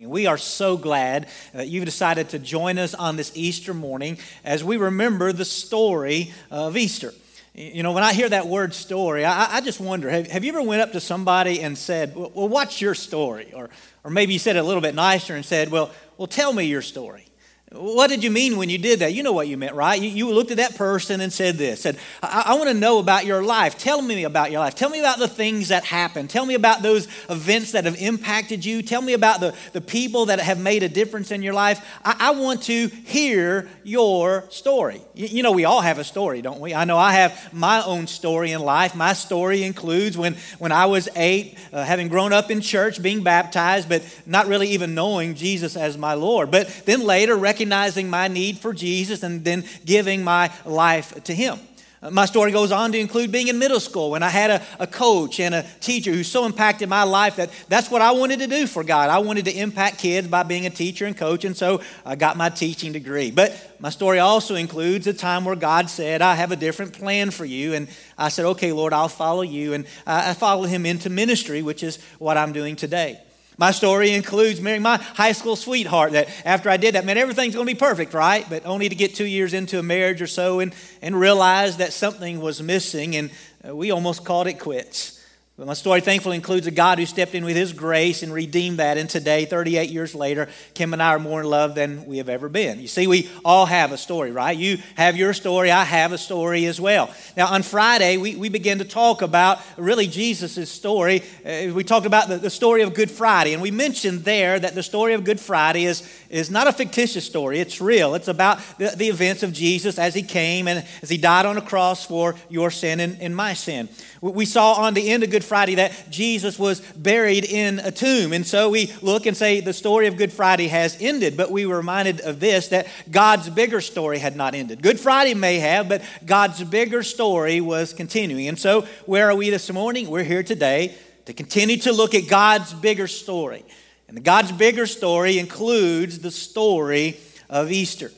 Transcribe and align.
We 0.00 0.26
are 0.26 0.38
so 0.38 0.76
glad 0.76 1.26
that 1.52 1.66
you've 1.66 1.84
decided 1.84 2.28
to 2.28 2.38
join 2.38 2.78
us 2.78 2.94
on 2.94 3.16
this 3.16 3.32
Easter 3.34 3.74
morning 3.74 4.18
as 4.44 4.62
we 4.62 4.76
remember 4.76 5.32
the 5.32 5.44
story 5.44 6.32
of 6.52 6.76
Easter. 6.76 7.12
You 7.52 7.82
know, 7.82 7.90
when 7.90 8.04
I 8.04 8.12
hear 8.12 8.28
that 8.28 8.46
word 8.46 8.74
story, 8.74 9.24
I, 9.24 9.56
I 9.56 9.60
just 9.60 9.80
wonder 9.80 10.08
have, 10.08 10.28
have, 10.28 10.44
you 10.44 10.52
ever 10.52 10.62
went 10.62 10.82
up 10.82 10.92
to 10.92 11.00
somebody 11.00 11.62
and 11.62 11.76
said, 11.76 12.14
well, 12.14 12.48
what's 12.48 12.80
your 12.80 12.94
story? 12.94 13.52
Or, 13.52 13.70
or 14.04 14.12
maybe 14.12 14.32
you 14.32 14.38
said 14.38 14.54
it 14.54 14.60
a 14.60 14.62
little 14.62 14.80
bit 14.80 14.94
nicer 14.94 15.34
and 15.34 15.44
said, 15.44 15.68
well, 15.68 15.90
well, 16.16 16.28
tell 16.28 16.52
me 16.52 16.62
your 16.66 16.82
story. 16.82 17.27
What 17.72 18.08
did 18.08 18.24
you 18.24 18.30
mean 18.30 18.56
when 18.56 18.70
you 18.70 18.78
did 18.78 19.00
that? 19.00 19.12
You 19.12 19.22
know 19.22 19.32
what 19.32 19.46
you 19.46 19.58
meant, 19.58 19.74
right? 19.74 20.00
You, 20.00 20.08
you 20.08 20.32
looked 20.32 20.50
at 20.50 20.56
that 20.56 20.76
person 20.76 21.20
and 21.20 21.30
said 21.30 21.56
this, 21.56 21.82
said, 21.82 21.98
I, 22.22 22.44
I 22.46 22.54
want 22.54 22.68
to 22.68 22.74
know 22.74 22.98
about 22.98 23.26
your 23.26 23.42
life. 23.42 23.76
Tell 23.76 24.00
me 24.00 24.24
about 24.24 24.50
your 24.50 24.60
life. 24.60 24.74
Tell 24.74 24.88
me 24.88 25.00
about 25.00 25.18
the 25.18 25.28
things 25.28 25.68
that 25.68 25.84
happened. 25.84 26.30
Tell 26.30 26.46
me 26.46 26.54
about 26.54 26.80
those 26.80 27.08
events 27.28 27.72
that 27.72 27.84
have 27.84 28.00
impacted 28.00 28.64
you. 28.64 28.80
Tell 28.80 29.02
me 29.02 29.12
about 29.12 29.40
the, 29.40 29.54
the 29.74 29.82
people 29.82 30.26
that 30.26 30.40
have 30.40 30.58
made 30.58 30.82
a 30.82 30.88
difference 30.88 31.30
in 31.30 31.42
your 31.42 31.52
life. 31.52 31.86
I, 32.02 32.16
I 32.18 32.30
want 32.30 32.62
to 32.64 32.86
hear 32.86 33.68
your 33.84 34.46
story. 34.48 35.02
You, 35.14 35.26
you, 35.26 35.42
know, 35.42 35.52
we 35.52 35.66
all 35.66 35.82
have 35.82 35.98
a 35.98 36.04
story, 36.04 36.40
don't 36.40 36.60
we? 36.60 36.74
I 36.74 36.84
know 36.86 36.96
I 36.96 37.12
have 37.12 37.52
my 37.52 37.84
own 37.84 38.06
story 38.06 38.52
in 38.52 38.62
life. 38.62 38.94
My 38.94 39.12
story 39.12 39.62
includes 39.62 40.16
when, 40.16 40.36
when 40.58 40.72
I 40.72 40.86
was 40.86 41.10
eight, 41.16 41.58
uh, 41.74 41.84
having 41.84 42.08
grown 42.08 42.32
up 42.32 42.50
in 42.50 42.62
church, 42.62 43.02
being 43.02 43.22
baptized, 43.22 43.90
but 43.90 44.02
not 44.24 44.46
really 44.46 44.68
even 44.68 44.94
knowing 44.94 45.34
Jesus 45.34 45.76
as 45.76 45.98
my 45.98 46.14
Lord. 46.14 46.50
But 46.50 46.68
then 46.86 47.02
later, 47.02 47.36
recognizing 47.58 48.08
my 48.08 48.28
need 48.28 48.56
for 48.56 48.72
Jesus 48.72 49.24
and 49.24 49.44
then 49.44 49.64
giving 49.84 50.22
my 50.22 50.48
life 50.64 51.24
to 51.24 51.34
Him. 51.34 51.58
Uh, 52.00 52.08
my 52.08 52.24
story 52.24 52.52
goes 52.52 52.70
on 52.70 52.92
to 52.92 52.98
include 52.98 53.32
being 53.32 53.48
in 53.48 53.58
middle 53.58 53.80
school 53.80 54.12
when 54.12 54.22
I 54.22 54.28
had 54.28 54.50
a, 54.52 54.62
a, 54.78 54.86
coach 54.86 55.40
and 55.40 55.52
a 55.52 55.64
teacher 55.80 56.12
who 56.12 56.22
so 56.22 56.46
impacted 56.46 56.88
my 56.88 57.02
life 57.02 57.34
that 57.34 57.50
that's 57.68 57.90
what 57.90 58.00
I 58.00 58.12
wanted 58.12 58.38
to 58.38 58.46
do 58.46 58.68
for 58.68 58.84
God. 58.84 59.10
I 59.10 59.18
wanted 59.18 59.46
to 59.46 59.58
impact 59.58 59.98
kids 59.98 60.28
by 60.28 60.44
being 60.44 60.66
a 60.66 60.70
teacher 60.70 61.04
and 61.06 61.16
coach, 61.16 61.44
and 61.44 61.56
so 61.56 61.82
I 62.06 62.14
got 62.14 62.36
my 62.36 62.48
teaching 62.48 62.92
degree. 62.92 63.32
But 63.32 63.52
my 63.80 63.90
story 63.90 64.20
also 64.20 64.54
includes 64.54 65.08
a 65.08 65.12
time 65.12 65.44
where 65.44 65.56
God 65.56 65.90
said, 65.90 66.22
I 66.22 66.36
have 66.36 66.52
a 66.52 66.56
different 66.56 66.92
plan 66.92 67.32
for 67.32 67.44
you. 67.44 67.74
And 67.74 67.88
I 68.16 68.28
said, 68.28 68.44
Okay, 68.44 68.70
Lord, 68.70 68.92
I'll 68.92 69.08
follow 69.08 69.42
you. 69.42 69.72
And 69.72 69.84
I 70.06 70.34
followed 70.34 70.68
him 70.68 70.86
into 70.86 71.10
ministry, 71.10 71.62
which 71.62 71.82
is 71.82 71.98
what 72.20 72.36
I'm 72.36 72.52
doing 72.52 72.76
today. 72.76 73.20
My 73.58 73.72
story 73.72 74.12
includes 74.12 74.60
marrying 74.60 74.82
my 74.82 74.98
high 74.98 75.32
school 75.32 75.56
sweetheart. 75.56 76.12
That 76.12 76.28
after 76.44 76.70
I 76.70 76.76
did 76.76 76.94
that, 76.94 77.04
man, 77.04 77.18
everything's 77.18 77.54
going 77.54 77.66
to 77.66 77.74
be 77.74 77.78
perfect, 77.78 78.14
right? 78.14 78.48
But 78.48 78.64
only 78.64 78.88
to 78.88 78.94
get 78.94 79.16
two 79.16 79.26
years 79.26 79.52
into 79.52 79.80
a 79.80 79.82
marriage 79.82 80.22
or 80.22 80.28
so 80.28 80.60
and, 80.60 80.72
and 81.02 81.18
realize 81.18 81.78
that 81.78 81.92
something 81.92 82.40
was 82.40 82.62
missing, 82.62 83.16
and 83.16 83.30
uh, 83.68 83.74
we 83.74 83.90
almost 83.90 84.24
called 84.24 84.46
it 84.46 84.60
quits. 84.60 85.17
But 85.58 85.66
my 85.66 85.74
story 85.74 86.00
thankfully 86.00 86.36
includes 86.36 86.68
a 86.68 86.70
God 86.70 87.00
who 87.00 87.06
stepped 87.06 87.34
in 87.34 87.44
with 87.44 87.56
his 87.56 87.72
grace 87.72 88.22
and 88.22 88.32
redeemed 88.32 88.78
that. 88.78 88.96
And 88.96 89.10
today, 89.10 89.44
38 89.44 89.90
years 89.90 90.14
later, 90.14 90.48
Kim 90.72 90.92
and 90.92 91.02
I 91.02 91.08
are 91.08 91.18
more 91.18 91.40
in 91.40 91.50
love 91.50 91.74
than 91.74 92.06
we 92.06 92.18
have 92.18 92.28
ever 92.28 92.48
been. 92.48 92.78
You 92.78 92.86
see, 92.86 93.08
we 93.08 93.28
all 93.44 93.66
have 93.66 93.90
a 93.90 93.98
story, 93.98 94.30
right? 94.30 94.56
You 94.56 94.78
have 94.94 95.16
your 95.16 95.32
story, 95.32 95.72
I 95.72 95.82
have 95.82 96.12
a 96.12 96.18
story 96.18 96.66
as 96.66 96.80
well. 96.80 97.12
Now, 97.36 97.48
on 97.48 97.64
Friday, 97.64 98.18
we, 98.18 98.36
we 98.36 98.48
began 98.48 98.78
to 98.78 98.84
talk 98.84 99.20
about 99.20 99.58
really 99.76 100.06
Jesus' 100.06 100.70
story. 100.70 101.24
Uh, 101.44 101.74
we 101.74 101.82
talked 101.82 102.06
about 102.06 102.28
the, 102.28 102.36
the 102.36 102.50
story 102.50 102.82
of 102.82 102.94
Good 102.94 103.10
Friday, 103.10 103.52
and 103.52 103.60
we 103.60 103.72
mentioned 103.72 104.20
there 104.20 104.60
that 104.60 104.76
the 104.76 104.82
story 104.84 105.14
of 105.14 105.24
Good 105.24 105.40
Friday 105.40 105.86
is, 105.86 106.08
is 106.30 106.52
not 106.52 106.68
a 106.68 106.72
fictitious 106.72 107.26
story, 107.26 107.58
it's 107.58 107.80
real. 107.80 108.14
It's 108.14 108.28
about 108.28 108.60
the, 108.78 108.94
the 108.96 109.08
events 109.08 109.42
of 109.42 109.52
Jesus 109.52 109.98
as 109.98 110.14
he 110.14 110.22
came 110.22 110.68
and 110.68 110.86
as 111.02 111.10
he 111.10 111.16
died 111.16 111.46
on 111.46 111.56
a 111.56 111.62
cross 111.62 112.06
for 112.06 112.36
your 112.48 112.70
sin 112.70 113.00
and, 113.00 113.20
and 113.20 113.34
my 113.34 113.54
sin. 113.54 113.88
We 114.20 114.44
saw 114.44 114.74
on 114.74 114.94
the 114.94 115.10
end 115.10 115.24
of 115.24 115.30
Good 115.30 115.47
Friday 115.48 115.76
that 115.76 116.10
Jesus 116.10 116.58
was 116.58 116.80
buried 116.80 117.44
in 117.44 117.78
a 117.80 117.90
tomb. 117.90 118.32
And 118.32 118.46
so 118.46 118.70
we 118.70 118.92
look 119.02 119.26
and 119.26 119.36
say 119.36 119.60
the 119.60 119.72
story 119.72 120.06
of 120.06 120.16
Good 120.16 120.32
Friday 120.32 120.68
has 120.68 120.96
ended, 121.00 121.36
but 121.36 121.50
we 121.50 121.66
were 121.66 121.78
reminded 121.78 122.20
of 122.20 122.38
this 122.38 122.68
that 122.68 122.86
God's 123.10 123.48
bigger 123.50 123.80
story 123.80 124.18
had 124.18 124.36
not 124.36 124.54
ended. 124.54 124.82
Good 124.82 125.00
Friday 125.00 125.34
may 125.34 125.58
have, 125.58 125.88
but 125.88 126.02
God's 126.24 126.62
bigger 126.62 127.02
story 127.02 127.60
was 127.60 127.92
continuing. 127.92 128.46
And 128.48 128.58
so 128.58 128.82
where 129.06 129.30
are 129.30 129.34
we 129.34 129.50
this 129.50 129.72
morning? 129.72 130.10
We're 130.10 130.22
here 130.22 130.42
today 130.42 130.94
to 131.24 131.32
continue 131.32 131.78
to 131.78 131.92
look 131.92 132.14
at 132.14 132.28
God's 132.28 132.72
bigger 132.74 133.06
story. 133.06 133.64
And 134.08 134.22
God's 134.24 134.52
bigger 134.52 134.86
story 134.86 135.38
includes 135.38 136.20
the 136.20 136.30
story 136.30 137.18
of 137.50 137.72
Easter. 137.72 138.10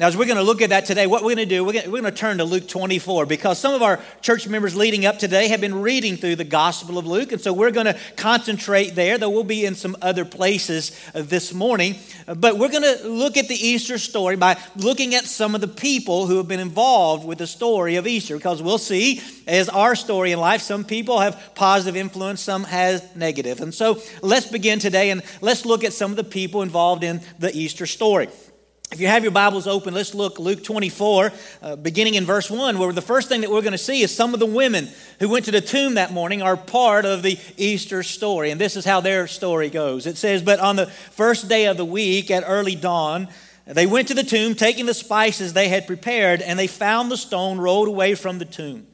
Now, 0.00 0.08
as 0.08 0.16
we're 0.16 0.24
going 0.24 0.38
to 0.38 0.42
look 0.42 0.60
at 0.60 0.70
that 0.70 0.86
today, 0.86 1.06
what 1.06 1.22
we're 1.22 1.36
going 1.36 1.48
to 1.48 1.54
do, 1.54 1.64
we're 1.64 1.72
going, 1.72 1.84
to, 1.84 1.90
we're 1.92 2.00
going 2.00 2.12
to 2.12 2.18
turn 2.18 2.38
to 2.38 2.44
Luke 2.44 2.66
24 2.66 3.26
because 3.26 3.60
some 3.60 3.74
of 3.74 3.82
our 3.82 4.00
church 4.22 4.48
members 4.48 4.74
leading 4.74 5.06
up 5.06 5.20
today 5.20 5.46
have 5.46 5.60
been 5.60 5.82
reading 5.82 6.16
through 6.16 6.34
the 6.34 6.42
Gospel 6.42 6.98
of 6.98 7.06
Luke. 7.06 7.30
And 7.30 7.40
so 7.40 7.52
we're 7.52 7.70
going 7.70 7.86
to 7.86 7.96
concentrate 8.16 8.96
there, 8.96 9.18
though 9.18 9.30
we'll 9.30 9.44
be 9.44 9.64
in 9.64 9.76
some 9.76 9.96
other 10.02 10.24
places 10.24 11.00
uh, 11.14 11.22
this 11.22 11.54
morning. 11.54 11.94
But 12.26 12.58
we're 12.58 12.70
going 12.70 12.82
to 12.82 13.08
look 13.08 13.36
at 13.36 13.46
the 13.46 13.54
Easter 13.54 13.96
story 13.98 14.34
by 14.34 14.60
looking 14.74 15.14
at 15.14 15.26
some 15.26 15.54
of 15.54 15.60
the 15.60 15.68
people 15.68 16.26
who 16.26 16.38
have 16.38 16.48
been 16.48 16.58
involved 16.58 17.24
with 17.24 17.38
the 17.38 17.46
story 17.46 17.94
of 17.94 18.08
Easter 18.08 18.36
because 18.36 18.60
we'll 18.60 18.78
see, 18.78 19.22
as 19.46 19.68
our 19.68 19.94
story 19.94 20.32
in 20.32 20.40
life, 20.40 20.60
some 20.60 20.82
people 20.82 21.20
have 21.20 21.40
positive 21.54 21.94
influence, 21.94 22.40
some 22.40 22.64
has 22.64 23.14
negative. 23.14 23.60
And 23.60 23.72
so 23.72 24.02
let's 24.22 24.48
begin 24.48 24.80
today 24.80 25.10
and 25.10 25.22
let's 25.40 25.64
look 25.64 25.84
at 25.84 25.92
some 25.92 26.10
of 26.10 26.16
the 26.16 26.24
people 26.24 26.62
involved 26.62 27.04
in 27.04 27.20
the 27.38 27.56
Easter 27.56 27.86
story. 27.86 28.26
If 28.94 29.00
you 29.00 29.08
have 29.08 29.24
your 29.24 29.32
Bibles 29.32 29.66
open, 29.66 29.92
let's 29.92 30.14
look 30.14 30.38
Luke 30.38 30.62
24, 30.62 31.32
uh, 31.62 31.74
beginning 31.74 32.14
in 32.14 32.24
verse 32.24 32.48
1, 32.48 32.78
where 32.78 32.92
the 32.92 33.02
first 33.02 33.28
thing 33.28 33.40
that 33.40 33.50
we're 33.50 33.60
going 33.60 33.72
to 33.72 33.76
see 33.76 34.02
is 34.02 34.14
some 34.14 34.34
of 34.34 34.38
the 34.38 34.46
women 34.46 34.88
who 35.18 35.28
went 35.28 35.46
to 35.46 35.50
the 35.50 35.60
tomb 35.60 35.94
that 35.94 36.12
morning 36.12 36.42
are 36.42 36.56
part 36.56 37.04
of 37.04 37.24
the 37.24 37.36
Easter 37.56 38.04
story. 38.04 38.52
And 38.52 38.60
this 38.60 38.76
is 38.76 38.84
how 38.84 39.00
their 39.00 39.26
story 39.26 39.68
goes. 39.68 40.06
It 40.06 40.16
says, 40.16 40.44
But 40.44 40.60
on 40.60 40.76
the 40.76 40.86
first 40.86 41.48
day 41.48 41.66
of 41.66 41.76
the 41.76 41.84
week 41.84 42.30
at 42.30 42.44
early 42.46 42.76
dawn, 42.76 43.26
they 43.66 43.84
went 43.84 44.06
to 44.08 44.14
the 44.14 44.22
tomb, 44.22 44.54
taking 44.54 44.86
the 44.86 44.94
spices 44.94 45.54
they 45.54 45.66
had 45.66 45.88
prepared, 45.88 46.40
and 46.40 46.56
they 46.56 46.68
found 46.68 47.10
the 47.10 47.16
stone 47.16 47.58
rolled 47.58 47.88
away 47.88 48.14
from 48.14 48.38
the 48.38 48.44
tomb. 48.44 48.86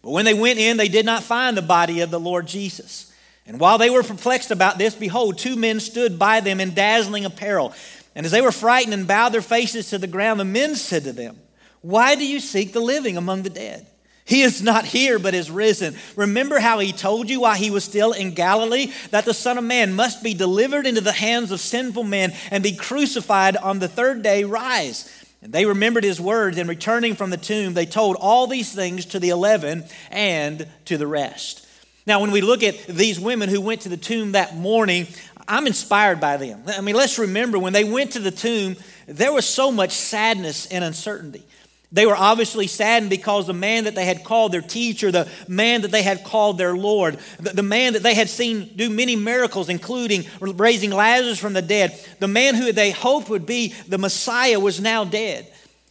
But 0.00 0.12
when 0.12 0.24
they 0.24 0.32
went 0.32 0.60
in, 0.60 0.78
they 0.78 0.88
did 0.88 1.04
not 1.04 1.24
find 1.24 1.58
the 1.58 1.60
body 1.60 2.00
of 2.00 2.10
the 2.10 2.18
Lord 2.18 2.46
Jesus. 2.46 3.12
And 3.46 3.60
while 3.60 3.76
they 3.76 3.90
were 3.90 4.02
perplexed 4.02 4.50
about 4.50 4.78
this, 4.78 4.94
behold, 4.94 5.36
two 5.36 5.56
men 5.56 5.80
stood 5.80 6.18
by 6.18 6.40
them 6.40 6.58
in 6.58 6.72
dazzling 6.72 7.26
apparel. 7.26 7.74
And 8.14 8.26
as 8.26 8.32
they 8.32 8.40
were 8.40 8.52
frightened 8.52 8.94
and 8.94 9.06
bowed 9.06 9.30
their 9.30 9.42
faces 9.42 9.90
to 9.90 9.98
the 9.98 10.06
ground, 10.06 10.38
the 10.38 10.44
men 10.44 10.76
said 10.76 11.04
to 11.04 11.12
them, 11.12 11.38
Why 11.80 12.14
do 12.14 12.26
you 12.26 12.40
seek 12.40 12.72
the 12.72 12.80
living 12.80 13.16
among 13.16 13.42
the 13.42 13.50
dead? 13.50 13.86
He 14.24 14.42
is 14.42 14.62
not 14.62 14.84
here, 14.84 15.18
but 15.18 15.34
is 15.34 15.50
risen. 15.50 15.96
Remember 16.14 16.60
how 16.60 16.78
he 16.78 16.92
told 16.92 17.28
you 17.28 17.40
while 17.40 17.56
he 17.56 17.70
was 17.70 17.84
still 17.84 18.12
in 18.12 18.34
Galilee 18.34 18.92
that 19.10 19.24
the 19.24 19.34
Son 19.34 19.58
of 19.58 19.64
Man 19.64 19.94
must 19.94 20.22
be 20.22 20.32
delivered 20.32 20.86
into 20.86 21.00
the 21.00 21.12
hands 21.12 21.50
of 21.50 21.60
sinful 21.60 22.04
men 22.04 22.32
and 22.50 22.62
be 22.62 22.76
crucified 22.76 23.56
on 23.56 23.78
the 23.78 23.88
third 23.88 24.22
day 24.22 24.44
rise. 24.44 25.10
And 25.42 25.52
they 25.52 25.66
remembered 25.66 26.04
his 26.04 26.20
words, 26.20 26.56
and 26.56 26.68
returning 26.68 27.16
from 27.16 27.30
the 27.30 27.36
tomb, 27.36 27.74
they 27.74 27.84
told 27.84 28.16
all 28.20 28.46
these 28.46 28.72
things 28.72 29.06
to 29.06 29.18
the 29.18 29.30
eleven 29.30 29.84
and 30.10 30.68
to 30.84 30.96
the 30.96 31.06
rest. 31.08 31.66
Now, 32.06 32.20
when 32.20 32.30
we 32.30 32.40
look 32.40 32.62
at 32.62 32.86
these 32.86 33.18
women 33.18 33.48
who 33.48 33.60
went 33.60 33.82
to 33.82 33.88
the 33.88 33.96
tomb 33.96 34.32
that 34.32 34.56
morning, 34.56 35.08
I'm 35.52 35.66
inspired 35.66 36.18
by 36.18 36.38
them. 36.38 36.62
I 36.66 36.80
mean, 36.80 36.94
let's 36.94 37.18
remember 37.18 37.58
when 37.58 37.74
they 37.74 37.84
went 37.84 38.12
to 38.12 38.20
the 38.20 38.30
tomb, 38.30 38.74
there 39.06 39.34
was 39.34 39.44
so 39.44 39.70
much 39.70 39.92
sadness 39.92 40.64
and 40.64 40.82
uncertainty. 40.82 41.44
They 41.92 42.06
were 42.06 42.16
obviously 42.16 42.66
saddened 42.66 43.10
because 43.10 43.46
the 43.46 43.52
man 43.52 43.84
that 43.84 43.94
they 43.94 44.06
had 44.06 44.24
called 44.24 44.52
their 44.52 44.62
teacher, 44.62 45.10
the 45.10 45.28
man 45.46 45.82
that 45.82 45.90
they 45.90 46.02
had 46.02 46.24
called 46.24 46.56
their 46.56 46.74
Lord, 46.74 47.18
the, 47.38 47.50
the, 47.50 47.62
man 47.62 47.92
that 47.92 48.02
they 48.02 48.14
had 48.14 48.30
seen 48.30 48.70
do 48.76 48.88
many 48.88 49.14
miracles, 49.14 49.68
including 49.68 50.24
raising 50.40 50.90
Lazarus 50.90 51.38
from 51.38 51.52
the 51.52 51.60
dead, 51.60 52.02
the 52.18 52.28
man 52.28 52.54
who 52.54 52.72
they 52.72 52.90
hoped 52.90 53.28
would 53.28 53.44
be 53.44 53.74
the 53.86 53.98
Messiah 53.98 54.58
was 54.58 54.80
now 54.80 55.04
dead. 55.04 55.46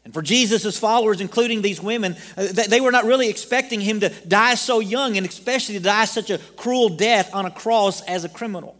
And 0.05 0.11
for 0.11 0.23
Jesus' 0.23 0.79
followers, 0.79 1.21
including 1.21 1.61
these 1.61 1.79
women, 1.79 2.15
uh, 2.35 2.47
they 2.67 2.81
were 2.81 2.91
not 2.91 3.05
really 3.05 3.29
expecting 3.29 3.79
him 3.79 3.99
to 3.99 4.09
die 4.27 4.55
so 4.55 4.79
young 4.79 5.17
and 5.17 5.27
especially 5.27 5.75
to 5.75 5.83
die 5.83 6.05
such 6.05 6.31
a 6.31 6.39
cruel 6.57 6.89
death 6.89 7.29
on 7.35 7.45
a 7.45 7.51
cross 7.51 8.01
as 8.01 8.25
a 8.25 8.29
criminal. 8.29 8.75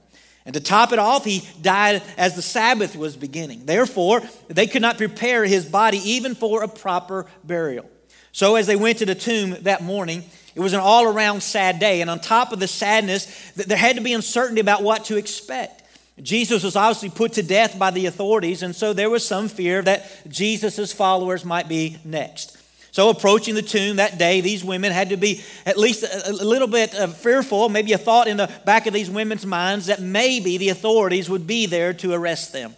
And 0.46 0.54
to 0.56 0.60
top 0.60 0.92
it 0.92 1.00
off, 1.00 1.24
he 1.24 1.48
died 1.62 2.02
as 2.18 2.36
the 2.36 2.42
Sabbath 2.42 2.96
was 2.96 3.16
beginning. 3.16 3.66
Therefore, 3.66 4.22
they 4.48 4.66
could 4.66 4.82
not 4.82 4.98
prepare 4.98 5.46
his 5.46 5.66
body 5.66 5.98
even 5.98 6.34
for 6.34 6.64
a 6.64 6.68
proper 6.68 7.28
burial. 7.44 7.90
So, 8.32 8.56
as 8.56 8.66
they 8.66 8.76
went 8.76 9.00
to 9.00 9.06
the 9.06 9.14
tomb 9.14 9.58
that 9.62 9.84
morning, 9.84 10.24
it 10.56 10.60
was 10.60 10.74
an 10.74 10.80
all 10.80 11.06
around 11.06 11.44
sad 11.44 11.80
day. 11.80 12.02
And 12.02 12.10
on 12.10 12.20
top 12.20 12.52
of 12.52 12.60
the 12.60 12.68
sadness, 12.68 13.52
there 13.52 13.78
had 13.78 13.98
to 13.98 14.02
be 14.02 14.14
uncertainty 14.14 14.62
about 14.62 14.84
what 14.84 15.06
to 15.06 15.18
expect. 15.18 15.82
Jesus 16.22 16.64
was 16.64 16.76
obviously 16.76 17.10
put 17.10 17.34
to 17.34 17.44
death 17.44 17.80
by 17.80 17.92
the 17.92 18.06
authorities, 18.06 18.64
and 18.64 18.76
so 18.76 18.94
there 18.94 19.10
was 19.10 19.26
some 19.26 19.48
fear 19.48 19.82
that 19.82 20.30
Jesus' 20.30 20.94
followers 20.94 21.44
might 21.46 21.68
be 21.68 21.98
next. 22.04 22.58
So, 22.92 23.10
approaching 23.10 23.56
the 23.56 23.62
tomb 23.62 23.96
that 23.98 24.18
day, 24.18 24.42
these 24.42 24.66
women 24.66 24.92
had 24.92 25.10
to 25.10 25.18
be 25.18 25.42
at 25.66 25.78
least 25.78 26.04
a, 26.04 26.34
little 26.34 26.68
bit 26.68 26.94
uh, 26.94 27.08
fearful, 27.08 27.70
maybe 27.70 27.94
a 27.94 27.98
thought 27.98 28.28
in 28.28 28.36
the 28.36 28.52
back 28.66 28.86
of 28.86 28.94
these 28.94 29.10
women's 29.10 29.46
minds 29.46 29.86
that 29.86 30.02
maybe 30.02 30.58
the 30.58 30.70
authorities 30.70 31.30
would 31.30 31.48
be 31.48 31.68
there 31.68 31.94
to 31.94 32.12
arrest 32.12 32.52
them. 32.52 32.76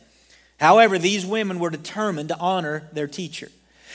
However, 0.60 1.00
these 1.00 1.25
women 1.25 1.57
were 1.57 1.71
determined 1.71 2.30
to 2.30 2.38
honor 2.38 2.88
their 2.94 3.07
teacher. 3.07 3.50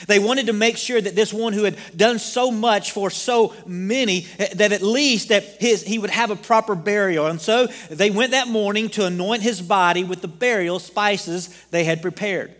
They 0.06 0.18
wanted 0.18 0.46
to 0.46 0.52
make 0.52 0.76
sure 0.76 1.00
that 1.00 1.14
this 1.14 1.32
one 1.32 1.52
who 1.52 1.64
had 1.64 1.76
done 1.96 2.18
so 2.18 2.50
much 2.50 2.92
for 2.92 3.10
so 3.10 3.54
many, 3.66 4.26
that 4.54 4.72
at 4.72 4.82
least 4.82 5.28
that 5.28 5.44
his, 5.60 5.82
he 5.82 5.98
would 5.98 6.10
have 6.10 6.30
a 6.30 6.36
proper 6.36 6.74
burial. 6.74 7.26
And 7.26 7.40
so 7.40 7.66
they 7.90 8.10
went 8.10 8.32
that 8.32 8.48
morning 8.48 8.88
to 8.90 9.06
anoint 9.06 9.42
his 9.42 9.60
body 9.60 10.04
with 10.04 10.20
the 10.20 10.28
burial 10.28 10.78
spices 10.78 11.48
they 11.70 11.84
had 11.84 12.02
prepared. 12.02 12.54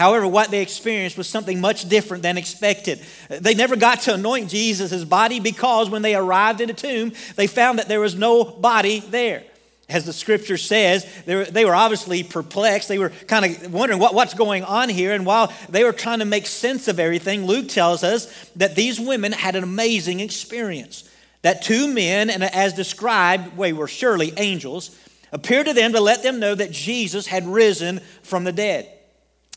However, 0.00 0.26
what 0.26 0.50
they 0.50 0.62
experienced 0.62 1.18
was 1.18 1.28
something 1.28 1.60
much 1.60 1.86
different 1.86 2.22
than 2.22 2.38
expected. 2.38 3.00
They 3.28 3.54
never 3.54 3.76
got 3.76 4.00
to 4.02 4.14
anoint 4.14 4.48
Jesus' 4.48 5.04
body 5.04 5.40
because 5.40 5.90
when 5.90 6.00
they 6.00 6.14
arrived 6.14 6.62
in 6.62 6.68
the 6.68 6.74
tomb, 6.74 7.12
they 7.36 7.46
found 7.46 7.78
that 7.78 7.86
there 7.86 8.00
was 8.00 8.14
no 8.14 8.42
body 8.42 9.00
there 9.00 9.44
as 9.90 10.06
the 10.06 10.12
scripture 10.12 10.56
says, 10.56 11.04
they 11.26 11.34
were, 11.34 11.44
they 11.44 11.64
were 11.64 11.74
obviously 11.74 12.22
perplexed. 12.22 12.88
They 12.88 12.98
were 12.98 13.10
kind 13.10 13.44
of 13.44 13.72
wondering 13.72 14.00
what, 14.00 14.14
what's 14.14 14.34
going 14.34 14.62
on 14.62 14.88
here. 14.88 15.12
And 15.12 15.26
while 15.26 15.52
they 15.68 15.84
were 15.84 15.92
trying 15.92 16.20
to 16.20 16.24
make 16.24 16.46
sense 16.46 16.88
of 16.88 17.00
everything, 17.00 17.44
Luke 17.44 17.68
tells 17.68 18.04
us 18.04 18.48
that 18.56 18.76
these 18.76 19.00
women 19.00 19.32
had 19.32 19.56
an 19.56 19.64
amazing 19.64 20.20
experience. 20.20 21.10
That 21.42 21.62
two 21.62 21.92
men, 21.92 22.30
and 22.30 22.44
as 22.44 22.72
described, 22.72 23.58
they 23.58 23.72
were 23.72 23.88
surely 23.88 24.32
angels, 24.36 24.96
appeared 25.32 25.66
to 25.66 25.74
them 25.74 25.92
to 25.92 26.00
let 26.00 26.22
them 26.22 26.38
know 26.38 26.54
that 26.54 26.70
Jesus 26.70 27.26
had 27.26 27.46
risen 27.46 27.98
from 28.22 28.44
the 28.44 28.52
dead. 28.52 28.88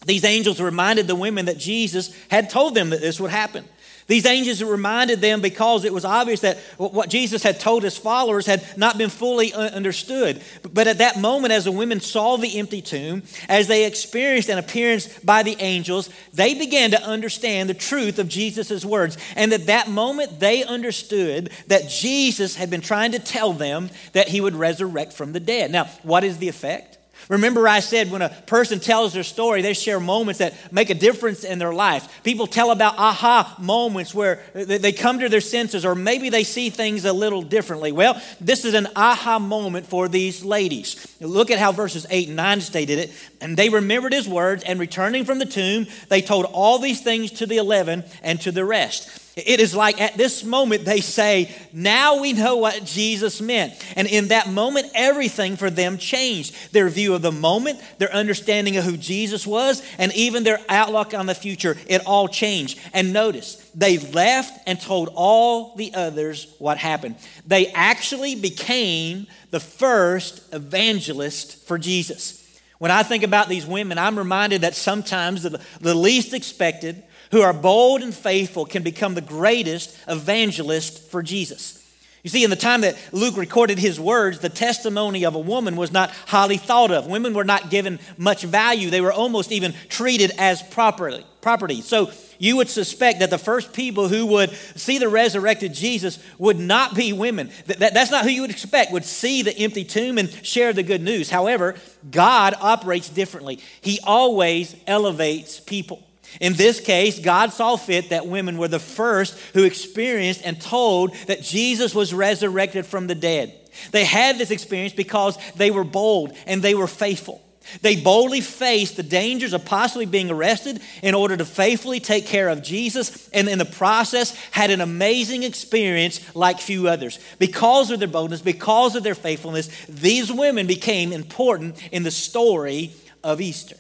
These 0.05 0.25
angels 0.25 0.59
reminded 0.59 1.07
the 1.07 1.15
women 1.15 1.45
that 1.45 1.57
Jesus 1.57 2.15
had 2.29 2.49
told 2.49 2.75
them 2.75 2.89
that 2.89 3.01
this 3.01 3.19
would 3.19 3.31
happen. 3.31 3.65
These 4.07 4.25
angels 4.25 4.61
reminded 4.61 5.21
them 5.21 5.41
because 5.41 5.85
it 5.85 5.93
was 5.93 6.03
obvious 6.03 6.41
that 6.41 6.57
what 6.77 7.09
Jesus 7.09 7.41
had 7.41 7.59
told 7.59 7.83
his 7.83 7.97
followers 7.97 8.45
had 8.45 8.65
not 8.77 8.97
been 8.97 9.09
fully 9.09 9.53
understood. 9.53 10.41
But 10.73 10.87
at 10.87 10.97
that 10.97 11.19
moment, 11.19 11.53
as 11.53 11.65
the 11.65 11.71
women 11.71 12.01
saw 12.01 12.35
the 12.35 12.59
empty 12.59 12.81
tomb, 12.81 13.23
as 13.47 13.67
they 13.67 13.85
experienced 13.85 14.49
an 14.49 14.57
appearance 14.57 15.07
by 15.19 15.43
the 15.43 15.55
angels, 15.59 16.09
they 16.33 16.53
began 16.53 16.91
to 16.91 17.01
understand 17.01 17.69
the 17.69 17.73
truth 17.73 18.19
of 18.19 18.27
Jesus' 18.27 18.83
words. 18.83 19.17
And 19.35 19.53
at 19.53 19.67
that 19.67 19.89
moment, 19.89 20.39
they 20.39 20.63
understood 20.63 21.51
that 21.67 21.89
Jesus 21.89 22.55
had 22.55 22.69
been 22.69 22.81
trying 22.81 23.13
to 23.13 23.19
tell 23.19 23.53
them 23.53 23.89
that 24.11 24.27
he 24.27 24.41
would 24.41 24.55
resurrect 24.55 25.13
from 25.13 25.31
the 25.31 25.39
dead. 25.39 25.71
Now, 25.71 25.85
what 26.03 26.25
is 26.25 26.39
the 26.39 26.49
effect? 26.49 26.92
Remember, 27.33 27.67
I 27.67 27.79
said 27.79 28.11
when 28.11 28.21
a 28.21 28.29
person 28.29 28.79
tells 28.79 29.11
their 29.13 29.23
story, 29.23 29.63
they 29.63 29.73
share 29.73 29.99
moments 29.99 30.37
that 30.37 30.53
make 30.71 30.91
a 30.91 30.93
difference 30.93 31.43
in 31.43 31.57
their 31.57 31.73
life. 31.73 32.23
People 32.23 32.45
tell 32.45 32.69
about 32.69 32.99
aha 32.99 33.55
moments 33.57 34.13
where 34.13 34.43
they 34.53 34.91
come 34.91 35.19
to 35.19 35.29
their 35.29 35.41
senses, 35.41 35.83
or 35.83 35.95
maybe 35.95 36.29
they 36.29 36.43
see 36.43 36.69
things 36.69 37.05
a 37.05 37.11
little 37.11 37.41
differently. 37.41 37.91
Well, 37.91 38.21
this 38.39 38.65
is 38.65 38.75
an 38.75 38.87
aha 38.95 39.39
moment 39.39 39.87
for 39.87 40.07
these 40.07 40.45
ladies. 40.45 41.17
Look 41.19 41.49
at 41.49 41.57
how 41.57 41.71
verses 41.71 42.05
8 42.07 42.27
and 42.27 42.37
9 42.37 42.61
stated 42.61 42.99
it. 42.99 43.11
And 43.41 43.57
they 43.57 43.69
remembered 43.69 44.13
his 44.13 44.29
words, 44.29 44.63
and 44.63 44.79
returning 44.79 45.25
from 45.25 45.39
the 45.39 45.45
tomb, 45.45 45.87
they 46.09 46.21
told 46.21 46.45
all 46.45 46.77
these 46.77 47.01
things 47.01 47.31
to 47.31 47.47
the 47.47 47.57
eleven 47.57 48.03
and 48.21 48.39
to 48.41 48.51
the 48.51 48.63
rest. 48.63 49.22
It 49.35 49.59
is 49.59 49.73
like 49.73 49.99
at 49.99 50.15
this 50.15 50.43
moment 50.43 50.85
they 50.85 51.01
say, 51.01 51.49
Now 51.73 52.21
we 52.21 52.33
know 52.33 52.57
what 52.57 52.85
Jesus 52.85 53.41
meant. 53.41 53.73
And 53.95 54.07
in 54.07 54.27
that 54.27 54.47
moment, 54.47 54.91
everything 54.93 55.55
for 55.55 55.71
them 55.71 55.97
changed. 55.97 56.71
Their 56.71 56.87
view 56.87 57.15
of 57.15 57.23
the 57.23 57.31
moment, 57.31 57.81
their 57.97 58.13
understanding 58.13 58.77
of 58.77 58.83
who 58.83 58.95
Jesus 58.95 59.47
was, 59.47 59.81
and 59.97 60.13
even 60.13 60.43
their 60.43 60.59
outlook 60.69 61.15
on 61.15 61.25
the 61.25 61.33
future, 61.33 61.75
it 61.87 62.05
all 62.05 62.27
changed. 62.27 62.79
And 62.93 63.11
notice, 63.11 63.55
they 63.73 63.97
left 63.97 64.59
and 64.67 64.79
told 64.79 65.09
all 65.15 65.75
the 65.75 65.95
others 65.95 66.53
what 66.59 66.77
happened. 66.77 67.15
They 67.47 67.67
actually 67.67 68.35
became 68.35 69.25
the 69.49 69.59
first 69.59 70.53
evangelist 70.53 71.65
for 71.65 71.79
Jesus. 71.79 72.39
When 72.77 72.91
I 72.91 73.01
think 73.01 73.23
about 73.23 73.49
these 73.49 73.65
women, 73.65 73.97
I'm 73.97 74.17
reminded 74.17 74.61
that 74.61 74.75
sometimes 74.75 75.43
the, 75.43 75.59
the 75.79 75.95
least 75.95 76.33
expected, 76.33 77.01
who 77.33 77.41
are 77.41 77.51
bold 77.51 78.03
and 78.03 78.13
faithful 78.13 78.63
can 78.63 78.83
become 78.83 79.15
the 79.15 79.21
greatest 79.21 79.97
evangelist 80.07 81.09
for 81.09 81.23
Jesus. 81.23 81.79
You 82.21 82.29
see, 82.29 82.43
in 82.43 82.51
the 82.51 82.55
time 82.55 82.81
that 82.81 82.95
Luke 83.11 83.35
recorded 83.35 83.79
his 83.79 83.99
words, 83.99 84.37
the 84.37 84.49
testimony 84.49 85.25
of 85.25 85.33
a 85.33 85.39
woman 85.39 85.75
was 85.75 85.91
not 85.91 86.11
highly 86.27 86.57
thought 86.57 86.91
of. 86.91 87.07
Women 87.07 87.33
were 87.33 87.43
not 87.43 87.71
given 87.71 87.99
much 88.17 88.43
value. 88.43 88.91
They 88.91 89.01
were 89.01 89.11
almost 89.11 89.51
even 89.51 89.73
treated 89.89 90.31
as 90.37 90.61
property. 90.61 91.81
So 91.81 92.11
you 92.37 92.57
would 92.57 92.69
suspect 92.69 93.19
that 93.19 93.31
the 93.31 93.39
first 93.39 93.73
people 93.73 94.09
who 94.09 94.27
would 94.27 94.51
see 94.51 94.99
the 94.99 95.09
resurrected 95.09 95.73
Jesus 95.73 96.19
would 96.37 96.59
not 96.59 96.93
be 96.93 97.13
women. 97.13 97.49
That, 97.65 97.95
that's 97.95 98.11
not 98.11 98.25
who 98.25 98.29
you 98.29 98.41
would 98.41 98.51
expect, 98.51 98.91
would 98.91 99.05
see 99.05 99.41
the 99.41 99.57
empty 99.57 99.83
tomb 99.83 100.19
and 100.19 100.31
share 100.45 100.71
the 100.71 100.83
good 100.83 101.01
news. 101.01 101.31
However, 101.31 101.75
God 102.11 102.53
operates 102.61 103.09
differently, 103.09 103.59
He 103.81 103.99
always 104.03 104.75
elevates 104.85 105.59
people. 105.59 106.03
In 106.41 106.53
this 106.53 106.79
case, 106.79 107.19
God 107.19 107.53
saw 107.53 107.75
fit 107.75 108.09
that 108.09 108.27
women 108.27 108.57
were 108.57 108.67
the 108.67 108.79
first 108.79 109.37
who 109.53 109.63
experienced 109.63 110.41
and 110.43 110.59
told 110.61 111.15
that 111.27 111.43
Jesus 111.43 111.93
was 111.93 112.13
resurrected 112.13 112.85
from 112.85 113.07
the 113.07 113.15
dead. 113.15 113.53
They 113.91 114.05
had 114.05 114.37
this 114.37 114.51
experience 114.51 114.93
because 114.93 115.37
they 115.55 115.71
were 115.71 115.83
bold 115.83 116.35
and 116.45 116.61
they 116.61 116.75
were 116.75 116.87
faithful. 116.87 117.41
They 117.81 117.95
boldly 117.95 118.41
faced 118.41 118.97
the 118.97 119.03
dangers 119.03 119.53
of 119.53 119.65
possibly 119.65 120.05
being 120.05 120.29
arrested 120.29 120.81
in 121.01 121.15
order 121.15 121.37
to 121.37 121.45
faithfully 121.45 121.99
take 121.99 122.25
care 122.25 122.49
of 122.49 122.61
Jesus, 122.61 123.29
and 123.29 123.47
in 123.47 123.57
the 123.57 123.65
process, 123.65 124.35
had 124.51 124.69
an 124.69 124.81
amazing 124.81 125.43
experience 125.43 126.35
like 126.35 126.59
few 126.59 126.87
others. 126.87 127.19
Because 127.39 127.89
of 127.89 127.99
their 127.99 128.07
boldness, 128.07 128.41
because 128.41 128.95
of 128.95 129.03
their 129.03 129.15
faithfulness, 129.15 129.69
these 129.87 130.31
women 130.31 130.67
became 130.67 131.13
important 131.13 131.77
in 131.93 132.03
the 132.03 132.11
story 132.11 132.91
of 133.23 133.39
Easter. 133.39 133.77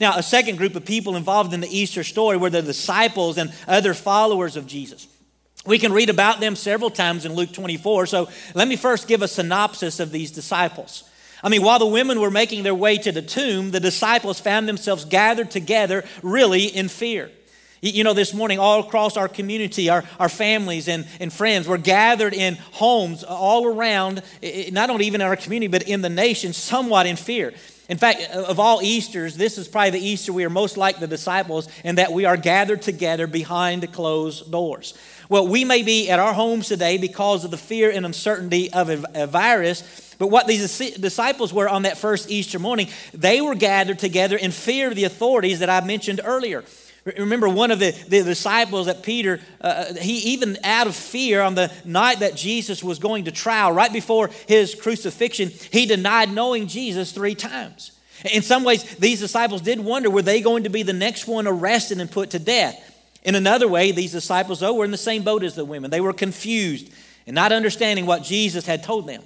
Now, 0.00 0.16
a 0.16 0.22
second 0.22 0.56
group 0.56 0.76
of 0.76 0.84
people 0.84 1.16
involved 1.16 1.52
in 1.52 1.60
the 1.60 1.76
Easter 1.78 2.04
story 2.04 2.36
were 2.36 2.50
the 2.50 2.62
disciples 2.62 3.38
and 3.38 3.52
other 3.66 3.94
followers 3.94 4.56
of 4.56 4.66
Jesus. 4.66 5.06
We 5.64 5.78
can 5.78 5.92
read 5.92 6.10
about 6.10 6.40
them 6.40 6.56
several 6.56 6.90
times 6.90 7.24
in 7.24 7.34
Luke 7.34 7.52
24. 7.52 8.06
So 8.06 8.28
let 8.54 8.66
me 8.68 8.76
first 8.76 9.06
give 9.06 9.22
a 9.22 9.28
synopsis 9.28 10.00
of 10.00 10.10
these 10.10 10.30
disciples. 10.30 11.04
I 11.42 11.48
mean, 11.48 11.62
while 11.62 11.78
the 11.78 11.86
women 11.86 12.20
were 12.20 12.30
making 12.30 12.62
their 12.62 12.74
way 12.74 12.98
to 12.98 13.12
the 13.12 13.22
tomb, 13.22 13.70
the 13.70 13.80
disciples 13.80 14.40
found 14.40 14.68
themselves 14.68 15.04
gathered 15.04 15.50
together 15.50 16.04
really 16.22 16.64
in 16.64 16.88
fear. 16.88 17.30
You 17.84 18.04
know, 18.04 18.14
this 18.14 18.32
morning, 18.32 18.60
all 18.60 18.78
across 18.78 19.16
our 19.16 19.26
community, 19.26 19.88
our, 19.88 20.04
our 20.20 20.28
families 20.28 20.86
and, 20.86 21.04
and 21.18 21.32
friends 21.32 21.66
were 21.66 21.78
gathered 21.78 22.32
in 22.32 22.54
homes 22.70 23.24
all 23.24 23.66
around, 23.66 24.22
not 24.70 24.88
only 24.88 25.06
even 25.06 25.20
in 25.20 25.26
our 25.26 25.34
community, 25.34 25.66
but 25.66 25.82
in 25.88 26.00
the 26.00 26.08
nation, 26.08 26.52
somewhat 26.52 27.06
in 27.06 27.16
fear. 27.16 27.52
In 27.88 27.98
fact, 27.98 28.22
of 28.30 28.60
all 28.60 28.82
Easters, 28.82 29.36
this 29.36 29.58
is 29.58 29.66
probably 29.66 29.90
the 29.90 30.06
Easter 30.06 30.32
we 30.32 30.44
are 30.44 30.50
most 30.50 30.76
like 30.76 31.00
the 31.00 31.08
disciples 31.08 31.68
in 31.82 31.96
that 31.96 32.12
we 32.12 32.24
are 32.24 32.36
gathered 32.36 32.82
together 32.82 33.26
behind 33.26 33.92
closed 33.92 34.52
doors. 34.52 34.96
Well, 35.28 35.48
we 35.48 35.64
may 35.64 35.82
be 35.82 36.08
at 36.08 36.20
our 36.20 36.34
homes 36.34 36.68
today 36.68 36.98
because 36.98 37.44
of 37.44 37.50
the 37.50 37.56
fear 37.56 37.90
and 37.90 38.06
uncertainty 38.06 38.72
of 38.72 38.90
a, 39.12 39.26
virus, 39.26 40.14
but 40.20 40.28
what 40.28 40.46
these 40.46 40.78
disciples 40.78 41.52
were 41.52 41.68
on 41.68 41.82
that 41.82 41.98
first 41.98 42.30
Easter 42.30 42.60
morning, 42.60 42.88
they 43.12 43.40
were 43.40 43.56
gathered 43.56 43.98
together 43.98 44.36
in 44.36 44.52
fear 44.52 44.86
of 44.86 44.94
the 44.94 45.02
authorities 45.02 45.58
that 45.58 45.68
I 45.68 45.84
mentioned 45.84 46.20
earlier. 46.22 46.62
Remember, 47.04 47.48
one 47.48 47.72
of 47.72 47.80
the, 47.80 47.90
the 47.90 48.22
disciples 48.22 48.86
that 48.86 49.02
Peter, 49.02 49.40
uh, 49.60 49.66
uh, 49.66 49.94
he 49.94 50.18
even 50.32 50.56
out 50.62 50.86
of 50.86 50.94
fear 50.94 51.40
on 51.40 51.56
the 51.56 51.72
night 51.84 52.20
that 52.20 52.36
Jesus 52.36 52.82
was 52.82 53.00
going 53.00 53.24
to 53.24 53.32
trial, 53.32 53.72
right 53.72 53.92
before 53.92 54.30
his 54.46 54.76
crucifixion, 54.76 55.48
he 55.48 55.86
denied 55.86 56.32
knowing 56.32 56.68
Jesus 56.68 57.10
three 57.10 57.34
times. 57.34 57.90
In 58.32 58.42
some 58.42 58.62
ways, 58.62 58.84
these 58.96 59.18
disciples 59.18 59.62
did 59.62 59.80
wonder 59.80 60.10
were 60.10 60.22
they 60.22 60.40
going 60.40 60.62
to 60.62 60.68
be 60.68 60.84
the 60.84 60.92
next 60.92 61.26
one 61.26 61.48
arrested 61.48 62.00
and 62.00 62.08
put 62.08 62.30
to 62.30 62.38
death? 62.38 62.88
In 63.24 63.34
another 63.34 63.66
way, 63.66 63.90
these 63.90 64.12
disciples, 64.12 64.60
though, 64.60 64.74
were 64.74 64.84
in 64.84 64.92
the 64.92 64.96
same 64.96 65.24
boat 65.24 65.42
as 65.42 65.56
the 65.56 65.64
women. 65.64 65.90
They 65.90 66.00
were 66.00 66.12
confused 66.12 66.92
and 67.26 67.34
not 67.34 67.50
understanding 67.50 68.06
what 68.06 68.22
Jesus 68.22 68.64
had 68.64 68.84
told 68.84 69.08
them. 69.08 69.22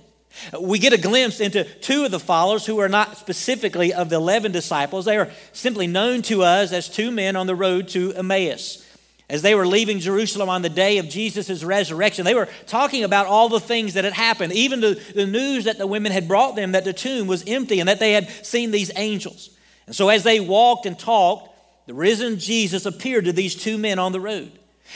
We 0.61 0.78
get 0.78 0.93
a 0.93 0.99
glimpse 0.99 1.40
into 1.40 1.64
two 1.64 2.05
of 2.05 2.11
the 2.11 2.21
followers 2.21 2.66
who 2.66 2.78
are 2.81 2.88
not 2.88 3.16
specifically 3.16 3.93
of 3.93 4.09
the 4.11 4.16
11 4.16 4.52
disciples. 4.52 5.05
They 5.05 5.16
are 5.16 5.31
simply 5.52 5.87
known 5.87 6.23
to 6.23 6.43
us 6.43 6.73
as 6.73 6.88
two 6.88 7.11
men 7.11 7.37
on 7.37 7.47
the 7.47 7.55
road 7.55 7.88
to 7.88 8.12
Emmaus. 8.14 8.83
As 9.28 9.43
they 9.43 9.57
were 9.57 9.66
leaving 9.66 9.99
Jerusalem 9.99 10.49
on 10.49 10.62
the 10.62 10.69
day 10.69 10.99
of 10.99 11.09
Jesus' 11.09 11.64
resurrection, 11.64 12.25
they 12.25 12.35
were 12.35 12.49
talking 12.66 13.02
about 13.02 13.26
all 13.26 13.49
the 13.49 13.59
things 13.59 13.95
that 13.95 14.05
had 14.05 14.12
happened, 14.12 14.52
even 14.52 14.81
the, 14.81 15.02
the 15.14 15.26
news 15.26 15.64
that 15.64 15.78
the 15.78 15.87
women 15.87 16.12
had 16.12 16.28
brought 16.28 16.55
them 16.55 16.73
that 16.73 16.85
the 16.85 16.93
tomb 16.93 17.26
was 17.26 17.43
empty 17.47 17.81
and 17.81 17.88
that 17.88 17.99
they 17.99 18.12
had 18.12 18.28
seen 18.47 18.71
these 18.71 18.93
angels. 18.95 19.50
And 19.87 19.97
so, 19.97 20.09
as 20.11 20.23
they 20.23 20.38
walked 20.38 20.87
and 20.87 20.97
talked, 20.97 21.50
the 21.87 21.95
risen 21.95 22.38
Jesus 22.38 22.87
appeared 22.87 23.25
to 23.25 23.33
these 23.33 23.57
two 23.57 23.78
men 23.78 23.99
on 23.99 24.12
the 24.12 24.21
road. 24.21 24.52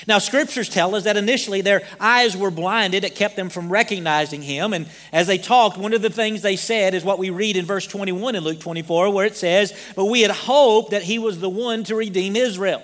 Now, 0.07 0.19
scriptures 0.19 0.69
tell 0.69 0.95
us 0.95 1.05
that 1.05 1.17
initially 1.17 1.61
their 1.61 1.83
eyes 1.99 2.37
were 2.37 2.51
blinded. 2.51 3.05
It 3.05 3.17
kept 3.17 3.37
them 3.37 3.51
from 3.51 3.71
recognizing 3.71 4.43
him. 4.43 4.73
And 4.73 4.89
as 5.13 5.27
they 5.27 5.39
talked, 5.39 5.77
one 5.77 5.93
of 5.93 6.03
the 6.03 6.11
things 6.11 6.43
they 6.43 6.57
said 6.57 6.95
is 6.95 7.05
what 7.05 7.19
we 7.19 7.31
read 7.31 7.57
in 7.57 7.67
verse 7.67 7.87
21 7.87 8.37
in 8.37 8.45
Luke 8.45 8.61
24, 8.61 9.13
where 9.13 9.27
it 9.27 9.37
says, 9.37 9.75
But 9.97 10.07
we 10.07 10.23
had 10.23 10.31
hoped 10.31 10.93
that 10.93 11.03
he 11.03 11.19
was 11.19 11.39
the 11.39 11.51
one 11.51 11.85
to 11.85 11.97
redeem 11.97 12.37
Israel. 12.37 12.83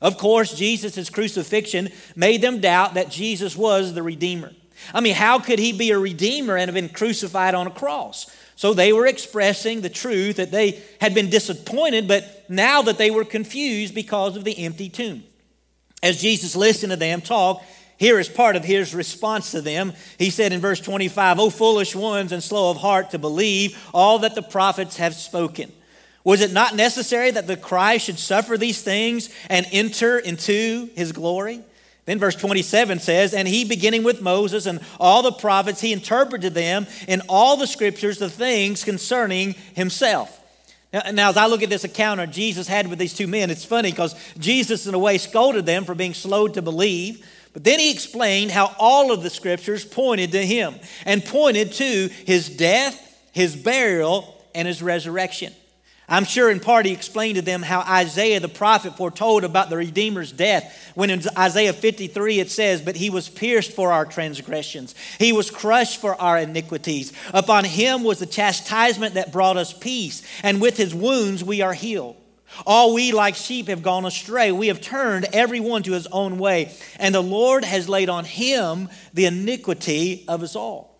Of 0.00 0.18
course, 0.18 0.54
Jesus' 0.54 1.10
crucifixion 1.10 1.90
made 2.14 2.42
them 2.42 2.60
doubt 2.60 2.94
that 2.94 3.10
Jesus 3.10 3.56
was 3.56 3.94
the 3.94 4.02
Redeemer. 4.02 4.52
I 4.92 5.00
mean, 5.00 5.14
how 5.14 5.38
could 5.38 5.58
he 5.58 5.72
be 5.72 5.90
a 5.90 5.98
Redeemer 5.98 6.56
and 6.56 6.68
have 6.68 6.74
been 6.74 6.90
crucified 6.90 7.54
on 7.54 7.66
a 7.66 7.70
cross? 7.70 8.30
So 8.56 8.74
they 8.74 8.92
were 8.92 9.06
expressing 9.06 9.80
the 9.80 9.88
truth 9.88 10.36
that 10.36 10.50
they 10.50 10.82
had 11.00 11.14
been 11.14 11.30
disappointed, 11.30 12.06
but 12.06 12.44
now 12.48 12.82
that 12.82 12.98
they 12.98 13.10
were 13.10 13.24
confused 13.24 13.94
because 13.94 14.36
of 14.36 14.44
the 14.44 14.58
empty 14.64 14.88
tomb. 14.88 15.24
As 16.02 16.20
Jesus 16.20 16.54
listened 16.54 16.90
to 16.90 16.96
them 16.96 17.20
talk, 17.20 17.62
here 17.96 18.18
is 18.18 18.28
part 18.28 18.56
of 18.56 18.64
his 18.64 18.94
response 18.94 19.52
to 19.52 19.60
them. 19.60 19.92
He 20.18 20.30
said 20.30 20.52
in 20.52 20.60
verse 20.60 20.80
25, 20.80 21.38
O 21.38 21.50
foolish 21.50 21.94
ones 21.94 22.32
and 22.32 22.42
slow 22.42 22.70
of 22.70 22.76
heart 22.76 23.10
to 23.10 23.18
believe 23.18 23.78
all 23.94 24.20
that 24.20 24.34
the 24.34 24.42
prophets 24.42 24.96
have 24.96 25.14
spoken. 25.14 25.72
Was 26.24 26.40
it 26.40 26.52
not 26.52 26.74
necessary 26.74 27.30
that 27.30 27.46
the 27.46 27.56
Christ 27.56 28.06
should 28.06 28.18
suffer 28.18 28.56
these 28.56 28.82
things 28.82 29.28
and 29.48 29.66
enter 29.72 30.18
into 30.18 30.88
his 30.96 31.12
glory? 31.12 31.62
Then 32.06 32.18
verse 32.18 32.34
27 32.34 32.98
says, 32.98 33.32
And 33.32 33.46
he, 33.48 33.64
beginning 33.64 34.04
with 34.04 34.20
Moses 34.20 34.66
and 34.66 34.80
all 34.98 35.22
the 35.22 35.32
prophets, 35.32 35.80
he 35.80 35.92
interpreted 35.92 36.54
them 36.54 36.86
in 37.08 37.22
all 37.28 37.56
the 37.56 37.66
scriptures 37.66 38.18
the 38.18 38.28
things 38.28 38.84
concerning 38.84 39.54
himself. 39.74 40.40
Now, 41.12 41.28
as 41.28 41.36
I 41.36 41.46
look 41.46 41.64
at 41.64 41.70
this 41.70 41.84
encounter 41.84 42.24
Jesus 42.24 42.68
had 42.68 42.86
with 42.86 43.00
these 43.00 43.14
two 43.14 43.26
men, 43.26 43.50
it's 43.50 43.64
funny 43.64 43.90
because 43.90 44.14
Jesus, 44.38 44.86
in 44.86 44.94
a 44.94 44.98
way, 44.98 45.18
scolded 45.18 45.66
them 45.66 45.84
for 45.84 45.94
being 45.94 46.14
slow 46.14 46.46
to 46.46 46.62
believe. 46.62 47.26
But 47.52 47.64
then 47.64 47.80
he 47.80 47.90
explained 47.90 48.52
how 48.52 48.74
all 48.78 49.12
of 49.12 49.22
the 49.22 49.30
scriptures 49.30 49.84
pointed 49.84 50.32
to 50.32 50.46
him 50.46 50.76
and 51.04 51.24
pointed 51.24 51.72
to 51.74 52.10
his 52.26 52.48
death, 52.48 53.00
his 53.32 53.56
burial, 53.56 54.40
and 54.54 54.68
his 54.68 54.82
resurrection. 54.82 55.52
I'm 56.08 56.24
sure 56.24 56.50
in 56.50 56.60
part 56.60 56.84
he 56.84 56.92
explained 56.92 57.36
to 57.36 57.42
them 57.42 57.62
how 57.62 57.80
Isaiah 57.80 58.40
the 58.40 58.48
prophet 58.48 58.96
foretold 58.96 59.42
about 59.42 59.70
the 59.70 59.76
Redeemer's 59.76 60.32
death. 60.32 60.92
When 60.94 61.08
in 61.08 61.22
Isaiah 61.36 61.72
53 61.72 62.40
it 62.40 62.50
says, 62.50 62.82
But 62.82 62.96
he 62.96 63.08
was 63.08 63.28
pierced 63.28 63.72
for 63.72 63.90
our 63.90 64.04
transgressions, 64.04 64.94
he 65.18 65.32
was 65.32 65.50
crushed 65.50 66.00
for 66.00 66.20
our 66.20 66.38
iniquities. 66.38 67.12
Upon 67.32 67.64
him 67.64 68.04
was 68.04 68.18
the 68.18 68.26
chastisement 68.26 69.14
that 69.14 69.32
brought 69.32 69.56
us 69.56 69.72
peace, 69.72 70.22
and 70.42 70.60
with 70.60 70.76
his 70.76 70.94
wounds 70.94 71.42
we 71.42 71.62
are 71.62 71.74
healed. 71.74 72.16
All 72.66 72.94
we 72.94 73.12
like 73.12 73.34
sheep 73.34 73.68
have 73.68 73.82
gone 73.82 74.04
astray. 74.04 74.52
We 74.52 74.68
have 74.68 74.80
turned 74.80 75.26
everyone 75.32 75.82
to 75.84 75.92
his 75.92 76.06
own 76.08 76.38
way, 76.38 76.72
and 76.98 77.14
the 77.14 77.22
Lord 77.22 77.64
has 77.64 77.88
laid 77.88 78.08
on 78.08 78.24
him 78.24 78.88
the 79.12 79.24
iniquity 79.24 80.24
of 80.28 80.42
us 80.42 80.54
all. 80.54 80.93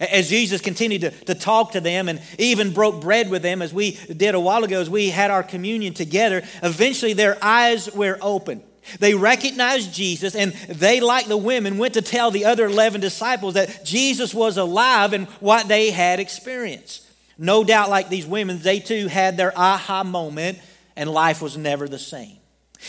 As 0.00 0.28
Jesus 0.28 0.60
continued 0.60 1.00
to, 1.02 1.10
to 1.26 1.34
talk 1.34 1.72
to 1.72 1.80
them 1.80 2.08
and 2.08 2.20
even 2.38 2.72
broke 2.72 3.00
bread 3.00 3.30
with 3.30 3.42
them, 3.42 3.62
as 3.62 3.72
we 3.72 3.92
did 3.92 4.34
a 4.34 4.40
while 4.40 4.64
ago, 4.64 4.80
as 4.80 4.88
we 4.88 5.10
had 5.10 5.30
our 5.30 5.42
communion 5.42 5.94
together, 5.94 6.42
eventually 6.62 7.12
their 7.12 7.36
eyes 7.42 7.92
were 7.92 8.18
open. 8.20 8.62
They 9.00 9.14
recognized 9.14 9.92
Jesus, 9.92 10.34
and 10.34 10.52
they, 10.68 11.00
like 11.00 11.26
the 11.26 11.36
women, 11.36 11.78
went 11.78 11.94
to 11.94 12.02
tell 12.02 12.30
the 12.30 12.46
other 12.46 12.66
11 12.66 13.00
disciples 13.00 13.54
that 13.54 13.84
Jesus 13.84 14.32
was 14.32 14.56
alive 14.56 15.12
and 15.12 15.26
what 15.40 15.68
they 15.68 15.90
had 15.90 16.20
experienced. 16.20 17.04
No 17.36 17.64
doubt, 17.64 17.90
like 17.90 18.08
these 18.08 18.26
women, 18.26 18.58
they 18.60 18.80
too 18.80 19.06
had 19.06 19.36
their 19.36 19.56
aha 19.56 20.04
moment, 20.04 20.58
and 20.96 21.10
life 21.10 21.42
was 21.42 21.56
never 21.56 21.88
the 21.88 21.98
same. 21.98 22.36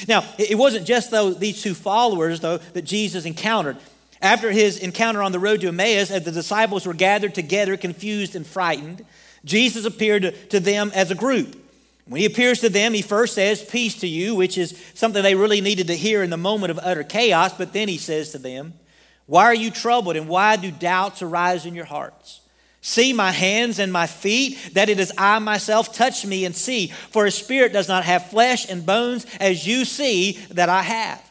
Now, 0.08 0.24
it 0.38 0.58
wasn't 0.58 0.88
just 0.88 1.12
though 1.12 1.32
these 1.32 1.62
two 1.62 1.74
followers, 1.74 2.39
though, 2.39 2.58
that 2.58 2.84
Jesus 2.84 3.25
encountered. 3.25 3.78
After 4.22 4.52
his 4.52 4.78
encounter 4.80 5.24
on 5.24 5.32
the 5.32 5.40
road 5.40 5.62
to 5.62 5.70
Emmaus, 5.70 6.12
as 6.12 6.24
the 6.24 6.32
disciples 6.32 6.86
were 6.86 6.94
gathered 6.94 7.34
together, 7.34 7.78
confused 7.78 8.36
and 8.36 8.46
frightened, 8.46 9.06
Jesus 9.46 9.86
appeared 9.86 10.36
to 10.50 10.60
them 10.60 10.92
as 10.94 11.10
a 11.10 11.16
group. 11.16 11.56
When 12.06 12.20
he 12.20 12.26
appears 12.26 12.60
to 12.62 12.70
them, 12.70 12.94
he 12.94 13.02
first 13.02 13.36
says, 13.36 13.64
Peace 13.64 14.00
to 14.00 14.08
you, 14.08 14.36
which 14.36 14.58
is 14.58 14.78
something 14.96 15.22
they 15.22 15.36
really 15.36 15.62
needed 15.62 15.88
to 15.88 15.96
hear 15.96 16.24
in 16.24 16.32
the 16.32 16.38
moment 16.38 16.72
of 16.72 16.80
utter 16.82 17.04
chaos. 17.04 17.54
But 17.54 17.72
then 17.72 17.88
he 17.88 17.98
says 17.98 18.32
to 18.32 18.40
them, 18.40 18.74
Why 19.28 19.46
are 19.46 19.56
you 19.56 19.70
troubled, 19.72 20.16
and 20.16 20.28
why 20.28 20.56
do 20.56 20.72
doubts 20.72 21.22
arise 21.22 21.66
in 21.66 21.76
your 21.76 21.86
hearts? 21.86 22.42
See 22.82 23.14
my 23.14 23.32
hands 23.32 23.78
and 23.78 23.94
my 23.94 24.08
feet, 24.08 24.58
that 24.74 24.90
it 24.90 25.00
is 25.00 25.14
I 25.18 25.40
myself. 25.40 25.94
Touch 25.94 26.26
me 26.26 26.46
and 26.46 26.56
see, 26.56 26.88
for 26.88 27.26
a 27.26 27.32
spirit 27.32 27.74
does 27.74 27.88
not 27.88 28.06
have 28.06 28.30
flesh 28.30 28.70
and 28.70 28.86
bones 28.86 29.26
as 29.40 29.68
you 29.68 29.86
see 29.86 30.34
that 30.52 30.70
I 30.70 30.82
have. 30.82 31.29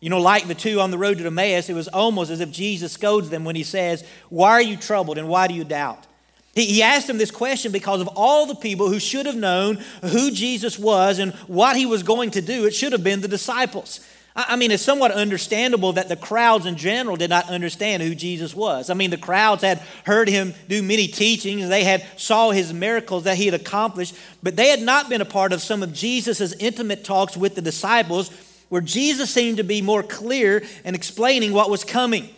You 0.00 0.10
know, 0.10 0.20
like 0.20 0.46
the 0.46 0.54
two 0.54 0.80
on 0.80 0.90
the 0.90 0.98
road 0.98 1.18
to 1.18 1.26
Emmaus, 1.26 1.68
it 1.68 1.74
was 1.74 1.88
almost 1.88 2.30
as 2.30 2.40
if 2.40 2.52
Jesus 2.52 2.92
scolds 2.92 3.30
them 3.30 3.44
when 3.44 3.56
he 3.56 3.64
says, 3.64 4.04
Why 4.28 4.50
are 4.50 4.62
you 4.62 4.76
troubled 4.76 5.18
and 5.18 5.28
why 5.28 5.48
do 5.48 5.54
you 5.54 5.64
doubt? 5.64 6.06
He, 6.54 6.66
he 6.66 6.82
asked 6.82 7.08
them 7.08 7.18
this 7.18 7.30
question 7.30 7.72
because 7.72 8.00
of 8.00 8.08
all 8.14 8.46
the 8.46 8.54
people 8.54 8.88
who 8.88 9.00
should 9.00 9.26
have 9.26 9.36
known 9.36 9.76
who 10.02 10.30
Jesus 10.30 10.78
was 10.78 11.18
and 11.18 11.32
what 11.46 11.76
he 11.76 11.86
was 11.86 12.02
going 12.02 12.30
to 12.32 12.40
do. 12.40 12.64
It 12.64 12.74
should 12.74 12.92
have 12.92 13.02
been 13.02 13.20
the 13.20 13.28
disciples. 13.28 14.00
I 14.36 14.54
mean, 14.54 14.70
it's 14.70 14.84
somewhat 14.84 15.10
understandable 15.10 15.94
that 15.94 16.08
the 16.08 16.14
crowds 16.14 16.64
in 16.64 16.76
general 16.76 17.16
did 17.16 17.28
not 17.28 17.50
understand 17.50 18.04
who 18.04 18.14
Jesus 18.14 18.54
was. 18.54 18.88
I 18.88 18.94
mean, 18.94 19.10
the 19.10 19.16
crowds 19.16 19.62
had 19.62 19.82
heard 20.04 20.28
him 20.28 20.54
do 20.68 20.80
many 20.80 21.08
teachings, 21.08 21.68
they 21.68 21.82
had 21.82 22.06
saw 22.16 22.52
his 22.52 22.72
miracles 22.72 23.24
that 23.24 23.36
he 23.36 23.46
had 23.46 23.54
accomplished, 23.54 24.14
but 24.40 24.54
they 24.54 24.68
had 24.68 24.80
not 24.80 25.08
been 25.08 25.20
a 25.20 25.24
part 25.24 25.52
of 25.52 25.60
some 25.60 25.82
of 25.82 25.92
Jesus' 25.92 26.52
intimate 26.52 27.02
talks 27.02 27.36
with 27.36 27.56
the 27.56 27.62
disciples 27.62 28.30
where 28.68 28.80
Jesus 28.80 29.30
seemed 29.30 29.56
to 29.58 29.64
be 29.64 29.82
more 29.82 30.02
clear 30.02 30.62
in 30.84 30.94
explaining 30.94 31.52
what 31.52 31.70
was 31.70 31.84
coming. 31.84 32.28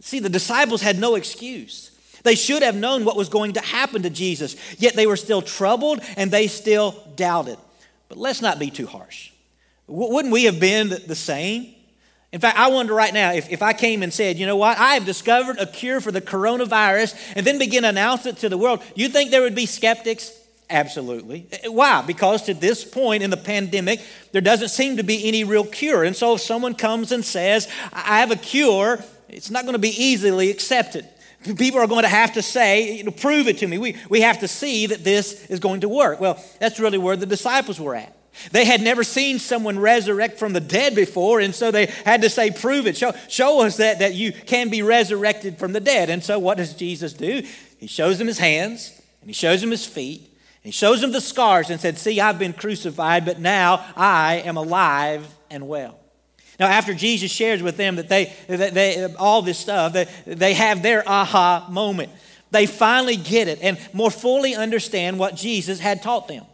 See, 0.00 0.18
the 0.18 0.28
disciples 0.28 0.82
had 0.82 0.98
no 0.98 1.14
excuse. 1.14 1.92
They 2.22 2.34
should 2.34 2.62
have 2.62 2.74
known 2.74 3.04
what 3.04 3.16
was 3.16 3.28
going 3.28 3.52
to 3.52 3.60
happen 3.60 4.02
to 4.02 4.10
Jesus, 4.10 4.56
yet 4.78 4.94
they 4.94 5.06
were 5.06 5.16
still 5.16 5.42
troubled 5.42 6.00
and 6.16 6.30
they 6.30 6.48
still 6.48 6.96
doubted. 7.14 7.58
But 8.08 8.18
let's 8.18 8.42
not 8.42 8.58
be 8.58 8.70
too 8.70 8.86
harsh. 8.86 9.30
Wouldn't 9.86 10.32
we 10.32 10.44
have 10.44 10.58
been 10.58 10.88
the 10.88 11.14
same? 11.14 11.72
In 12.32 12.40
fact, 12.40 12.58
I 12.58 12.68
wonder 12.68 12.92
right 12.92 13.14
now 13.14 13.32
if, 13.32 13.50
if 13.50 13.62
I 13.62 13.72
came 13.72 14.02
and 14.02 14.12
said, 14.12 14.36
you 14.36 14.46
know 14.46 14.56
what, 14.56 14.76
I 14.78 14.94
have 14.94 15.04
discovered 15.04 15.58
a 15.58 15.66
cure 15.66 16.00
for 16.00 16.10
the 16.10 16.20
coronavirus 16.20 17.16
and 17.36 17.46
then 17.46 17.58
begin 17.58 17.84
to 17.84 17.88
announce 17.88 18.26
it 18.26 18.38
to 18.38 18.48
the 18.48 18.58
world, 18.58 18.82
you 18.94 19.08
think 19.08 19.30
there 19.30 19.42
would 19.42 19.54
be 19.54 19.66
skeptics? 19.66 20.32
Absolutely. 20.68 21.46
Uh, 21.52 21.70
why? 21.70 22.02
Because 22.02 22.42
to 22.42 22.54
this 22.54 22.84
point 22.84 23.22
in 23.22 23.30
the 23.30 23.36
pandemic, 23.36 24.00
there 24.32 24.40
doesn't 24.40 24.70
seem 24.70 24.96
to 24.96 25.04
be 25.04 25.26
any 25.26 25.44
real 25.44 25.64
cure. 25.64 26.02
And 26.02 26.16
so 26.16 26.34
if 26.34 26.40
someone 26.40 26.74
comes 26.74 27.12
and 27.12 27.24
says, 27.24 27.68
I 27.92 28.18
have 28.20 28.30
a 28.30 28.36
cure, 28.36 28.98
it's 29.28 29.50
not 29.50 29.62
going 29.62 29.74
to 29.74 29.78
be 29.78 29.90
easily 30.02 30.50
accepted. 30.50 31.06
People 31.56 31.80
are 31.80 31.86
going 31.86 32.02
to 32.02 32.08
have 32.08 32.32
to 32.34 32.42
say, 32.42 33.04
prove 33.20 33.46
it 33.46 33.58
to 33.58 33.68
me. 33.68 33.78
We, 33.78 33.96
we 34.08 34.22
have 34.22 34.40
to 34.40 34.48
see 34.48 34.86
that 34.86 35.04
this 35.04 35.46
is 35.46 35.60
going 35.60 35.82
to 35.82 35.88
work. 35.88 36.20
Well, 36.20 36.42
that's 36.58 36.80
really 36.80 36.98
where 36.98 37.14
the 37.14 37.26
disciples 37.26 37.78
were 37.78 37.94
at. 37.94 38.16
They 38.52 38.64
had 38.64 38.82
never 38.82 39.04
seen 39.04 39.38
someone 39.38 39.78
resurrect 39.78 40.38
from 40.38 40.52
the 40.52 40.60
dead 40.60 40.94
before, 40.94 41.40
and 41.40 41.54
so 41.54 41.70
they 41.70 41.86
had 41.86 42.22
to 42.22 42.28
say, 42.28 42.50
Prove 42.50 42.86
it. 42.86 42.96
Show, 42.96 43.12
show 43.28 43.62
us 43.62 43.78
that, 43.78 44.00
that 44.00 44.14
you 44.14 44.32
can 44.32 44.68
be 44.68 44.82
resurrected 44.82 45.58
from 45.58 45.72
the 45.72 45.80
dead. 45.80 46.10
And 46.10 46.22
so, 46.22 46.38
what 46.38 46.58
does 46.58 46.74
Jesus 46.74 47.14
do? 47.14 47.42
He 47.78 47.86
shows 47.86 48.18
them 48.18 48.26
his 48.26 48.38
hands, 48.38 48.92
and 49.22 49.30
he 49.30 49.34
shows 49.34 49.62
them 49.62 49.70
his 49.70 49.86
feet, 49.86 50.35
he 50.66 50.72
shows 50.72 51.00
them 51.00 51.12
the 51.12 51.20
scars 51.20 51.70
and 51.70 51.80
said, 51.80 51.96
See, 51.96 52.20
I've 52.20 52.40
been 52.40 52.52
crucified, 52.52 53.24
but 53.24 53.38
now 53.38 53.86
I 53.94 54.42
am 54.44 54.56
alive 54.56 55.24
and 55.48 55.68
well. 55.68 55.96
Now, 56.58 56.66
after 56.66 56.92
Jesus 56.92 57.30
shares 57.30 57.62
with 57.62 57.76
them 57.76 57.94
that 57.96 58.08
they, 58.08 58.32
that 58.48 58.74
they 58.74 59.14
all 59.14 59.42
this 59.42 59.58
stuff, 59.58 59.92
they, 59.92 60.08
they 60.26 60.54
have 60.54 60.82
their 60.82 61.08
aha 61.08 61.68
moment. 61.70 62.10
They 62.50 62.66
finally 62.66 63.14
get 63.14 63.46
it 63.46 63.60
and 63.62 63.78
more 63.92 64.10
fully 64.10 64.56
understand 64.56 65.20
what 65.20 65.36
Jesus 65.36 65.78
had 65.78 66.02
taught 66.02 66.26
them. 66.26 66.44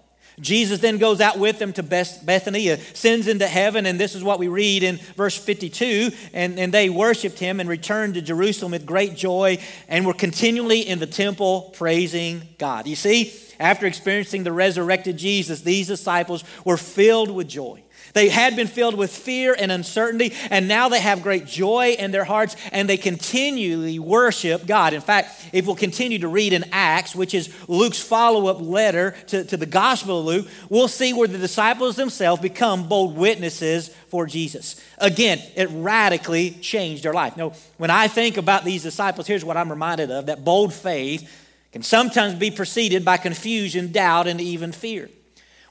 Jesus 0.42 0.80
then 0.80 0.98
goes 0.98 1.20
out 1.20 1.38
with 1.38 1.58
them 1.58 1.72
to 1.74 1.82
Bethany, 1.82 2.68
ascends 2.68 3.28
into 3.28 3.46
heaven, 3.46 3.86
and 3.86 3.98
this 3.98 4.14
is 4.14 4.24
what 4.24 4.40
we 4.40 4.48
read 4.48 4.82
in 4.82 4.96
verse 5.16 5.38
52. 5.38 6.10
And, 6.34 6.58
and 6.58 6.74
they 6.74 6.90
worshiped 6.90 7.38
him 7.38 7.60
and 7.60 7.68
returned 7.68 8.14
to 8.14 8.22
Jerusalem 8.22 8.72
with 8.72 8.84
great 8.84 9.14
joy 9.14 9.58
and 9.88 10.04
were 10.04 10.14
continually 10.14 10.80
in 10.80 10.98
the 10.98 11.06
temple 11.06 11.72
praising 11.76 12.42
God. 12.58 12.88
You 12.88 12.96
see, 12.96 13.32
after 13.60 13.86
experiencing 13.86 14.42
the 14.42 14.52
resurrected 14.52 15.16
Jesus, 15.16 15.62
these 15.62 15.86
disciples 15.86 16.42
were 16.64 16.76
filled 16.76 17.30
with 17.30 17.48
joy. 17.48 17.82
They 18.12 18.28
had 18.28 18.56
been 18.56 18.66
filled 18.66 18.94
with 18.94 19.10
fear 19.10 19.54
and 19.58 19.72
uncertainty, 19.72 20.32
and 20.50 20.68
now 20.68 20.88
they 20.88 21.00
have 21.00 21.22
great 21.22 21.46
joy 21.46 21.96
in 21.98 22.10
their 22.10 22.24
hearts, 22.24 22.56
and 22.70 22.88
they 22.88 22.96
continually 22.96 23.98
worship 23.98 24.66
God. 24.66 24.92
In 24.92 25.00
fact, 25.00 25.48
if 25.52 25.66
we'll 25.66 25.76
continue 25.76 26.18
to 26.18 26.28
read 26.28 26.52
in 26.52 26.64
Acts, 26.72 27.14
which 27.14 27.34
is 27.34 27.52
Luke's 27.68 28.00
follow 28.00 28.48
up 28.48 28.60
letter 28.60 29.14
to, 29.28 29.44
to 29.44 29.56
the 29.56 29.66
Gospel 29.66 30.20
of 30.20 30.26
Luke, 30.26 30.48
we'll 30.68 30.88
see 30.88 31.12
where 31.12 31.28
the 31.28 31.38
disciples 31.38 31.96
themselves 31.96 32.42
become 32.42 32.88
bold 32.88 33.16
witnesses 33.16 33.88
for 34.08 34.26
Jesus. 34.26 34.82
Again, 34.98 35.40
it 35.56 35.68
radically 35.70 36.50
changed 36.50 37.04
their 37.04 37.14
life. 37.14 37.36
Now, 37.36 37.52
when 37.78 37.90
I 37.90 38.08
think 38.08 38.36
about 38.36 38.64
these 38.64 38.82
disciples, 38.82 39.26
here's 39.26 39.44
what 39.44 39.56
I'm 39.56 39.70
reminded 39.70 40.10
of 40.10 40.26
that 40.26 40.44
bold 40.44 40.74
faith 40.74 41.28
can 41.72 41.82
sometimes 41.82 42.34
be 42.34 42.50
preceded 42.50 43.02
by 43.02 43.16
confusion, 43.16 43.90
doubt, 43.90 44.26
and 44.26 44.40
even 44.40 44.72
fear. 44.72 45.08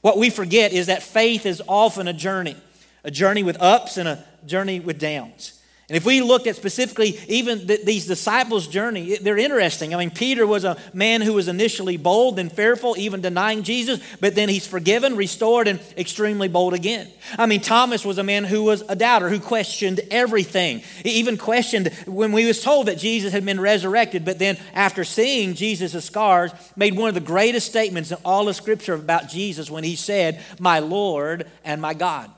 What 0.02 0.18
we 0.18 0.30
forget 0.30 0.72
is 0.72 0.88
that 0.88 1.02
faith 1.02 1.46
is 1.46 1.62
often 1.66 2.08
a 2.08 2.12
journey, 2.12 2.56
a 3.04 3.10
journey 3.10 3.42
with 3.42 3.60
ups 3.60 3.96
and 3.96 4.08
a 4.08 4.22
journey 4.44 4.80
with 4.80 4.98
downs. 4.98 5.61
And 5.92 5.98
if 5.98 6.06
we 6.06 6.22
look 6.22 6.46
at 6.46 6.56
specifically 6.56 7.20
even 7.28 7.66
th- 7.66 7.84
these 7.84 8.06
disciples' 8.06 8.66
journey, 8.66 9.18
they're 9.18 9.36
interesting. 9.36 9.94
I 9.94 9.98
mean, 9.98 10.10
Peter 10.10 10.46
was 10.46 10.64
a 10.64 10.78
man 10.94 11.20
who 11.20 11.34
was 11.34 11.48
initially 11.48 11.98
bold 11.98 12.38
and 12.38 12.50
fearful, 12.50 12.96
even 12.96 13.20
denying 13.20 13.62
Jesus, 13.62 14.00
but 14.18 14.34
then 14.34 14.48
he's 14.48 14.66
forgiven, 14.66 15.16
restored, 15.16 15.68
and 15.68 15.80
extremely 15.98 16.48
bold 16.48 16.72
again. 16.72 17.10
I 17.36 17.44
mean, 17.44 17.60
Thomas 17.60 18.06
was 18.06 18.16
a 18.16 18.22
man 18.22 18.44
who 18.44 18.64
was 18.64 18.82
a 18.88 18.96
doubter, 18.96 19.28
who 19.28 19.38
questioned 19.38 20.00
everything. 20.10 20.78
He 21.02 21.10
even 21.16 21.36
questioned 21.36 21.92
when 22.06 22.32
we 22.32 22.46
was 22.46 22.62
told 22.62 22.86
that 22.86 22.96
Jesus 22.96 23.34
had 23.34 23.44
been 23.44 23.60
resurrected, 23.60 24.24
but 24.24 24.38
then 24.38 24.56
after 24.72 25.04
seeing 25.04 25.52
Jesus' 25.52 26.06
scars, 26.06 26.52
made 26.74 26.96
one 26.96 27.10
of 27.10 27.14
the 27.14 27.20
greatest 27.20 27.66
statements 27.66 28.10
in 28.10 28.16
all 28.24 28.48
of 28.48 28.56
Scripture 28.56 28.94
about 28.94 29.28
Jesus 29.28 29.70
when 29.70 29.84
he 29.84 29.96
said, 29.96 30.40
My 30.58 30.78
Lord 30.78 31.50
and 31.66 31.82
my 31.82 31.92
God. 31.92 32.30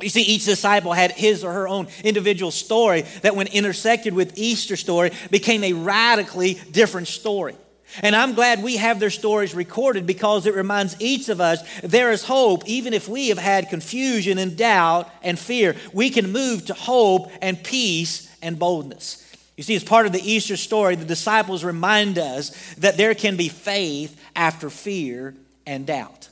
You 0.00 0.08
see, 0.08 0.22
each 0.22 0.44
disciple 0.44 0.92
had 0.92 1.12
his 1.12 1.42
or 1.42 1.52
her 1.52 1.66
own 1.66 1.88
individual 2.04 2.52
story 2.52 3.02
that, 3.22 3.34
when 3.34 3.48
intersected 3.48 4.14
with 4.14 4.38
Easter 4.38 4.76
story, 4.76 5.10
became 5.30 5.64
a 5.64 5.72
radically 5.72 6.54
different 6.70 7.08
story. 7.08 7.56
And 8.02 8.14
I'm 8.14 8.34
glad 8.34 8.62
we 8.62 8.76
have 8.76 9.00
their 9.00 9.10
stories 9.10 9.54
recorded 9.54 10.06
because 10.06 10.46
it 10.46 10.54
reminds 10.54 11.00
each 11.00 11.28
of 11.28 11.40
us 11.40 11.62
there 11.80 12.12
is 12.12 12.22
hope, 12.22 12.68
even 12.68 12.92
if 12.92 13.08
we 13.08 13.30
have 13.30 13.38
had 13.38 13.70
confusion 13.70 14.38
and 14.38 14.56
doubt 14.56 15.10
and 15.22 15.38
fear. 15.38 15.74
We 15.92 16.10
can 16.10 16.30
move 16.30 16.66
to 16.66 16.74
hope 16.74 17.32
and 17.40 17.62
peace 17.62 18.32
and 18.42 18.58
boldness. 18.58 19.24
You 19.56 19.64
see, 19.64 19.74
as 19.74 19.82
part 19.82 20.06
of 20.06 20.12
the 20.12 20.22
Easter 20.22 20.56
story, 20.56 20.94
the 20.94 21.04
disciples 21.04 21.64
remind 21.64 22.18
us 22.18 22.50
that 22.74 22.96
there 22.96 23.14
can 23.14 23.36
be 23.36 23.48
faith 23.48 24.20
after 24.36 24.70
fear 24.70 25.34
and 25.66 25.84
doubt. 25.84 26.28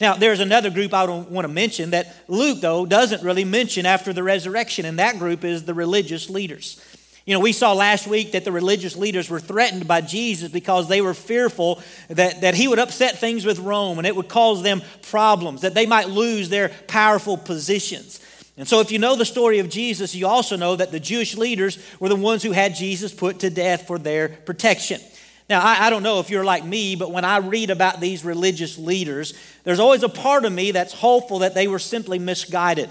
Now, 0.00 0.14
there's 0.14 0.40
another 0.40 0.70
group 0.70 0.92
I 0.92 1.06
don't 1.06 1.30
want 1.30 1.44
to 1.46 1.52
mention 1.52 1.90
that 1.90 2.14
Luke, 2.28 2.60
though, 2.60 2.86
doesn't 2.86 3.22
really 3.22 3.44
mention 3.44 3.86
after 3.86 4.12
the 4.12 4.22
resurrection, 4.22 4.84
and 4.84 4.98
that 4.98 5.18
group 5.18 5.44
is 5.44 5.64
the 5.64 5.74
religious 5.74 6.28
leaders. 6.28 6.80
You 7.26 7.34
know, 7.34 7.40
we 7.40 7.52
saw 7.52 7.72
last 7.72 8.06
week 8.06 8.32
that 8.32 8.44
the 8.44 8.52
religious 8.52 8.96
leaders 8.96 9.28
were 9.28 9.40
threatened 9.40 9.88
by 9.88 10.00
Jesus 10.00 10.48
because 10.48 10.88
they 10.88 11.00
were 11.00 11.14
fearful 11.14 11.82
that, 12.08 12.42
that 12.42 12.54
he 12.54 12.68
would 12.68 12.78
upset 12.78 13.18
things 13.18 13.44
with 13.44 13.58
Rome 13.58 13.98
and 13.98 14.06
it 14.06 14.14
would 14.14 14.28
cause 14.28 14.62
them 14.62 14.80
problems, 15.02 15.62
that 15.62 15.74
they 15.74 15.86
might 15.86 16.08
lose 16.08 16.48
their 16.48 16.68
powerful 16.86 17.36
positions. 17.36 18.20
And 18.56 18.66
so, 18.66 18.80
if 18.80 18.92
you 18.92 18.98
know 18.98 19.16
the 19.16 19.24
story 19.24 19.58
of 19.58 19.68
Jesus, 19.68 20.14
you 20.14 20.26
also 20.26 20.56
know 20.56 20.76
that 20.76 20.92
the 20.92 21.00
Jewish 21.00 21.36
leaders 21.36 21.78
were 21.98 22.08
the 22.08 22.16
ones 22.16 22.42
who 22.42 22.52
had 22.52 22.74
Jesus 22.74 23.12
put 23.12 23.40
to 23.40 23.50
death 23.50 23.86
for 23.86 23.98
their 23.98 24.28
protection. 24.28 25.00
Now, 25.48 25.60
I, 25.60 25.86
I, 25.86 25.90
don't 25.90 26.02
know 26.02 26.18
if 26.18 26.28
you're 26.28 26.44
like 26.44 26.64
me, 26.64 26.96
but 26.96 27.12
when 27.12 27.24
I 27.24 27.38
read 27.38 27.70
about 27.70 28.00
these 28.00 28.24
religious 28.24 28.78
leaders, 28.78 29.32
there's 29.62 29.78
always 29.78 30.02
a 30.02 30.08
part 30.08 30.44
of 30.44 30.52
me 30.52 30.72
that's 30.72 30.92
hopeful 30.92 31.40
that 31.40 31.54
they 31.54 31.68
were 31.68 31.78
simply 31.78 32.18
misguided, 32.18 32.90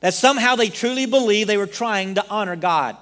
that 0.00 0.14
somehow 0.14 0.54
they 0.54 0.68
truly 0.68 1.06
believe 1.06 1.46
they 1.46 1.56
were 1.56 1.66
trying 1.66 2.14
to 2.14 2.24
honor 2.30 2.54
God. 2.54 2.96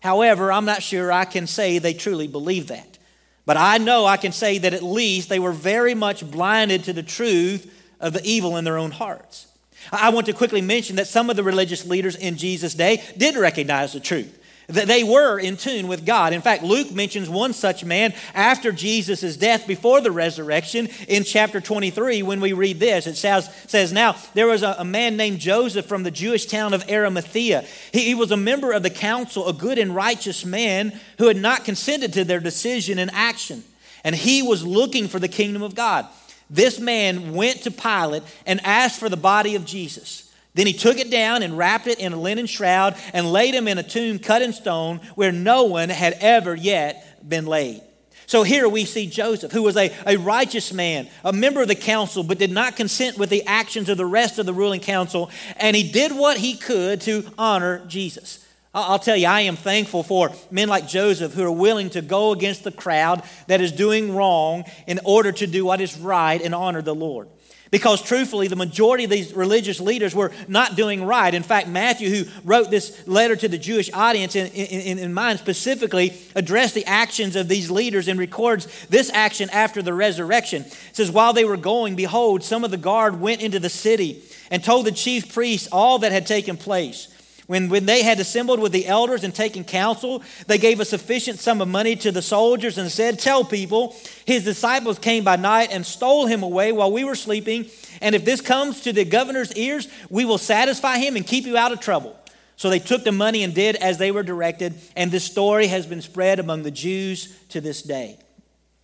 However, 0.00 0.50
I'm 0.50 0.64
not 0.64 0.82
sure 0.82 1.12
I 1.12 1.24
can 1.24 1.46
say 1.46 1.78
they 1.78 1.94
truly 1.94 2.26
believe 2.26 2.68
that. 2.68 2.98
But 3.46 3.56
I 3.56 3.78
know 3.78 4.04
I 4.04 4.16
can 4.16 4.32
say 4.32 4.58
that 4.58 4.74
at 4.74 4.82
least 4.82 5.28
they 5.28 5.38
were 5.38 5.52
very 5.52 5.94
much 5.94 6.28
blinded 6.28 6.84
to 6.84 6.92
the 6.92 7.02
truth 7.02 7.72
of 8.00 8.12
the 8.12 8.24
evil 8.24 8.56
in 8.56 8.64
their 8.64 8.76
own 8.76 8.90
hearts. 8.90 9.46
I 9.92 10.10
want 10.10 10.26
to 10.26 10.32
quickly 10.32 10.60
mention 10.60 10.96
that 10.96 11.06
some 11.06 11.30
of 11.30 11.36
the 11.36 11.42
religious 11.42 11.86
leaders 11.86 12.16
in 12.16 12.36
Jesus' 12.36 12.74
day 12.74 13.02
did 13.16 13.36
recognize 13.36 13.92
the 13.92 14.00
truth 14.00 14.37
they 14.68 15.02
were 15.02 15.38
in 15.38 15.56
tune 15.56 15.88
with 15.88 16.04
God. 16.04 16.34
In 16.34 16.42
fact, 16.42 16.62
Luke 16.62 16.92
mentions 16.92 17.30
one 17.30 17.54
such 17.54 17.86
man 17.86 18.12
after 18.34 18.70
Jesus' 18.70 19.38
death 19.38 19.66
before 19.66 20.02
the 20.02 20.12
resurrection 20.12 20.88
in 21.08 21.24
chapter 21.24 21.58
23 21.58 22.22
when 22.22 22.38
we 22.38 22.52
read 22.52 22.78
this. 22.78 23.06
It 23.06 23.16
says, 23.16 23.50
says 23.66 23.94
Now, 23.94 24.16
there 24.34 24.46
was 24.46 24.62
a, 24.62 24.76
a 24.78 24.84
man 24.84 25.16
named 25.16 25.38
Joseph 25.38 25.86
from 25.86 26.02
the 26.02 26.10
Jewish 26.10 26.44
town 26.44 26.74
of 26.74 26.86
Arimathea. 26.90 27.64
He, 27.92 28.04
he 28.04 28.14
was 28.14 28.30
a 28.30 28.36
member 28.36 28.72
of 28.72 28.82
the 28.82 28.90
council, 28.90 29.48
a 29.48 29.54
good 29.54 29.78
and 29.78 29.94
righteous 29.94 30.44
man 30.44 30.92
who 31.16 31.28
had 31.28 31.38
not 31.38 31.64
consented 31.64 32.12
to 32.12 32.24
their 32.24 32.40
decision 32.40 32.98
and 32.98 33.10
action. 33.14 33.64
And 34.04 34.14
he 34.14 34.42
was 34.42 34.66
looking 34.66 35.08
for 35.08 35.18
the 35.18 35.28
kingdom 35.28 35.62
of 35.62 35.74
God. 35.74 36.06
This 36.50 36.78
man 36.78 37.32
went 37.32 37.62
to 37.62 37.70
Pilate 37.70 38.22
and 38.44 38.60
asked 38.64 39.00
for 39.00 39.08
the 39.08 39.16
body 39.16 39.54
of 39.54 39.64
Jesus. 39.64 40.27
Then 40.58 40.66
he 40.66 40.72
took 40.72 40.98
it 40.98 41.08
down 41.08 41.44
and 41.44 41.56
wrapped 41.56 41.86
it 41.86 42.00
in 42.00 42.12
a 42.12 42.20
linen 42.20 42.46
shroud 42.46 42.96
and 43.12 43.32
laid 43.32 43.54
him 43.54 43.68
in 43.68 43.78
a 43.78 43.82
tomb 43.84 44.18
cut 44.18 44.42
in 44.42 44.52
stone 44.52 44.98
where 45.14 45.30
no 45.30 45.62
one 45.62 45.88
had 45.88 46.14
ever 46.18 46.52
yet 46.52 47.06
been 47.28 47.46
laid. 47.46 47.80
So 48.26 48.42
here 48.42 48.68
we 48.68 48.84
see 48.84 49.06
Joseph, 49.06 49.52
who 49.52 49.62
was 49.62 49.76
a, 49.76 49.94
a 50.04 50.16
righteous 50.16 50.72
man, 50.72 51.08
a 51.24 51.32
member 51.32 51.62
of 51.62 51.68
the 51.68 51.76
council, 51.76 52.24
but 52.24 52.38
did 52.38 52.50
not 52.50 52.74
consent 52.74 53.18
with 53.18 53.30
the 53.30 53.46
actions 53.46 53.88
of 53.88 53.98
the 53.98 54.04
rest 54.04 54.40
of 54.40 54.46
the 54.46 54.52
ruling 54.52 54.80
council, 54.80 55.30
and 55.58 55.76
he 55.76 55.92
did 55.92 56.10
what 56.10 56.38
he 56.38 56.56
could 56.56 57.02
to 57.02 57.24
honor 57.38 57.86
Jesus. 57.86 58.44
I'll 58.74 58.98
tell 58.98 59.16
you, 59.16 59.28
I 59.28 59.42
am 59.42 59.54
thankful 59.54 60.02
for 60.02 60.32
men 60.50 60.68
like 60.68 60.88
Joseph 60.88 61.34
who 61.34 61.44
are 61.44 61.52
willing 61.52 61.90
to 61.90 62.02
go 62.02 62.32
against 62.32 62.64
the 62.64 62.72
crowd 62.72 63.22
that 63.46 63.60
is 63.60 63.70
doing 63.70 64.12
wrong 64.12 64.64
in 64.88 64.98
order 65.04 65.30
to 65.30 65.46
do 65.46 65.64
what 65.64 65.80
is 65.80 65.96
right 65.96 66.42
and 66.42 66.52
honor 66.52 66.82
the 66.82 66.96
Lord. 66.96 67.28
Because 67.70 68.02
truthfully, 68.02 68.48
the 68.48 68.56
majority 68.56 69.04
of 69.04 69.10
these 69.10 69.34
religious 69.34 69.80
leaders 69.80 70.14
were 70.14 70.32
not 70.46 70.74
doing 70.76 71.04
right. 71.04 71.34
In 71.34 71.42
fact, 71.42 71.68
Matthew, 71.68 72.08
who 72.08 72.30
wrote 72.44 72.70
this 72.70 73.06
letter 73.06 73.36
to 73.36 73.48
the 73.48 73.58
Jewish 73.58 73.92
audience 73.92 74.34
in, 74.36 74.46
in, 74.48 74.98
in, 74.98 75.12
mind, 75.12 75.38
specifically 75.38 76.18
addressed 76.34 76.74
the 76.74 76.86
actions 76.86 77.36
of 77.36 77.48
these 77.48 77.70
leaders 77.70 78.08
and 78.08 78.18
records 78.18 78.66
this 78.88 79.10
action 79.12 79.50
after 79.50 79.82
the 79.82 79.92
resurrection. 79.92 80.62
It 80.62 80.76
says, 80.92 81.10
While 81.10 81.34
they 81.34 81.44
were 81.44 81.58
going, 81.58 81.94
behold, 81.94 82.42
some 82.42 82.64
of 82.64 82.70
the 82.70 82.76
guard 82.78 83.20
went 83.20 83.42
into 83.42 83.60
the 83.60 83.68
city 83.68 84.22
and 84.50 84.64
told 84.64 84.86
the 84.86 84.92
chief 84.92 85.34
priests 85.34 85.68
all 85.70 85.98
that 85.98 86.12
had 86.12 86.26
taken 86.26 86.56
place. 86.56 87.08
When, 87.48 87.70
when 87.70 87.86
they 87.86 88.02
had 88.02 88.20
assembled 88.20 88.60
with 88.60 88.72
the 88.72 88.86
elders 88.86 89.24
and 89.24 89.34
taken 89.34 89.64
counsel, 89.64 90.22
they 90.46 90.58
gave 90.58 90.80
a 90.80 90.84
sufficient 90.84 91.38
sum 91.38 91.62
of 91.62 91.68
money 91.68 91.96
to 91.96 92.12
the 92.12 92.20
soldiers 92.20 92.76
and 92.76 92.92
said, 92.92 93.18
Tell 93.18 93.42
people, 93.42 93.96
his 94.26 94.44
disciples 94.44 94.98
came 94.98 95.24
by 95.24 95.36
night 95.36 95.70
and 95.72 95.84
stole 95.84 96.26
him 96.26 96.42
away 96.42 96.72
while 96.72 96.92
we 96.92 97.04
were 97.04 97.14
sleeping. 97.14 97.70
And 98.02 98.14
if 98.14 98.26
this 98.26 98.42
comes 98.42 98.82
to 98.82 98.92
the 98.92 99.06
governor's 99.06 99.54
ears, 99.54 99.88
we 100.10 100.26
will 100.26 100.36
satisfy 100.36 100.98
him 100.98 101.16
and 101.16 101.26
keep 101.26 101.46
you 101.46 101.56
out 101.56 101.72
of 101.72 101.80
trouble. 101.80 102.14
So 102.56 102.68
they 102.68 102.80
took 102.80 103.02
the 103.02 103.12
money 103.12 103.42
and 103.42 103.54
did 103.54 103.76
as 103.76 103.96
they 103.96 104.10
were 104.10 104.22
directed. 104.22 104.78
And 104.94 105.10
this 105.10 105.24
story 105.24 105.68
has 105.68 105.86
been 105.86 106.02
spread 106.02 106.40
among 106.40 106.64
the 106.64 106.70
Jews 106.70 107.34
to 107.48 107.62
this 107.62 107.80
day. 107.80 108.18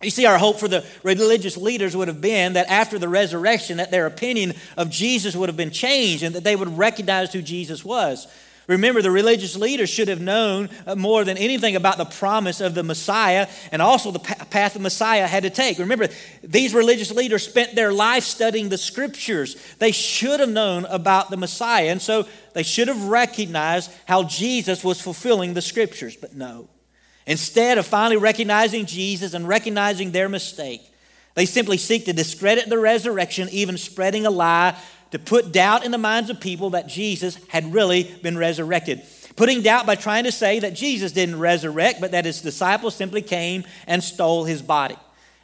You 0.01 0.09
see, 0.09 0.25
our 0.25 0.39
hope 0.39 0.59
for 0.59 0.67
the 0.67 0.83
religious 1.03 1.55
leaders 1.55 1.95
would 1.95 2.07
have 2.07 2.19
been 2.19 2.53
that 2.53 2.67
after 2.67 2.97
the 2.97 3.07
resurrection, 3.07 3.77
that 3.77 3.91
their 3.91 4.07
opinion 4.07 4.53
of 4.75 4.89
Jesus 4.89 5.35
would 5.35 5.49
have 5.49 5.57
been 5.57 5.69
changed 5.69 6.23
and 6.23 6.33
that 6.33 6.43
they 6.43 6.55
would 6.55 6.79
recognize 6.79 7.31
who 7.31 7.43
Jesus 7.43 7.85
was. 7.85 8.27
Remember, 8.67 9.01
the 9.01 9.11
religious 9.11 9.55
leaders 9.55 9.89
should 9.89 10.07
have 10.07 10.21
known 10.21 10.69
uh, 10.87 10.95
more 10.95 11.23
than 11.23 11.37
anything 11.37 11.75
about 11.75 11.97
the 11.97 12.05
promise 12.05 12.61
of 12.61 12.73
the 12.73 12.83
Messiah 12.83 13.47
and 13.71 13.81
also 13.81 14.09
the 14.11 14.19
path 14.19 14.73
the 14.73 14.79
Messiah 14.79 15.27
had 15.27 15.43
to 15.43 15.51
take. 15.51 15.77
Remember, 15.77 16.07
these 16.43 16.73
religious 16.73 17.11
leaders 17.11 17.47
spent 17.47 17.75
their 17.75 17.93
life 17.93 18.23
studying 18.23 18.69
the 18.69 18.77
scriptures. 18.77 19.55
They 19.77 19.91
should 19.91 20.39
have 20.39 20.49
known 20.49 20.85
about 20.85 21.29
the 21.29 21.37
Messiah, 21.37 21.89
and 21.89 22.01
so 22.01 22.27
they 22.53 22.63
should 22.63 22.87
have 22.87 23.03
recognized 23.03 23.91
how 24.05 24.23
Jesus 24.23 24.83
was 24.83 24.99
fulfilling 24.99 25.53
the 25.53 25.61
scriptures, 25.61 26.15
but 26.15 26.35
no. 26.35 26.67
Instead 27.27 27.77
of 27.77 27.85
finally 27.85 28.17
recognizing 28.17 28.85
Jesus 28.85 29.33
and 29.33 29.47
recognizing 29.47 30.11
their 30.11 30.29
mistake, 30.29 30.81
they 31.35 31.45
simply 31.45 31.77
seek 31.77 32.05
to 32.05 32.13
discredit 32.13 32.69
the 32.69 32.79
resurrection, 32.79 33.49
even 33.51 33.77
spreading 33.77 34.25
a 34.25 34.31
lie 34.31 34.79
to 35.11 35.19
put 35.19 35.51
doubt 35.51 35.85
in 35.85 35.91
the 35.91 35.97
minds 35.97 36.29
of 36.29 36.39
people 36.39 36.71
that 36.71 36.87
Jesus 36.87 37.37
had 37.47 37.73
really 37.73 38.03
been 38.21 38.37
resurrected. 38.37 39.01
Putting 39.35 39.61
doubt 39.61 39.85
by 39.85 39.95
trying 39.95 40.23
to 40.23 40.31
say 40.31 40.59
that 40.59 40.73
Jesus 40.73 41.11
didn't 41.11 41.39
resurrect, 41.39 41.99
but 41.99 42.11
that 42.11 42.25
his 42.25 42.41
disciples 42.41 42.95
simply 42.95 43.21
came 43.21 43.65
and 43.85 44.03
stole 44.03 44.45
his 44.45 44.61
body. 44.61 44.95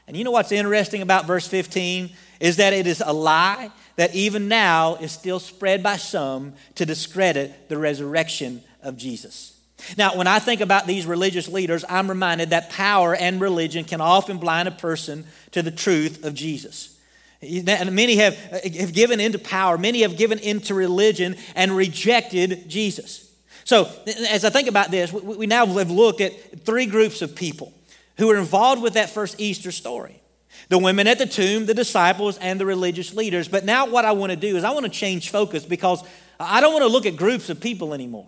And 0.08 0.18
you 0.18 0.24
know 0.24 0.32
what's 0.32 0.52
interesting 0.52 1.02
about 1.02 1.26
verse 1.26 1.48
15 1.48 2.10
is 2.40 2.58
that 2.58 2.74
it 2.74 2.88
is 2.88 3.04
a 3.06 3.14
lie 3.14 3.70
that 3.98 4.16
even 4.16 4.48
now 4.48 4.96
is 4.96 5.12
still 5.12 5.40
spread 5.40 5.84
by 5.84 5.98
some 5.98 6.54
to 6.76 6.86
discredit 6.86 7.70
the 7.70 7.78
resurrection 7.78 8.64
of 8.82 8.98
Jesus. 8.98 9.58
Now, 9.98 10.16
when 10.16 10.28
I 10.28 10.40
think 10.40 10.62
about 10.62 10.88
these 10.88 11.06
religious 11.06 11.48
leaders, 11.48 11.84
I'm 11.88 12.10
reminded 12.10 12.52
that 12.52 12.70
power 12.70 13.16
and 13.16 13.42
religion 13.42 13.84
can 13.84 14.02
often 14.02 14.38
blind 14.38 14.68
a 14.68 14.72
person 14.72 15.26
to 15.52 15.62
the 15.62 15.72
truth 15.72 16.24
of 16.24 16.34
Jesus. 16.34 16.98
And 17.42 17.94
many 17.94 18.18
have, 18.18 18.38
uh, 18.52 18.60
have 18.80 18.94
given 18.94 19.20
into 19.20 19.40
power, 19.40 19.78
many 19.78 20.02
have 20.02 20.16
given 20.16 20.38
into 20.40 20.76
religion 20.76 21.36
and 21.56 21.76
rejected 21.76 22.70
Jesus. 22.70 23.32
So, 23.64 23.90
as 24.30 24.46
I 24.46 24.50
think 24.50 24.68
about 24.68 24.92
this, 24.92 25.12
we 25.12 25.48
now 25.48 25.66
have 25.66 25.92
looked 25.92 26.22
at 26.22 26.66
three 26.66 26.86
groups 26.86 27.22
of 27.22 27.36
people 27.36 27.74
who 28.18 28.28
were 28.28 28.38
involved 28.38 28.82
with 28.82 28.94
that 28.94 29.10
first 29.10 29.40
Easter 29.40 29.72
story 29.72 30.22
the 30.70 30.78
women 30.78 31.08
at 31.08 31.18
the 31.18 31.26
tomb, 31.26 31.66
the 31.66 31.74
disciples, 31.74 32.38
and 32.38 32.60
the 32.60 32.66
religious 32.66 33.14
leaders. 33.14 33.48
But 33.48 33.66
now, 33.66 33.88
what 33.88 34.06
I 34.06 34.14
want 34.14 34.32
to 34.32 34.38
do 34.38 34.56
is 34.56 34.64
I 34.64 34.72
want 34.72 34.86
to 34.86 34.92
change 34.92 35.30
focus 35.30 35.66
because 35.66 36.04
I 36.40 36.62
don't 36.62 36.72
want 36.72 36.84
to 36.84 36.88
look 36.90 37.06
at 37.06 37.18
groups 37.18 37.50
of 37.50 37.60
people 37.60 37.94
anymore. 37.94 38.28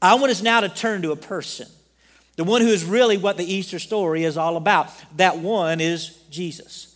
I 0.00 0.14
want 0.16 0.30
us 0.30 0.42
now 0.42 0.60
to 0.60 0.68
turn 0.68 1.02
to 1.02 1.12
a 1.12 1.16
person, 1.16 1.68
the 2.36 2.44
one 2.44 2.60
who 2.60 2.68
is 2.68 2.84
really 2.84 3.16
what 3.16 3.36
the 3.36 3.44
Easter 3.44 3.78
story 3.78 4.24
is 4.24 4.36
all 4.36 4.56
about. 4.56 4.90
That 5.16 5.38
one 5.38 5.80
is 5.80 6.18
Jesus. 6.30 6.95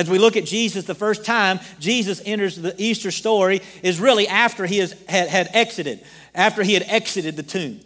As 0.00 0.08
we 0.08 0.18
look 0.18 0.38
at 0.38 0.46
Jesus, 0.46 0.86
the 0.86 0.94
first 0.94 1.26
time 1.26 1.60
Jesus 1.78 2.22
enters 2.24 2.56
the 2.56 2.74
Easter 2.82 3.10
story 3.10 3.60
is 3.82 4.00
really 4.00 4.26
after 4.26 4.64
he 4.64 4.78
has, 4.78 4.92
had, 5.06 5.28
had 5.28 5.50
exited, 5.52 6.02
after 6.34 6.62
he 6.62 6.72
had 6.72 6.84
exited 6.84 7.36
the 7.36 7.42
tomb. 7.42 7.80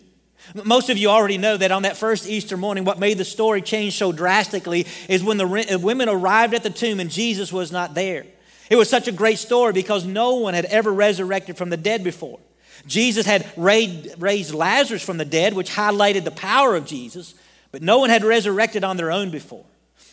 Most 0.55 0.90
of 0.90 0.96
you 0.96 1.09
already 1.09 1.38
know 1.38 1.57
that 1.57 1.72
on 1.72 1.83
that 1.83 1.96
first 1.96 2.29
Easter 2.29 2.57
morning, 2.57 2.85
what 2.85 3.00
made 3.00 3.18
the 3.18 3.24
story 3.24 3.62
change 3.62 3.98
so 3.98 4.12
drastically 4.12 4.87
is 5.09 5.24
when 5.24 5.38
the 5.38 5.74
uh, 5.74 5.79
women 5.81 6.09
arrived 6.09 6.55
at 6.55 6.62
the 6.62 6.70
tomb 6.70 7.00
and 7.00 7.11
Jesus 7.11 7.53
was 7.53 7.72
not 7.72 7.94
there. 7.94 8.24
It 8.70 8.77
was 8.77 8.88
such 8.88 9.09
a 9.09 9.12
great 9.12 9.40
story 9.40 9.72
because 9.72 10.05
no 10.05 10.37
one 10.37 10.55
had 10.55 10.66
ever 10.66 10.92
resurrected 10.92 11.57
from 11.57 11.68
the 11.68 11.77
dead 11.77 12.05
before. 12.05 12.38
Jesus 12.87 13.27
had 13.27 13.44
raised 13.57 14.55
Lazarus 14.55 15.03
from 15.03 15.16
the 15.16 15.24
dead, 15.24 15.53
which 15.53 15.72
highlighted 15.72 16.22
the 16.22 16.31
power 16.31 16.77
of 16.77 16.87
Jesus, 16.87 17.35
but 17.72 17.83
no 17.83 17.98
one 17.98 18.11
had 18.11 18.22
resurrected 18.22 18.85
on 18.85 18.96
their 18.96 19.11
own 19.11 19.31
before. 19.31 19.64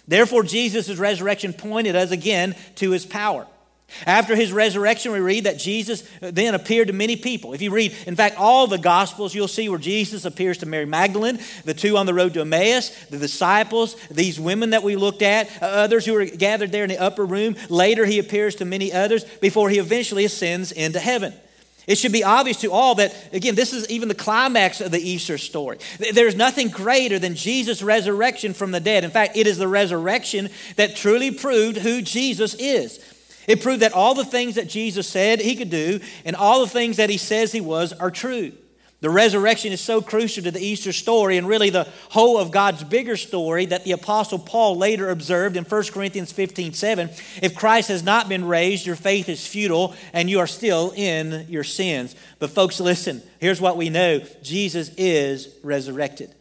Therefore, 0.07 0.43
Jesus' 0.43 0.95
resurrection 0.97 1.53
pointed 1.53 1.95
us 1.95 2.11
again 2.11 2.55
to 2.75 2.91
his 2.91 3.05
power. 3.05 3.47
After 4.05 4.35
his 4.35 4.53
resurrection, 4.53 5.11
we 5.11 5.19
read 5.19 5.43
that 5.43 5.59
Jesus 5.59 6.03
then 6.21 6.55
appeared 6.55 6.87
to 6.87 6.93
many 6.93 7.15
people. 7.15 7.53
If 7.53 7.61
you 7.61 7.71
read, 7.71 7.93
in 8.07 8.15
fact, 8.15 8.37
all 8.37 8.67
the 8.67 8.77
Gospels, 8.77 9.35
you'll 9.35 9.47
see 9.47 9.67
where 9.69 9.77
Jesus 9.77 10.23
appears 10.23 10.59
to 10.59 10.65
Mary 10.65 10.85
Magdalene, 10.85 11.39
the 11.65 11.73
two 11.73 11.97
on 11.97 12.05
the 12.05 12.13
road 12.13 12.33
to 12.35 12.41
Emmaus, 12.41 12.89
the 13.09 13.17
disciples, 13.17 13.95
these 14.09 14.39
women 14.39 14.71
that 14.71 14.83
we 14.83 14.95
looked 14.95 15.21
at, 15.21 15.49
uh, 15.61 15.65
others 15.65 16.05
who 16.05 16.13
were 16.13 16.25
gathered 16.25 16.71
there 16.71 16.83
in 16.83 16.89
the 16.89 17.01
upper 17.01 17.25
room. 17.25 17.55
Later, 17.69 18.05
he 18.05 18.19
appears 18.19 18.55
to 18.55 18.65
many 18.65 18.93
others 18.93 19.23
before 19.23 19.69
he 19.69 19.77
eventually 19.77 20.25
ascends 20.25 20.71
into 20.71 20.99
heaven. 20.99 21.33
It 21.87 21.97
should 21.97 22.11
be 22.11 22.23
obvious 22.23 22.61
to 22.61 22.71
all 22.71 22.95
that, 22.95 23.15
again, 23.33 23.55
this 23.55 23.73
is 23.73 23.89
even 23.89 24.07
the 24.07 24.15
climax 24.15 24.81
of 24.81 24.91
the 24.91 24.99
Easter 24.99 25.37
story. 25.37 25.79
There's 26.13 26.35
nothing 26.35 26.69
greater 26.69 27.17
than 27.17 27.35
Jesus' 27.35 27.81
resurrection 27.81 28.53
from 28.53 28.71
the 28.71 28.79
dead. 28.79 29.03
In 29.03 29.11
fact, 29.11 29.35
it 29.35 29.47
is 29.47 29.57
the 29.57 29.67
resurrection 29.67 30.49
that 30.75 30.95
truly 30.95 31.31
proved 31.31 31.77
who 31.77 32.01
Jesus 32.01 32.53
is. 32.55 32.99
It 33.47 33.61
proved 33.61 33.81
that 33.81 33.93
all 33.93 34.13
the 34.13 34.23
things 34.23 34.55
that 34.55 34.67
Jesus 34.69 35.07
said 35.07 35.41
he 35.41 35.55
could 35.55 35.71
do 35.71 35.99
and 36.23 36.35
all 36.35 36.61
the 36.61 36.69
things 36.69 36.97
that 36.97 37.09
he 37.09 37.17
says 37.17 37.51
he 37.51 37.61
was 37.61 37.93
are 37.93 38.11
true. 38.11 38.51
The 39.01 39.09
resurrection 39.09 39.71
is 39.71 39.81
so 39.81 39.99
crucial 39.99 40.43
to 40.43 40.51
the 40.51 40.63
Easter 40.63 40.93
story 40.93 41.37
and 41.37 41.47
really 41.47 41.71
the 41.71 41.87
whole 42.09 42.37
of 42.37 42.51
God's 42.51 42.83
bigger 42.83 43.17
story 43.17 43.65
that 43.65 43.83
the 43.83 43.93
Apostle 43.93 44.37
Paul 44.37 44.77
later 44.77 45.09
observed 45.09 45.57
in 45.57 45.63
1 45.63 45.83
Corinthians 45.85 46.31
15 46.31 46.73
7. 46.73 47.09
If 47.41 47.55
Christ 47.55 47.89
has 47.89 48.03
not 48.03 48.29
been 48.29 48.45
raised, 48.45 48.85
your 48.85 48.95
faith 48.95 49.27
is 49.27 49.45
futile 49.45 49.95
and 50.13 50.29
you 50.29 50.37
are 50.39 50.47
still 50.47 50.93
in 50.95 51.47
your 51.49 51.63
sins. 51.63 52.15
But, 52.37 52.51
folks, 52.51 52.79
listen, 52.79 53.23
here's 53.39 53.59
what 53.59 53.75
we 53.75 53.89
know 53.89 54.21
Jesus 54.43 54.91
is 54.97 55.49
resurrected. 55.63 56.35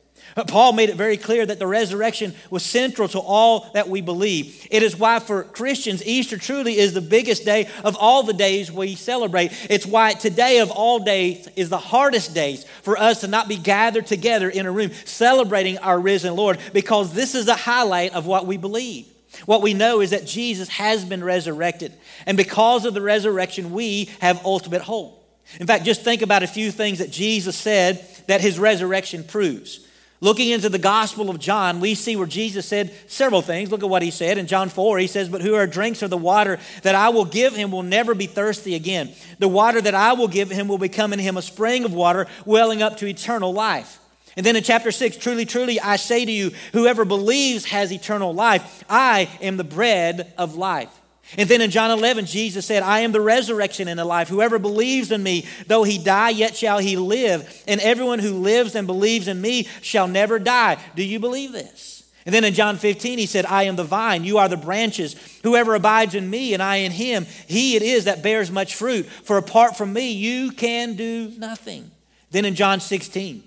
Paul 0.46 0.72
made 0.72 0.90
it 0.90 0.96
very 0.96 1.16
clear 1.16 1.44
that 1.44 1.58
the 1.58 1.66
resurrection 1.66 2.34
was 2.50 2.62
central 2.62 3.08
to 3.08 3.18
all 3.18 3.70
that 3.74 3.88
we 3.88 4.00
believe. 4.00 4.66
It 4.70 4.82
is 4.82 4.96
why, 4.96 5.18
for 5.18 5.44
Christians, 5.44 6.04
Easter 6.06 6.38
truly 6.38 6.78
is 6.78 6.94
the 6.94 7.00
biggest 7.00 7.44
day 7.44 7.68
of 7.84 7.96
all 7.96 8.22
the 8.22 8.32
days 8.32 8.70
we 8.70 8.94
celebrate. 8.94 9.52
It's 9.68 9.86
why 9.86 10.14
today, 10.14 10.58
of 10.58 10.70
all 10.70 11.00
days, 11.00 11.48
is 11.56 11.68
the 11.68 11.78
hardest 11.78 12.34
days 12.34 12.64
for 12.82 12.96
us 12.96 13.22
to 13.22 13.28
not 13.28 13.48
be 13.48 13.56
gathered 13.56 14.06
together 14.06 14.48
in 14.48 14.66
a 14.66 14.72
room 14.72 14.90
celebrating 15.04 15.78
our 15.78 15.98
risen 15.98 16.36
Lord, 16.36 16.58
because 16.72 17.12
this 17.12 17.34
is 17.34 17.46
the 17.46 17.56
highlight 17.56 18.14
of 18.14 18.26
what 18.26 18.46
we 18.46 18.56
believe. 18.56 19.06
What 19.46 19.62
we 19.62 19.74
know 19.74 20.00
is 20.00 20.10
that 20.10 20.26
Jesus 20.26 20.68
has 20.68 21.04
been 21.04 21.22
resurrected, 21.22 21.92
and 22.26 22.36
because 22.36 22.84
of 22.84 22.94
the 22.94 23.02
resurrection, 23.02 23.72
we 23.72 24.10
have 24.20 24.44
ultimate 24.44 24.82
hope. 24.82 25.16
In 25.58 25.66
fact, 25.66 25.84
just 25.84 26.02
think 26.02 26.22
about 26.22 26.42
a 26.42 26.48
few 26.48 26.70
things 26.70 26.98
that 26.98 27.10
Jesus 27.10 27.56
said 27.56 28.04
that 28.28 28.40
his 28.40 28.58
resurrection 28.58 29.24
proves. 29.24 29.86
Looking 30.22 30.50
into 30.50 30.68
the 30.68 30.78
Gospel 30.78 31.30
of 31.30 31.38
John, 31.38 31.80
we 31.80 31.94
see 31.94 32.14
where 32.14 32.26
Jesus 32.26 32.66
said 32.66 32.94
several 33.06 33.40
things. 33.40 33.70
Look 33.70 33.82
at 33.82 33.88
what 33.88 34.02
he 34.02 34.10
said 34.10 34.36
in 34.36 34.46
John 34.46 34.68
4. 34.68 34.98
He 34.98 35.06
says, 35.06 35.30
But 35.30 35.40
whoever 35.40 35.66
drinks 35.66 36.02
of 36.02 36.10
the 36.10 36.18
water 36.18 36.58
that 36.82 36.94
I 36.94 37.08
will 37.08 37.24
give 37.24 37.54
him 37.54 37.70
will 37.70 37.82
never 37.82 38.14
be 38.14 38.26
thirsty 38.26 38.74
again. 38.74 39.14
The 39.38 39.48
water 39.48 39.80
that 39.80 39.94
I 39.94 40.12
will 40.12 40.28
give 40.28 40.50
him 40.50 40.68
will 40.68 40.76
become 40.76 41.14
in 41.14 41.18
him 41.18 41.38
a 41.38 41.42
spring 41.42 41.84
of 41.84 41.94
water 41.94 42.26
welling 42.44 42.82
up 42.82 42.98
to 42.98 43.06
eternal 43.06 43.54
life. 43.54 43.98
And 44.36 44.44
then 44.44 44.56
in 44.56 44.62
chapter 44.62 44.92
6, 44.92 45.16
truly, 45.16 45.46
truly, 45.46 45.80
I 45.80 45.96
say 45.96 46.26
to 46.26 46.30
you, 46.30 46.50
whoever 46.74 47.06
believes 47.06 47.64
has 47.66 47.90
eternal 47.90 48.34
life. 48.34 48.84
I 48.90 49.30
am 49.40 49.56
the 49.56 49.64
bread 49.64 50.34
of 50.36 50.54
life. 50.54 50.99
And 51.38 51.48
then 51.48 51.60
in 51.60 51.70
John 51.70 51.90
11, 51.90 52.26
Jesus 52.26 52.66
said, 52.66 52.82
I 52.82 53.00
am 53.00 53.12
the 53.12 53.20
resurrection 53.20 53.86
and 53.88 53.98
the 53.98 54.04
life. 54.04 54.28
Whoever 54.28 54.58
believes 54.58 55.12
in 55.12 55.22
me, 55.22 55.46
though 55.66 55.84
he 55.84 55.98
die, 55.98 56.30
yet 56.30 56.56
shall 56.56 56.78
he 56.78 56.96
live. 56.96 57.62
And 57.68 57.80
everyone 57.80 58.18
who 58.18 58.34
lives 58.34 58.74
and 58.74 58.86
believes 58.86 59.28
in 59.28 59.40
me 59.40 59.68
shall 59.80 60.08
never 60.08 60.38
die. 60.38 60.78
Do 60.96 61.04
you 61.04 61.20
believe 61.20 61.52
this? 61.52 62.00
And 62.26 62.34
then 62.34 62.44
in 62.44 62.52
John 62.54 62.76
15, 62.76 63.18
he 63.18 63.26
said, 63.26 63.46
I 63.46 63.64
am 63.64 63.76
the 63.76 63.84
vine, 63.84 64.24
you 64.24 64.38
are 64.38 64.48
the 64.48 64.56
branches. 64.56 65.16
Whoever 65.42 65.74
abides 65.74 66.14
in 66.14 66.28
me 66.28 66.52
and 66.52 66.62
I 66.62 66.76
in 66.76 66.92
him, 66.92 67.26
he 67.46 67.76
it 67.76 67.82
is 67.82 68.04
that 68.04 68.22
bears 68.22 68.50
much 68.50 68.74
fruit. 68.74 69.06
For 69.06 69.38
apart 69.38 69.76
from 69.76 69.92
me, 69.92 70.12
you 70.12 70.50
can 70.50 70.96
do 70.96 71.32
nothing. 71.38 71.90
Then 72.30 72.44
in 72.44 72.54
John 72.54 72.80
16, 72.80 73.42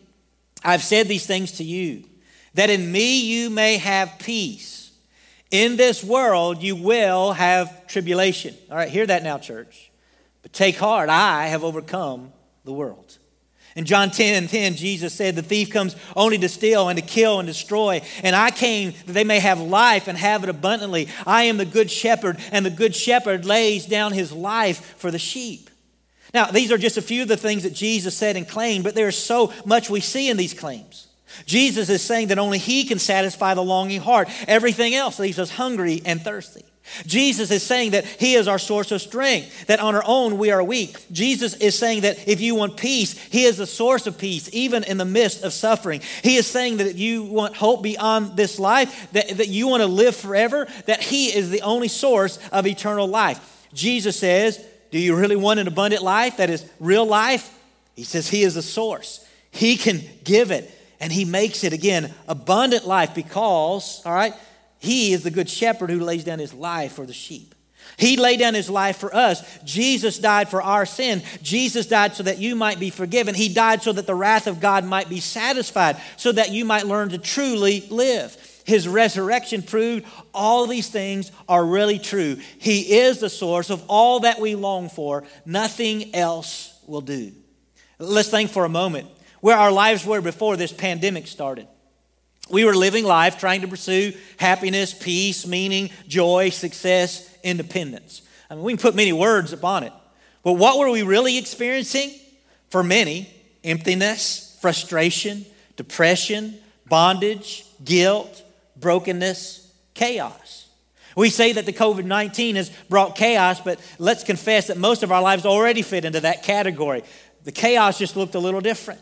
I've 0.63 0.81
said 0.81 1.07
these 1.07 1.25
things 1.25 1.53
to 1.53 1.63
you, 1.63 2.03
that 2.55 2.69
in 2.69 2.91
me 2.91 3.21
you 3.21 3.49
may 3.49 3.77
have 3.77 4.17
peace. 4.19 4.82
In 5.53 5.75
this 5.75 6.03
world, 6.03 6.63
you 6.63 6.75
will 6.75 7.31
have 7.31 7.85
tribulation. 7.85 8.55
All 8.71 8.75
right, 8.75 8.89
hear 8.89 9.05
that 9.05 9.21
now, 9.21 9.37
church. 9.37 9.91
But 10.41 10.51
take 10.51 10.77
heart, 10.77 11.09
I 11.09 11.45
have 11.45 11.63
overcome 11.63 12.33
the 12.65 12.73
world. 12.73 13.19
In 13.75 13.85
John 13.85 14.09
10 14.09 14.33
and 14.33 14.49
10, 14.49 14.73
Jesus 14.73 15.13
said, 15.13 15.35
The 15.35 15.43
thief 15.43 15.69
comes 15.69 15.95
only 16.15 16.39
to 16.39 16.49
steal 16.49 16.89
and 16.89 16.97
to 16.97 17.05
kill 17.05 17.37
and 17.39 17.45
destroy. 17.45 18.01
And 18.23 18.35
I 18.35 18.49
came 18.49 18.93
that 19.05 19.13
they 19.13 19.23
may 19.23 19.37
have 19.37 19.61
life 19.61 20.07
and 20.07 20.17
have 20.17 20.41
it 20.41 20.49
abundantly. 20.49 21.07
I 21.23 21.43
am 21.43 21.57
the 21.57 21.65
good 21.65 21.91
shepherd, 21.91 22.39
and 22.51 22.65
the 22.65 22.71
good 22.71 22.95
shepherd 22.95 23.45
lays 23.45 23.85
down 23.85 24.11
his 24.11 24.31
life 24.31 24.95
for 24.97 25.11
the 25.11 25.19
sheep. 25.19 25.69
Now, 26.33 26.47
these 26.47 26.71
are 26.71 26.79
just 26.79 26.97
a 26.97 27.01
few 27.03 27.21
of 27.21 27.27
the 27.27 27.37
things 27.37 27.61
that 27.61 27.73
Jesus 27.73 28.17
said 28.17 28.37
and 28.37 28.49
claimed, 28.49 28.83
but 28.83 28.95
there's 28.95 29.19
so 29.19 29.53
much 29.65 29.87
we 29.87 29.99
see 29.99 30.31
in 30.31 30.37
these 30.37 30.55
claims. 30.55 31.12
Jesus 31.45 31.89
is 31.89 32.01
saying 32.01 32.27
that 32.27 32.39
only 32.39 32.57
He 32.57 32.85
can 32.85 32.99
satisfy 32.99 33.53
the 33.53 33.63
longing 33.63 34.01
heart. 34.01 34.29
Everything 34.47 34.95
else 34.95 35.19
leaves 35.19 35.39
us 35.39 35.49
hungry 35.49 36.01
and 36.05 36.21
thirsty. 36.21 36.63
Jesus 37.05 37.49
is 37.49 37.63
saying 37.63 37.91
that 37.91 38.05
He 38.05 38.35
is 38.35 38.47
our 38.47 38.59
source 38.59 38.91
of 38.91 39.01
strength, 39.01 39.67
that 39.67 39.79
on 39.79 39.95
our 39.95 40.03
own 40.05 40.37
we 40.37 40.51
are 40.51 40.63
weak. 40.63 40.97
Jesus 41.11 41.55
is 41.55 41.77
saying 41.77 42.01
that 42.01 42.27
if 42.27 42.41
you 42.41 42.55
want 42.55 42.77
peace, 42.77 43.17
He 43.17 43.45
is 43.45 43.57
the 43.57 43.65
source 43.65 44.05
of 44.05 44.17
peace, 44.17 44.49
even 44.51 44.83
in 44.83 44.97
the 44.97 45.05
midst 45.05 45.43
of 45.43 45.53
suffering. 45.53 46.01
He 46.21 46.35
is 46.35 46.45
saying 46.45 46.77
that 46.77 46.87
if 46.87 46.99
you 46.99 47.23
want 47.23 47.55
hope 47.55 47.83
beyond 47.83 48.35
this 48.35 48.59
life, 48.59 49.11
that, 49.13 49.29
that 49.37 49.47
you 49.47 49.67
want 49.67 49.81
to 49.81 49.87
live 49.87 50.15
forever, 50.15 50.67
that 50.85 51.01
He 51.01 51.27
is 51.27 51.49
the 51.49 51.61
only 51.61 51.87
source 51.87 52.37
of 52.51 52.67
eternal 52.67 53.07
life. 53.07 53.67
Jesus 53.73 54.19
says, 54.19 54.63
Do 54.91 54.99
you 54.99 55.15
really 55.15 55.37
want 55.37 55.61
an 55.61 55.67
abundant 55.67 56.03
life 56.03 56.37
that 56.37 56.49
is 56.49 56.69
real 56.79 57.05
life? 57.05 57.49
He 57.95 58.03
says 58.03 58.27
He 58.27 58.43
is 58.43 58.55
the 58.55 58.61
source, 58.61 59.25
He 59.51 59.77
can 59.77 60.01
give 60.23 60.51
it 60.51 60.69
and 61.03 61.11
he 61.11 61.25
makes 61.25 61.65
it 61.65 61.73
again 61.73 62.13
abundant 62.29 62.87
life 62.87 63.13
because, 63.13 64.01
all 64.05 64.13
right, 64.13 64.33
he 64.79 65.11
is 65.11 65.23
the 65.23 65.31
good 65.31 65.49
shepherd 65.49 65.89
who 65.89 65.99
lays 65.99 66.23
down 66.23 66.39
his 66.39 66.53
life 66.53 66.93
for 66.93 67.05
the 67.05 67.11
sheep. 67.11 67.53
He 67.97 68.15
laid 68.15 68.39
down 68.39 68.53
his 68.53 68.69
life 68.69 68.99
for 68.99 69.13
us. 69.13 69.43
Jesus 69.65 70.17
died 70.17 70.47
for 70.47 70.61
our 70.61 70.85
sin. 70.85 71.21
Jesus 71.41 71.87
died 71.87 72.15
so 72.15 72.23
that 72.23 72.37
you 72.37 72.55
might 72.55 72.79
be 72.79 72.89
forgiven. 72.89 73.35
He 73.35 73.53
died 73.53 73.81
so 73.83 73.91
that 73.91 74.07
the 74.07 74.15
wrath 74.15 74.47
of 74.47 74.61
God 74.61 74.85
might 74.85 75.09
be 75.09 75.19
satisfied, 75.19 75.97
so 76.15 76.31
that 76.31 76.51
you 76.51 76.63
might 76.63 76.87
learn 76.87 77.09
to 77.09 77.17
truly 77.17 77.81
live. 77.89 78.37
His 78.63 78.87
resurrection 78.87 79.61
proved 79.61 80.05
all 80.33 80.67
these 80.67 80.87
things 80.87 81.33
are 81.49 81.65
really 81.65 81.99
true. 81.99 82.37
He 82.59 82.93
is 82.93 83.19
the 83.19 83.29
source 83.29 83.69
of 83.69 83.83
all 83.89 84.21
that 84.21 84.39
we 84.39 84.55
long 84.55 84.87
for. 84.87 85.25
Nothing 85.45 86.15
else 86.15 86.73
will 86.87 87.01
do. 87.01 87.33
Let's 87.99 88.29
think 88.29 88.51
for 88.51 88.63
a 88.63 88.69
moment 88.69 89.09
where 89.43 89.57
our 89.57 89.73
lives 89.73 90.05
were 90.05 90.21
before 90.21 90.55
this 90.55 90.71
pandemic 90.71 91.27
started. 91.27 91.67
We 92.49 92.63
were 92.63 92.73
living 92.73 93.03
life 93.03 93.37
trying 93.37 93.59
to 93.59 93.67
pursue 93.67 94.13
happiness, 94.37 94.93
peace, 94.93 95.45
meaning, 95.45 95.89
joy, 96.07 96.47
success, 96.47 97.29
independence. 97.43 98.21
I 98.49 98.55
mean, 98.55 98.63
we 98.63 98.71
can 98.71 98.81
put 98.81 98.95
many 98.95 99.11
words 99.11 99.51
upon 99.51 99.83
it. 99.83 99.91
But 100.43 100.53
what 100.53 100.79
were 100.79 100.89
we 100.89 101.03
really 101.03 101.37
experiencing? 101.37 102.13
For 102.69 102.83
many, 102.83 103.29
emptiness, 103.65 104.57
frustration, 104.61 105.45
depression, 105.75 106.57
bondage, 106.87 107.65
guilt, 107.83 108.41
brokenness, 108.77 109.69
chaos. 109.93 110.69
We 111.17 111.29
say 111.29 111.51
that 111.51 111.65
the 111.65 111.73
COVID 111.73 112.05
19 112.05 112.55
has 112.55 112.69
brought 112.87 113.17
chaos, 113.17 113.59
but 113.59 113.81
let's 113.99 114.23
confess 114.23 114.67
that 114.67 114.77
most 114.77 115.03
of 115.03 115.11
our 115.11 115.21
lives 115.21 115.45
already 115.45 115.81
fit 115.81 116.05
into 116.05 116.21
that 116.21 116.43
category. 116.43 117.03
The 117.43 117.51
chaos 117.51 117.99
just 117.99 118.15
looked 118.15 118.35
a 118.35 118.39
little 118.39 118.61
different. 118.61 119.01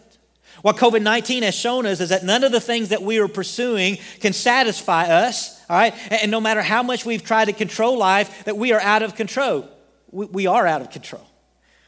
What 0.61 0.77
COVID 0.77 1.01
19 1.01 1.43
has 1.43 1.55
shown 1.55 1.85
us 1.85 1.99
is 1.99 2.09
that 2.09 2.23
none 2.23 2.43
of 2.43 2.51
the 2.51 2.59
things 2.59 2.89
that 2.89 3.01
we 3.01 3.19
are 3.19 3.27
pursuing 3.27 3.97
can 4.19 4.33
satisfy 4.33 5.05
us, 5.05 5.59
all 5.69 5.77
right? 5.77 5.93
And 6.11 6.29
no 6.29 6.39
matter 6.39 6.61
how 6.61 6.83
much 6.83 7.05
we've 7.05 7.23
tried 7.23 7.45
to 7.45 7.53
control 7.53 7.97
life, 7.97 8.43
that 8.45 8.57
we 8.57 8.71
are 8.71 8.79
out 8.79 9.01
of 9.01 9.15
control. 9.15 9.67
We, 10.11 10.25
we 10.27 10.47
are 10.47 10.67
out 10.67 10.81
of 10.81 10.91
control. 10.91 11.25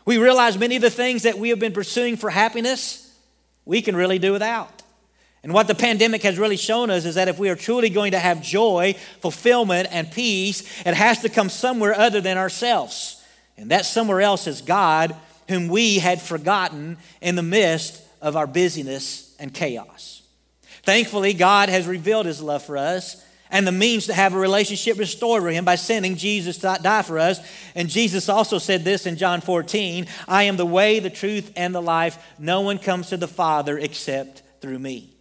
We 0.06 0.18
realize 0.18 0.58
many 0.58 0.76
of 0.76 0.82
the 0.82 0.90
things 0.90 1.24
that 1.24 1.38
we 1.38 1.50
have 1.50 1.60
been 1.60 1.72
pursuing 1.72 2.18
for 2.18 2.30
happiness, 2.30 3.16
we 3.66 3.82
can 3.82 3.96
really 3.96 4.20
do 4.20 4.34
without. 4.34 4.82
And 5.44 5.54
what 5.54 5.68
the 5.68 5.76
pandemic 5.76 6.24
has 6.24 6.40
really 6.40 6.58
shown 6.58 6.90
us 6.90 7.06
is 7.06 7.16
that 7.16 7.28
if 7.28 7.38
we 7.38 7.50
are 7.50 7.56
truly 7.56 7.90
going 7.90 8.14
to 8.14 8.20
have 8.20 8.42
joy, 8.42 8.96
fulfillment, 9.20 9.90
and 9.92 10.10
peace, 10.10 10.62
it 10.86 10.94
has 10.94 11.22
to 11.22 11.30
come 11.30 11.50
somewhere 11.50 11.94
other 11.94 12.22
than 12.22 12.38
ourselves. 12.38 13.22
And 13.58 13.70
that 13.70 13.86
somewhere 13.86 14.22
else 14.22 14.48
is 14.48 14.62
God, 14.62 15.16
whom 15.50 15.68
we 15.68 16.00
had 16.00 16.22
forgotten 16.22 16.98
in 17.22 17.36
the 17.36 17.44
midst 17.44 18.03
of 18.24 18.36
our 18.36 18.48
busyness 18.48 19.36
and 19.38 19.54
chaos. 19.54 20.24
Thankfully, 20.82 21.34
God 21.34 21.70
has 21.70 21.86
revealed 21.86 22.26
his 22.26 22.42
love 22.42 22.64
for 22.64 22.78
us 22.78 23.24
and 23.52 23.68
the 23.68 23.72
means 23.72 24.08
to 24.08 24.14
have 24.14 24.34
a 24.34 24.40
relationship 24.40 24.98
restored 24.98 25.44
with 25.44 25.54
him 25.54 25.64
by 25.64 25.76
sending 25.76 26.16
Jesus 26.16 26.58
to 26.58 26.80
die 26.82 27.04
for 27.04 27.20
us. 27.20 27.40
And 27.76 27.88
Jesus 27.88 28.28
also 28.28 28.58
said 28.58 28.84
this 28.84 29.06
in 29.06 29.16
John 29.16 29.42
14 29.42 30.08
I 30.28 30.44
am 30.44 30.58
the 30.58 30.66
way, 30.66 31.00
the 31.00 31.12
truth, 31.12 31.52
and 31.56 31.76
the 31.76 31.82
life. 31.82 32.18
No 32.40 32.62
one 32.62 32.80
comes 32.80 33.10
to 33.10 33.18
the 33.18 33.28
Father 33.28 33.78
except 33.78 34.42
through 34.60 34.80
me. 34.80 35.14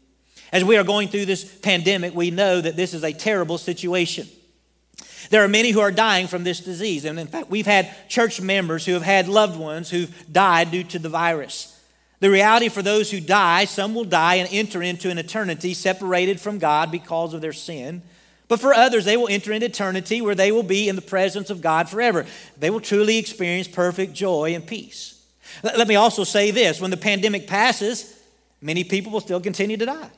As 0.50 0.64
we 0.64 0.76
are 0.76 0.84
going 0.84 1.08
through 1.08 1.26
this 1.26 1.44
pandemic, 1.44 2.14
we 2.14 2.30
know 2.30 2.60
that 2.60 2.76
this 2.76 2.94
is 2.94 3.04
a 3.04 3.12
terrible 3.12 3.58
situation. 3.58 4.28
There 5.30 5.44
are 5.44 5.48
many 5.48 5.70
who 5.70 5.80
are 5.80 5.92
dying 5.92 6.26
from 6.26 6.44
this 6.44 6.60
disease. 6.60 7.04
And 7.04 7.18
in 7.18 7.26
fact, 7.26 7.50
we've 7.50 7.66
had 7.66 7.90
church 8.08 8.40
members 8.40 8.84
who 8.84 8.92
have 8.92 9.02
had 9.02 9.28
loved 9.28 9.58
ones 9.58 9.90
who've 9.90 10.14
died 10.30 10.70
due 10.70 10.84
to 10.84 10.98
the 10.98 11.08
virus. 11.08 11.71
The 12.22 12.30
reality 12.30 12.68
for 12.68 12.82
those 12.82 13.10
who 13.10 13.18
die, 13.18 13.64
some 13.64 13.96
will 13.96 14.04
die 14.04 14.36
and 14.36 14.48
enter 14.52 14.80
into 14.80 15.10
an 15.10 15.18
eternity 15.18 15.74
separated 15.74 16.40
from 16.40 16.60
God 16.60 16.92
because 16.92 17.34
of 17.34 17.40
their 17.40 17.52
sin. 17.52 18.00
But 18.46 18.60
for 18.60 18.72
others, 18.72 19.04
they 19.04 19.16
will 19.16 19.26
enter 19.26 19.52
into 19.52 19.66
eternity 19.66 20.20
where 20.20 20.36
they 20.36 20.52
will 20.52 20.62
be 20.62 20.88
in 20.88 20.94
the 20.94 21.02
presence 21.02 21.50
of 21.50 21.60
God 21.60 21.88
forever. 21.88 22.24
They 22.56 22.70
will 22.70 22.78
truly 22.78 23.18
experience 23.18 23.66
perfect 23.66 24.14
joy 24.14 24.54
and 24.54 24.64
peace. 24.64 25.20
Let 25.64 25.88
me 25.88 25.96
also 25.96 26.22
say 26.22 26.52
this 26.52 26.80
when 26.80 26.92
the 26.92 26.96
pandemic 26.96 27.48
passes, 27.48 28.16
many 28.60 28.84
people 28.84 29.10
will 29.10 29.20
still 29.20 29.40
continue 29.40 29.76
to 29.78 29.86
die. 29.86 30.10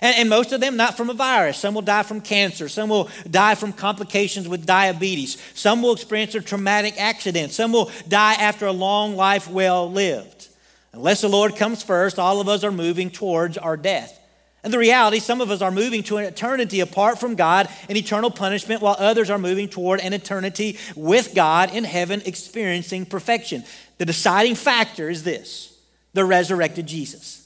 And, 0.00 0.16
and, 0.16 0.28
most 0.28 0.50
of 0.50 0.60
them 0.60 0.76
not 0.76 0.96
from 0.96 1.08
a 1.08 1.14
virus. 1.14 1.56
Some 1.56 1.74
will 1.74 1.82
die 1.82 2.02
from 2.02 2.20
cancer. 2.20 2.68
Some 2.68 2.88
will 2.88 3.08
die 3.30 3.54
from 3.54 3.72
complications 3.72 4.48
with 4.48 4.66
diabetes. 4.66 5.40
Some 5.54 5.82
will 5.82 5.92
experience 5.92 6.34
a 6.34 6.40
traumatic 6.40 7.00
accident. 7.00 7.52
Some 7.52 7.70
will 7.70 7.92
die 8.08 8.34
after 8.34 8.66
a 8.66 8.72
long 8.72 9.14
life 9.14 9.48
well 9.48 9.88
lived. 9.88 10.48
Unless 10.94 11.22
the 11.22 11.28
Lord 11.28 11.56
comes 11.56 11.82
first, 11.82 12.18
all 12.20 12.40
of 12.40 12.48
us 12.48 12.62
are 12.62 12.70
moving 12.70 13.10
towards 13.10 13.58
our 13.58 13.76
death. 13.76 14.20
And 14.62 14.72
the 14.72 14.78
reality, 14.78 15.18
some 15.18 15.40
of 15.40 15.50
us 15.50 15.60
are 15.60 15.72
moving 15.72 16.02
to 16.04 16.16
an 16.16 16.24
eternity 16.24 16.80
apart 16.80 17.18
from 17.18 17.34
God 17.34 17.68
in 17.88 17.96
eternal 17.96 18.30
punishment, 18.30 18.80
while 18.80 18.96
others 18.98 19.28
are 19.28 19.38
moving 19.38 19.68
toward 19.68 20.00
an 20.00 20.12
eternity 20.12 20.78
with 20.94 21.34
God 21.34 21.74
in 21.74 21.84
heaven, 21.84 22.22
experiencing 22.24 23.06
perfection. 23.06 23.64
The 23.98 24.06
deciding 24.06 24.54
factor 24.54 25.10
is 25.10 25.22
this 25.22 25.76
the 26.14 26.24
resurrected 26.24 26.86
Jesus. 26.86 27.40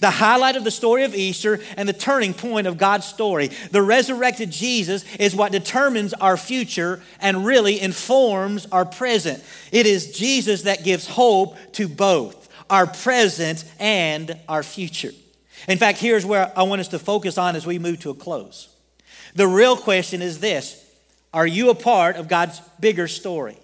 The 0.00 0.10
highlight 0.10 0.56
of 0.56 0.64
the 0.64 0.70
story 0.70 1.04
of 1.04 1.14
Easter 1.14 1.58
and 1.78 1.88
the 1.88 1.94
turning 1.94 2.34
point 2.34 2.66
of 2.66 2.76
God's 2.76 3.06
story. 3.06 3.48
The 3.70 3.80
resurrected 3.80 4.50
Jesus 4.50 5.06
is 5.16 5.34
what 5.34 5.52
determines 5.52 6.12
our 6.12 6.36
future 6.36 7.02
and 7.18 7.46
really 7.46 7.80
informs 7.80 8.66
our 8.70 8.84
present. 8.84 9.42
It 9.72 9.86
is 9.86 10.12
Jesus 10.12 10.62
that 10.62 10.84
gives 10.84 11.06
hope 11.06 11.56
to 11.72 11.88
both 11.88 12.39
our 12.70 12.86
present 12.86 13.64
and 13.78 14.38
our 14.48 14.62
future. 14.62 15.12
In 15.68 15.78
fact, 15.78 15.98
here's 15.98 16.24
where 16.24 16.52
I 16.56 16.62
want 16.62 16.80
us 16.80 16.88
to 16.88 16.98
focus 16.98 17.36
on 17.36 17.56
as 17.56 17.66
we 17.66 17.78
move 17.78 18.00
to 18.00 18.10
a 18.10 18.14
close. 18.14 18.68
The 19.34 19.46
real 19.46 19.76
question 19.76 20.22
is 20.22 20.40
this 20.40 20.84
Are 21.34 21.46
you 21.46 21.70
a 21.70 21.74
part 21.74 22.16
of 22.16 22.28
God's 22.28 22.60
bigger 22.80 23.08
story? 23.08 23.58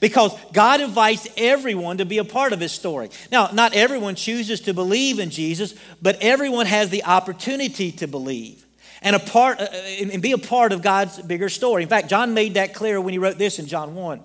Because 0.00 0.36
God 0.52 0.80
invites 0.80 1.28
everyone 1.36 1.98
to 1.98 2.04
be 2.04 2.18
a 2.18 2.24
part 2.24 2.52
of 2.52 2.58
his 2.58 2.72
story. 2.72 3.10
Now, 3.30 3.50
not 3.52 3.74
everyone 3.74 4.16
chooses 4.16 4.62
to 4.62 4.74
believe 4.74 5.20
in 5.20 5.30
Jesus, 5.30 5.74
but 6.02 6.20
everyone 6.20 6.66
has 6.66 6.90
the 6.90 7.04
opportunity 7.04 7.92
to 7.92 8.08
believe 8.08 8.66
and, 9.02 9.14
a 9.14 9.20
part, 9.20 9.60
uh, 9.60 9.66
and 9.70 10.20
be 10.20 10.32
a 10.32 10.38
part 10.38 10.72
of 10.72 10.82
God's 10.82 11.20
bigger 11.22 11.48
story. 11.48 11.84
In 11.84 11.88
fact, 11.88 12.08
John 12.08 12.34
made 12.34 12.54
that 12.54 12.74
clear 12.74 13.00
when 13.00 13.12
he 13.12 13.18
wrote 13.18 13.38
this 13.38 13.60
in 13.60 13.66
John 13.66 13.94
1. 13.94 14.24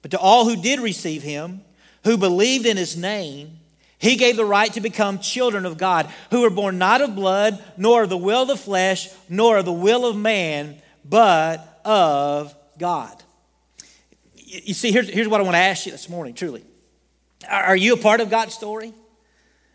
But 0.00 0.12
to 0.12 0.18
all 0.18 0.44
who 0.44 0.56
did 0.56 0.80
receive 0.80 1.22
him, 1.22 1.60
who 2.06 2.16
believed 2.16 2.64
in 2.64 2.78
his 2.78 2.96
name, 2.96 3.58
he 3.98 4.16
gave 4.16 4.36
the 4.36 4.44
right 4.46 4.72
to 4.72 4.80
become 4.80 5.18
children 5.18 5.66
of 5.66 5.76
God, 5.76 6.10
who 6.30 6.40
were 6.40 6.50
born 6.50 6.78
not 6.78 7.02
of 7.02 7.14
blood, 7.14 7.62
nor 7.76 8.04
of 8.04 8.08
the 8.08 8.16
will 8.16 8.42
of 8.42 8.48
the 8.48 8.56
flesh, 8.56 9.10
nor 9.28 9.58
of 9.58 9.66
the 9.66 9.72
will 9.72 10.06
of 10.06 10.16
man, 10.16 10.80
but 11.04 11.80
of 11.84 12.54
God 12.78 13.22
you 14.46 14.74
see, 14.74 14.92
here's, 14.92 15.08
here's 15.08 15.28
what 15.28 15.40
I 15.40 15.44
want 15.44 15.54
to 15.54 15.60
ask 15.60 15.86
you 15.86 15.92
this 15.92 16.08
morning, 16.08 16.34
truly. 16.34 16.64
Are 17.48 17.76
you 17.76 17.94
a 17.94 17.96
part 17.96 18.20
of 18.20 18.30
God's 18.30 18.54
story? 18.54 18.92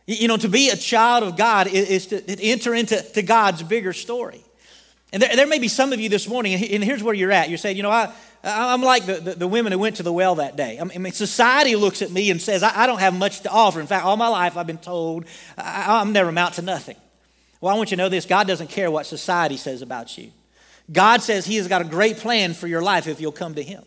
You 0.08 0.28
know, 0.28 0.38
to 0.38 0.50
be 0.50 0.70
a 0.70 0.76
child 0.76 1.24
of 1.24 1.38
God 1.38 1.68
is 1.68 2.08
to 2.08 2.42
enter 2.42 2.74
into 2.74 3.02
to 3.02 3.22
God's 3.22 3.64
bigger 3.64 3.94
story. 3.94 4.44
And 5.14 5.22
there, 5.22 5.36
there 5.36 5.48
may 5.48 5.60
be 5.60 5.68
some 5.68 5.94
of 5.94 6.00
you 6.00 6.10
this 6.10 6.28
morning, 6.28 6.54
and 6.54 6.84
here's 6.84 7.04
where 7.04 7.14
you're 7.14 7.32
at. 7.32 7.50
You're 7.50 7.58
saying, 7.58 7.78
you 7.78 7.84
know, 7.84 7.92
I, 7.92 8.14
I'm 8.44 8.82
like 8.82 9.06
the, 9.06 9.14
the, 9.16 9.36
the 9.36 9.48
women 9.48 9.72
who 9.72 9.80
went 9.80 9.98
to 9.98 10.04
the 10.04 10.12
well 10.12 10.36
that 10.36 10.56
day. 10.56 10.80
I 10.80 10.84
mean, 10.84 11.14
society 11.14 11.76
looks 11.76 12.02
at 12.02 12.12
me 12.12 12.32
and 12.32 12.42
says, 12.42 12.64
I, 12.64 12.84
I 12.84 12.88
don't 12.88 13.00
have 13.00 13.14
much 13.14 13.42
to 13.42 13.50
offer. 13.50 13.80
In 13.80 13.88
fact, 13.88 14.04
all 14.04 14.18
my 14.18 14.28
life 14.28 14.58
I've 14.58 14.68
been 14.68 14.80
told 14.80 15.26
I, 15.58 16.00
I'm 16.02 16.12
never 16.12 16.30
amount 16.30 16.56
to 16.56 16.62
nothing. 16.62 16.98
Well, 17.60 17.74
I 17.74 17.78
want 17.78 17.92
you 17.92 17.98
to 17.98 18.04
know 18.04 18.10
this 18.10 18.26
God 18.26 18.48
doesn't 18.48 18.70
care 18.70 18.90
what 18.90 19.06
society 19.06 19.58
says 19.58 19.82
about 19.82 20.18
you. 20.18 20.32
God 20.92 21.22
says 21.22 21.46
He 21.46 21.58
has 21.58 21.68
got 21.68 21.82
a 21.82 21.86
great 21.86 22.18
plan 22.18 22.54
for 22.54 22.68
your 22.68 22.82
life 22.82 23.08
if 23.08 23.22
you'll 23.22 23.32
come 23.32 23.56
to 23.56 23.64
Him. 23.64 23.84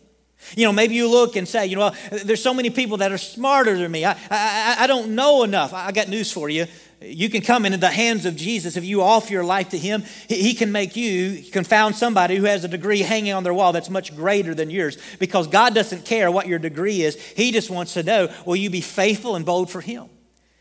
You 0.55 0.65
know, 0.65 0.71
maybe 0.71 0.95
you 0.95 1.09
look 1.09 1.35
and 1.35 1.47
say, 1.47 1.65
you 1.65 1.75
know, 1.75 1.91
there's 2.11 2.41
so 2.41 2.53
many 2.53 2.69
people 2.69 2.97
that 2.97 3.11
are 3.11 3.17
smarter 3.17 3.77
than 3.77 3.91
me. 3.91 4.05
I, 4.05 4.11
I, 4.29 4.75
I 4.79 4.87
don't 4.87 5.15
know 5.15 5.43
enough. 5.43 5.73
I 5.73 5.91
got 5.91 6.07
news 6.07 6.31
for 6.31 6.49
you. 6.49 6.67
You 7.01 7.29
can 7.29 7.41
come 7.41 7.65
into 7.65 7.77
the 7.77 7.89
hands 7.89 8.25
of 8.25 8.35
Jesus. 8.35 8.77
If 8.77 8.85
you 8.85 9.01
offer 9.01 9.31
your 9.31 9.43
life 9.43 9.69
to 9.69 9.77
Him, 9.77 10.03
He 10.27 10.53
can 10.53 10.71
make 10.71 10.95
you 10.95 11.43
confound 11.51 11.95
somebody 11.95 12.35
who 12.37 12.45
has 12.45 12.63
a 12.63 12.67
degree 12.67 13.01
hanging 13.01 13.33
on 13.33 13.43
their 13.43 13.53
wall 13.53 13.73
that's 13.73 13.89
much 13.89 14.15
greater 14.15 14.55
than 14.55 14.69
yours 14.69 14.97
because 15.19 15.47
God 15.47 15.75
doesn't 15.75 16.05
care 16.05 16.31
what 16.31 16.47
your 16.47 16.59
degree 16.59 17.01
is. 17.01 17.15
He 17.21 17.51
just 17.51 17.69
wants 17.69 17.93
to 17.93 18.03
know 18.03 18.33
will 18.45 18.55
you 18.55 18.69
be 18.69 18.81
faithful 18.81 19.35
and 19.35 19.45
bold 19.45 19.69
for 19.69 19.81
Him? 19.81 20.09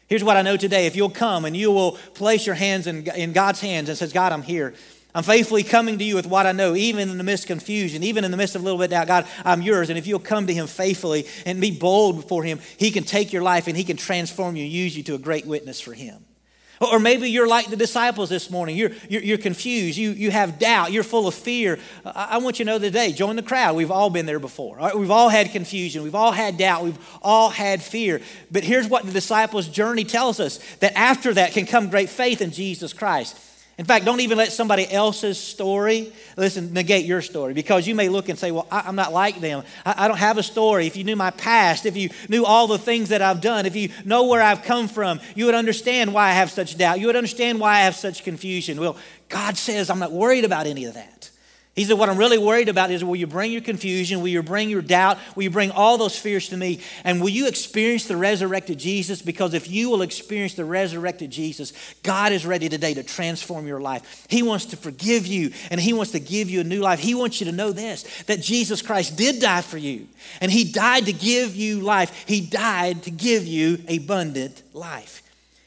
Here's 0.06 0.22
what 0.24 0.36
I 0.36 0.42
know 0.42 0.56
today. 0.56 0.86
If 0.86 0.96
you'll 0.96 1.10
come 1.10 1.44
and 1.44 1.56
you 1.56 1.70
will 1.70 1.92
place 2.14 2.46
your 2.46 2.54
hands 2.54 2.86
in, 2.86 3.06
in 3.12 3.32
God's 3.32 3.60
hands 3.60 3.88
and 3.88 3.96
says, 3.96 4.12
God, 4.12 4.32
I'm 4.32 4.42
here. 4.42 4.74
I'm 5.14 5.22
faithfully 5.22 5.62
coming 5.62 5.96
to 5.98 6.04
you 6.04 6.16
with 6.16 6.26
what 6.26 6.44
I 6.44 6.50
know, 6.52 6.74
even 6.74 7.08
in 7.08 7.18
the 7.18 7.24
midst 7.24 7.44
of 7.44 7.48
confusion, 7.48 8.02
even 8.02 8.24
in 8.24 8.32
the 8.32 8.36
midst 8.36 8.56
of 8.56 8.62
a 8.62 8.64
little 8.64 8.78
bit 8.78 8.86
of 8.86 8.90
doubt. 8.90 9.06
God, 9.06 9.26
I'm 9.44 9.62
yours. 9.62 9.88
And 9.88 9.96
if 9.96 10.08
you'll 10.08 10.18
come 10.18 10.48
to 10.48 10.54
Him 10.54 10.66
faithfully 10.66 11.26
and 11.46 11.60
be 11.60 11.70
bold 11.70 12.16
before 12.16 12.42
Him, 12.42 12.58
He 12.78 12.90
can 12.90 13.04
take 13.04 13.32
your 13.32 13.42
life 13.42 13.68
and 13.68 13.76
He 13.76 13.84
can 13.84 13.96
transform 13.96 14.56
you, 14.56 14.64
use 14.64 14.96
you 14.96 15.04
to 15.04 15.14
a 15.14 15.18
great 15.18 15.46
witness 15.46 15.80
for 15.80 15.92
Him. 15.92 16.24
Or 16.80 16.98
maybe 16.98 17.30
you're 17.30 17.46
like 17.46 17.66
the 17.70 17.76
disciples 17.76 18.28
this 18.28 18.50
morning. 18.50 18.76
You're, 18.76 18.90
you're, 19.08 19.22
you're, 19.22 19.38
confused. 19.38 19.96
You, 19.96 20.10
you 20.10 20.32
have 20.32 20.58
doubt. 20.58 20.90
You're 20.90 21.04
full 21.04 21.28
of 21.28 21.34
fear. 21.34 21.78
I, 22.04 22.30
I 22.30 22.38
want 22.38 22.58
you 22.58 22.64
to 22.64 22.72
know 22.72 22.78
today, 22.80 23.12
join 23.12 23.36
the 23.36 23.42
crowd. 23.42 23.76
We've 23.76 23.92
all 23.92 24.10
been 24.10 24.26
there 24.26 24.40
before. 24.40 24.78
We've 24.96 25.12
all 25.12 25.28
had 25.28 25.52
confusion. 25.52 26.02
We've 26.02 26.16
all 26.16 26.32
had 26.32 26.58
doubt. 26.58 26.82
We've 26.82 26.98
all 27.22 27.50
had 27.50 27.80
fear. 27.82 28.20
But 28.50 28.64
here's 28.64 28.88
what 28.88 29.06
the 29.06 29.12
disciples' 29.12 29.68
journey 29.68 30.02
tells 30.02 30.40
us 30.40 30.58
that 30.80 30.98
after 30.98 31.32
that 31.34 31.52
can 31.52 31.66
come 31.66 31.88
great 31.88 32.08
faith 32.08 32.40
in 32.40 32.50
Jesus 32.50 32.92
Christ. 32.92 33.38
In 33.76 33.84
fact, 33.84 34.04
don't 34.04 34.20
even 34.20 34.38
let 34.38 34.52
somebody 34.52 34.88
else's 34.88 35.36
story, 35.36 36.12
listen, 36.36 36.72
negate 36.72 37.06
your 37.06 37.20
story 37.20 37.54
because 37.54 37.88
you 37.88 37.96
may 37.96 38.08
look 38.08 38.28
and 38.28 38.38
say, 38.38 38.52
Well, 38.52 38.68
I, 38.70 38.88
am 38.88 38.94
not 38.94 39.12
like 39.12 39.40
them. 39.40 39.64
I, 39.84 40.04
I, 40.04 40.08
don't 40.08 40.16
have 40.16 40.38
a 40.38 40.44
story. 40.44 40.86
If 40.86 40.96
you 40.96 41.02
knew 41.02 41.16
my 41.16 41.32
past, 41.32 41.84
if 41.84 41.96
you 41.96 42.10
knew 42.28 42.44
all 42.44 42.68
the 42.68 42.78
things 42.78 43.08
that 43.08 43.20
I've 43.20 43.40
done, 43.40 43.66
if 43.66 43.74
you 43.74 43.90
know 44.04 44.26
where 44.26 44.40
I've 44.40 44.62
come 44.62 44.86
from, 44.86 45.20
you 45.34 45.46
would 45.46 45.56
understand 45.56 46.14
why 46.14 46.28
I 46.28 46.32
have 46.32 46.52
such 46.52 46.78
doubt. 46.78 47.00
You 47.00 47.08
would 47.08 47.16
understand 47.16 47.58
why 47.58 47.78
I 47.78 47.80
have 47.80 47.96
such 47.96 48.22
confusion. 48.22 48.78
Well, 48.80 48.96
God 49.28 49.56
says, 49.56 49.90
I'm 49.90 49.98
not 49.98 50.12
worried 50.12 50.44
about 50.44 50.66
any 50.66 50.84
of 50.84 50.94
that. 50.94 51.13
He 51.74 51.84
said, 51.84 51.98
What 51.98 52.08
I'm 52.08 52.18
really 52.18 52.38
worried 52.38 52.68
about 52.68 52.92
is 52.92 53.02
will 53.02 53.16
you 53.16 53.26
bring 53.26 53.50
your 53.50 53.60
confusion? 53.60 54.20
Will 54.20 54.28
you 54.28 54.42
bring 54.44 54.70
your 54.70 54.82
doubt? 54.82 55.18
Will 55.34 55.42
you 55.42 55.50
bring 55.50 55.72
all 55.72 55.98
those 55.98 56.16
fears 56.16 56.48
to 56.50 56.56
me? 56.56 56.80
And 57.02 57.20
will 57.20 57.30
you 57.30 57.48
experience 57.48 58.06
the 58.06 58.16
resurrected 58.16 58.78
Jesus? 58.78 59.22
Because 59.22 59.54
if 59.54 59.68
you 59.68 59.90
will 59.90 60.02
experience 60.02 60.54
the 60.54 60.64
resurrected 60.64 61.32
Jesus, 61.32 61.72
God 62.04 62.30
is 62.30 62.46
ready 62.46 62.68
today 62.68 62.94
to 62.94 63.02
transform 63.02 63.66
your 63.66 63.80
life. 63.80 64.26
He 64.28 64.42
wants 64.42 64.66
to 64.66 64.76
forgive 64.76 65.26
you 65.26 65.50
and 65.70 65.80
He 65.80 65.92
wants 65.92 66.12
to 66.12 66.20
give 66.20 66.48
you 66.48 66.60
a 66.60 66.64
new 66.64 66.80
life. 66.80 67.00
He 67.00 67.14
wants 67.14 67.40
you 67.40 67.46
to 67.46 67.52
know 67.52 67.72
this 67.72 68.04
that 68.26 68.40
Jesus 68.40 68.80
Christ 68.80 69.16
did 69.16 69.40
die 69.40 69.62
for 69.62 69.78
you, 69.78 70.06
and 70.40 70.52
He 70.52 70.64
died 70.70 71.06
to 71.06 71.12
give 71.12 71.56
you 71.56 71.80
life. 71.80 72.24
He 72.26 72.40
died 72.40 73.02
to 73.02 73.10
give 73.10 73.46
you 73.46 73.82
abundant 73.88 74.62
life. 74.72 75.22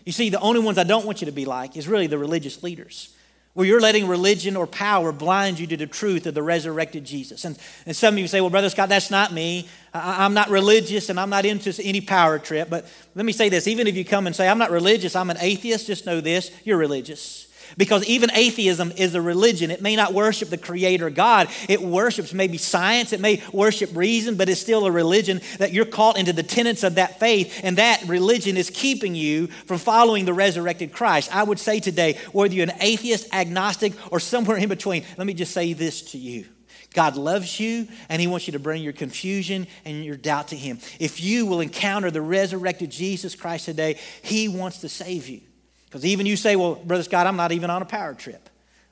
You 0.05 0.13
see, 0.13 0.29
the 0.29 0.39
only 0.39 0.61
ones 0.61 0.77
I 0.77 0.85
don't 0.85 1.05
want 1.05 1.19
you 1.19 1.25
to 1.25 1.33
be 1.33 1.43
like 1.43 1.75
is 1.75 1.85
really 1.85 2.07
the 2.07 2.17
religious 2.17 2.63
leaders 2.63 3.13
where 3.57 3.65
you're 3.65 3.81
letting 3.81 4.07
religion 4.07 4.55
or 4.55 4.67
power 4.67 5.11
blind 5.11 5.57
you 5.57 5.65
to 5.65 5.75
the 5.75 5.87
truth 5.87 6.27
of 6.27 6.35
the 6.35 6.43
resurrected 6.43 7.03
Jesus. 7.03 7.43
And, 7.43 7.57
and 7.87 7.95
some 7.95 8.13
of 8.13 8.19
you 8.19 8.27
say, 8.27 8.39
well, 8.39 8.51
Brother 8.51 8.69
Scott, 8.69 8.87
that's 8.87 9.09
not 9.09 9.33
me. 9.33 9.67
I, 9.95 10.23
I'm 10.25 10.35
not 10.35 10.51
religious 10.51 11.09
and 11.09 11.19
I'm 11.19 11.31
not 11.31 11.43
into 11.43 11.73
any 11.83 11.99
power 11.99 12.37
trip. 12.37 12.69
But 12.69 12.87
let 13.15 13.25
me 13.25 13.31
say 13.31 13.49
this 13.49 13.67
even 13.67 13.87
if 13.87 13.95
you 13.95 14.05
come 14.05 14.27
and 14.27 14.35
say, 14.35 14.47
I'm 14.47 14.59
not 14.59 14.69
religious, 14.69 15.15
I'm 15.15 15.31
an 15.31 15.37
atheist, 15.39 15.87
just 15.87 16.05
know 16.05 16.21
this 16.21 16.51
you're 16.65 16.77
religious. 16.77 17.46
Because 17.75 18.05
even 18.05 18.31
atheism 18.33 18.91
is 18.95 19.15
a 19.15 19.21
religion. 19.21 19.71
It 19.71 19.81
may 19.81 19.95
not 19.95 20.13
worship 20.13 20.49
the 20.49 20.57
creator 20.57 21.09
God. 21.09 21.49
It 21.67 21.81
worships 21.81 22.33
maybe 22.33 22.57
science, 22.57 23.13
it 23.13 23.19
may 23.19 23.43
worship 23.51 23.95
reason, 23.95 24.35
but 24.35 24.49
it's 24.49 24.61
still 24.61 24.85
a 24.85 24.91
religion 24.91 25.41
that 25.57 25.73
you're 25.73 25.85
caught 25.85 26.17
into 26.17 26.33
the 26.33 26.43
tenets 26.43 26.83
of 26.83 26.95
that 26.95 27.19
faith, 27.19 27.61
and 27.63 27.77
that 27.77 28.03
religion 28.07 28.57
is 28.57 28.69
keeping 28.69 29.15
you 29.15 29.47
from 29.47 29.77
following 29.77 30.25
the 30.25 30.33
resurrected 30.33 30.93
Christ. 30.93 31.35
I 31.35 31.43
would 31.43 31.59
say 31.59 31.79
today, 31.79 32.17
whether 32.31 32.53
you're 32.53 32.69
an 32.69 32.77
atheist, 32.79 33.33
agnostic, 33.33 33.93
or 34.11 34.19
somewhere 34.19 34.57
in 34.57 34.69
between, 34.69 35.03
let 35.17 35.27
me 35.27 35.33
just 35.33 35.53
say 35.53 35.73
this 35.73 36.01
to 36.11 36.17
you. 36.17 36.45
God 36.93 37.15
loves 37.15 37.59
you 37.59 37.87
and 38.09 38.19
He 38.19 38.27
wants 38.27 38.47
you 38.47 38.53
to 38.53 38.59
bring 38.59 38.81
your 38.81 38.93
confusion 38.93 39.67
and 39.85 40.03
your 40.03 40.15
doubt 40.15 40.49
to 40.49 40.55
Him. 40.55 40.79
If 40.99 41.21
you 41.21 41.45
will 41.45 41.61
encounter 41.61 42.09
the 42.09 42.21
resurrected 42.21 42.89
Jesus 42.89 43.35
Christ 43.35 43.65
today, 43.65 43.99
He 44.23 44.47
wants 44.47 44.79
to 44.79 44.89
save 44.89 45.27
you. 45.27 45.41
Because 45.87 46.05
even 46.05 46.25
you 46.25 46.35
say, 46.35 46.55
well, 46.55 46.75
Brother 46.75 47.03
Scott, 47.03 47.27
I'm 47.27 47.37
not 47.37 47.51
even 47.51 47.69
on 47.69 47.81
a 47.81 47.85
power 47.85 48.13
trip. 48.13 48.49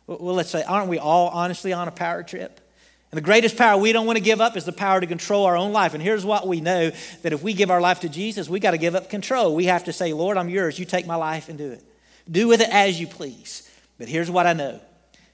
Well, 0.07 0.35
let's 0.35 0.49
say, 0.49 0.63
aren't 0.63 0.87
we 0.87 0.97
all 0.97 1.29
honestly 1.29 1.73
on 1.73 1.87
a 1.87 1.91
power 1.91 2.23
trip? 2.23 2.61
And 3.11 3.17
the 3.17 3.23
greatest 3.25 3.57
power 3.57 3.79
we 3.79 3.91
don't 3.91 4.05
want 4.05 4.17
to 4.17 4.23
give 4.23 4.41
up 4.41 4.57
is 4.57 4.65
the 4.65 4.71
power 4.71 4.99
to 4.99 5.07
control 5.07 5.45
our 5.45 5.57
own 5.57 5.71
life. 5.71 5.93
And 5.93 6.01
here's 6.01 6.25
what 6.25 6.47
we 6.47 6.61
know 6.61 6.91
that 7.21 7.33
if 7.33 7.41
we 7.43 7.53
give 7.53 7.71
our 7.71 7.81
life 7.81 8.01
to 8.01 8.09
Jesus, 8.09 8.49
we 8.49 8.59
got 8.59 8.71
to 8.71 8.77
give 8.77 8.95
up 8.95 9.09
control. 9.09 9.55
We 9.55 9.65
have 9.65 9.85
to 9.85 9.93
say, 9.93 10.13
Lord, 10.13 10.37
I'm 10.37 10.49
yours. 10.49 10.77
You 10.79 10.85
take 10.85 11.05
my 11.07 11.15
life 11.15 11.49
and 11.49 11.57
do 11.57 11.71
it. 11.71 11.83
Do 12.29 12.47
with 12.47 12.61
it 12.61 12.69
as 12.69 12.99
you 12.99 13.07
please. 13.07 13.69
But 13.97 14.07
here's 14.07 14.31
what 14.31 14.47
I 14.47 14.53
know 14.53 14.79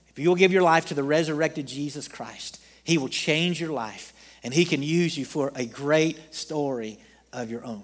if 0.09 0.19
you'll 0.19 0.35
give 0.35 0.51
your 0.51 0.63
life 0.63 0.87
to 0.87 0.93
the 0.93 1.03
resurrected 1.03 1.67
Jesus 1.67 2.07
Christ, 2.07 2.61
He 2.83 2.97
will 2.97 3.09
change 3.09 3.61
your 3.61 3.71
life, 3.71 4.13
and 4.43 4.53
He 4.53 4.65
can 4.65 4.83
use 4.83 5.17
you 5.17 5.25
for 5.25 5.51
a 5.55 5.65
great 5.65 6.33
story 6.33 6.99
of 7.31 7.49
your 7.49 7.65
own. 7.65 7.83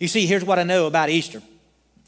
You 0.00 0.08
see, 0.08 0.26
here's 0.26 0.44
what 0.44 0.58
I 0.58 0.64
know 0.64 0.86
about 0.86 1.08
Easter 1.08 1.40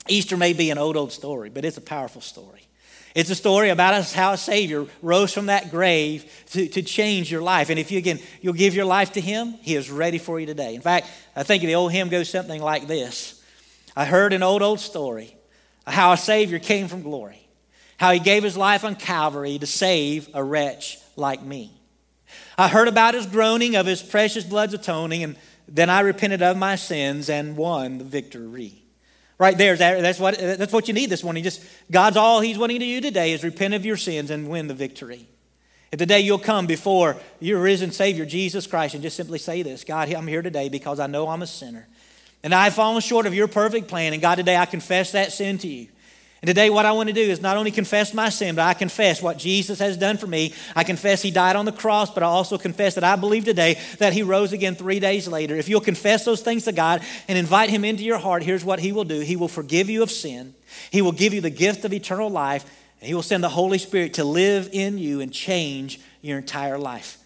Easter 0.09 0.37
may 0.37 0.53
be 0.53 0.71
an 0.71 0.79
old, 0.79 0.97
old 0.97 1.13
story, 1.13 1.51
but 1.51 1.65
it's 1.65 1.77
a 1.77 1.83
powerful 1.83 2.21
story. 2.21 2.67
It's 3.15 3.31
a 3.31 3.35
story 3.35 3.69
about 3.69 3.95
us 3.95 4.13
how 4.13 4.33
a 4.33 4.37
Savior 4.37 4.87
rose 5.01 5.33
from 5.33 5.47
that 5.47 5.71
grave 5.71 6.25
to, 6.51 6.67
to 6.69 6.83
change 6.83 7.31
your 7.31 7.43
life. 7.43 7.71
And 7.71 7.79
if 7.79 7.93
you, 7.93 7.99
again, 7.99 8.19
you'll 8.41 8.55
give 8.55 8.75
your 8.75 8.87
life 8.87 9.13
to 9.13 9.21
Him, 9.21 9.55
He 9.63 9.77
is 9.77 9.91
ready 9.91 10.19
for 10.19 10.41
you 10.41 10.47
today. 10.47 10.75
In 10.75 10.81
fact, 10.81 11.07
I 11.37 11.45
think 11.45 11.63
the 11.63 11.77
old 11.77 11.93
hymn 11.93 12.09
goes 12.09 12.29
something 12.29 12.61
like 12.61 12.87
this 12.89 13.43
I 13.97 14.05
heard 14.05 14.33
an 14.33 14.43
old, 14.43 14.63
old 14.63 14.81
story 14.81 15.37
how 15.87 16.13
a 16.13 16.17
Savior 16.17 16.59
came 16.59 16.89
from 16.89 17.03
glory, 17.03 17.39
how 17.99 18.13
He 18.13 18.19
gave 18.19 18.43
His 18.43 18.57
life 18.57 18.85
on 18.85 18.97
Calvary 18.97 19.59
to 19.59 19.67
save 19.67 20.29
a 20.35 20.43
wretch 20.43 20.99
like 21.15 21.43
me. 21.43 21.71
I 22.59 22.69
heard 22.69 22.89
about 22.89 23.15
His 23.15 23.27
groaning, 23.27 23.77
of 23.77 23.87
His 23.87 24.03
precious 24.03 24.45
blood's 24.45 24.75
atoning, 24.75 25.23
and 25.23 25.37
then 25.69 25.89
I 25.89 26.01
repented 26.01 26.43
of 26.43 26.57
my 26.57 26.77
sins 26.77 27.31
and 27.31 27.57
won 27.57 27.99
the 27.99 28.05
victory. 28.05 28.84
Right 29.37 29.59
there, 29.59 29.77
that's 29.77 30.21
what, 30.21 30.39
that's 30.39 30.73
what 30.73 30.87
you 30.87 30.95
need 30.95 31.11
this 31.11 31.25
morning. 31.25 31.43
Just 31.43 31.65
God's 31.91 32.17
all 32.17 32.41
He's 32.41 32.57
wanting 32.57 32.79
to 32.79 32.87
do 32.87 33.01
today 33.01 33.33
is 33.33 33.43
repent 33.43 33.75
of 33.75 33.85
your 33.85 33.97
sins 33.97 34.31
and 34.31 34.49
win 34.49 34.69
the 34.69 34.75
victory. 34.75 35.27
If 35.91 35.99
today 35.99 36.21
you'll 36.21 36.39
come 36.39 36.67
before 36.67 37.17
your 37.41 37.61
risen 37.61 37.93
Savior, 37.93 38.27
Jesus 38.27 38.67
Christ, 38.67 38.95
and 38.95 39.03
just 39.03 39.17
simply 39.17 39.39
say 39.39 39.63
this 39.63 39.85
God, 39.85 40.13
I'm 40.13 40.27
here 40.27 40.43
today 40.43 40.69
because 40.69 41.01
I 41.01 41.07
know 41.07 41.29
I'm 41.29 41.43
a 41.43 41.47
sinner. 41.47 41.89
And 42.43 42.55
I've 42.55 42.75
fallen 42.75 43.01
short 43.01 43.27
of 43.27 43.35
your 43.35 43.49
perfect 43.49 43.89
plan. 43.89 44.13
And 44.13 44.21
God, 44.21 44.35
today 44.35 44.57
I 44.57 44.67
confess 44.67 45.13
that 45.13 45.33
sin 45.33 45.57
to 45.59 45.69
you. 45.69 45.89
And 46.45 46.49
today, 46.49 46.69
what 46.69 46.85
I 46.85 46.93
want 46.93 47.09
to 47.09 47.15
do 47.15 47.23
is 47.23 47.41
not 47.41 47.57
only 47.57 47.71
confess 47.71 48.13
my 48.13 48.29
sin, 48.29 48.55
but 48.55 48.67
I 48.67 48.75
confess 48.75 49.23
what 49.23 49.39
Jesus 49.39 49.79
has 49.79 49.97
done 49.97 50.19
for 50.19 50.27
me. 50.27 50.53
I 50.77 50.85
confess 50.85 51.23
He 51.23 51.31
died 51.31 51.57
on 51.57 51.65
the 51.65 51.73
cross, 51.73 52.11
but 52.11 52.23
I 52.23 52.27
also 52.27 52.59
confess 52.59 52.97
that 52.97 53.03
I 53.03 53.17
believe 53.17 53.47
today 53.47 53.81
that 53.97 54.13
He 54.13 54.23
rose 54.23 54.53
again 54.53 54.75
three 54.75 55.01
days 55.01 55.27
later. 55.27 55.57
If 55.57 55.71
you'll 55.71 55.81
confess 55.81 56.27
those 56.27 56.43
things 56.43 56.65
to 56.65 56.73
God 56.73 57.01
and 57.29 57.39
invite 57.39 57.71
Him 57.71 57.83
into 57.83 58.05
your 58.05 58.19
heart, 58.19 58.43
here's 58.43 58.63
what 58.63 58.79
He 58.79 58.93
will 58.93 59.05
do 59.05 59.21
He 59.21 59.37
will 59.37 59.49
forgive 59.49 59.89
you 59.89 60.03
of 60.03 60.11
sin, 60.11 60.53
He 60.91 61.01
will 61.01 61.13
give 61.13 61.33
you 61.33 61.41
the 61.41 61.49
gift 61.49 61.87
of 61.87 61.95
eternal 61.95 62.29
life, 62.29 62.71
and 63.01 63.09
He 63.09 63.15
will 63.15 63.23
send 63.23 63.43
the 63.43 63.49
Holy 63.49 63.79
Spirit 63.79 64.13
to 64.15 64.25
live 64.25 64.69
in 64.71 64.99
you 64.99 65.23
and 65.23 65.33
change 65.33 65.99
your 66.21 66.37
entire 66.37 66.77
life. 66.77 67.17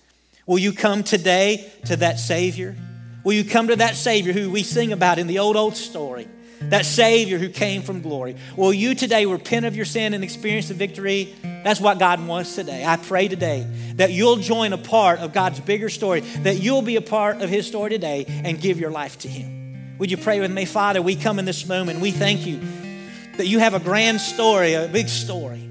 Will 0.46 0.60
you 0.60 0.72
come 0.72 1.02
today 1.02 1.68
to 1.86 1.96
that 1.96 2.20
Savior? 2.20 2.76
Will 3.24 3.32
you 3.32 3.42
come 3.42 3.66
to 3.66 3.74
that 3.74 3.96
Savior 3.96 4.32
who 4.32 4.48
we 4.48 4.62
sing 4.62 4.92
about 4.92 5.18
in 5.18 5.26
the 5.26 5.40
old, 5.40 5.56
old 5.56 5.74
story? 5.74 6.28
That 6.60 6.84
Savior 6.84 7.38
who 7.38 7.48
came 7.48 7.82
from 7.82 8.00
glory. 8.02 8.36
Will 8.56 8.72
you 8.72 8.94
today 8.94 9.26
repent 9.26 9.66
of 9.66 9.76
your 9.76 9.84
sin 9.84 10.14
and 10.14 10.24
experience 10.24 10.68
the 10.68 10.74
victory? 10.74 11.34
That's 11.42 11.80
what 11.80 11.98
God 11.98 12.26
wants 12.26 12.54
today. 12.54 12.84
I 12.84 12.96
pray 12.96 13.28
today 13.28 13.66
that 13.94 14.12
you'll 14.12 14.36
join 14.36 14.72
a 14.72 14.78
part 14.78 15.20
of 15.20 15.32
God's 15.32 15.60
bigger 15.60 15.88
story, 15.88 16.20
that 16.20 16.56
you'll 16.56 16.82
be 16.82 16.96
a 16.96 17.02
part 17.02 17.42
of 17.42 17.50
His 17.50 17.66
story 17.66 17.90
today 17.90 18.24
and 18.28 18.60
give 18.60 18.78
your 18.78 18.90
life 18.90 19.18
to 19.20 19.28
Him. 19.28 19.96
Would 19.98 20.10
you 20.10 20.16
pray 20.16 20.40
with 20.40 20.52
me? 20.52 20.64
Father, 20.64 21.02
we 21.02 21.16
come 21.16 21.38
in 21.38 21.44
this 21.44 21.66
moment. 21.66 22.00
We 22.00 22.12
thank 22.12 22.46
you 22.46 22.60
that 23.36 23.46
you 23.46 23.58
have 23.58 23.74
a 23.74 23.80
grand 23.80 24.20
story, 24.20 24.74
a 24.74 24.88
big 24.88 25.08
story. 25.08 25.64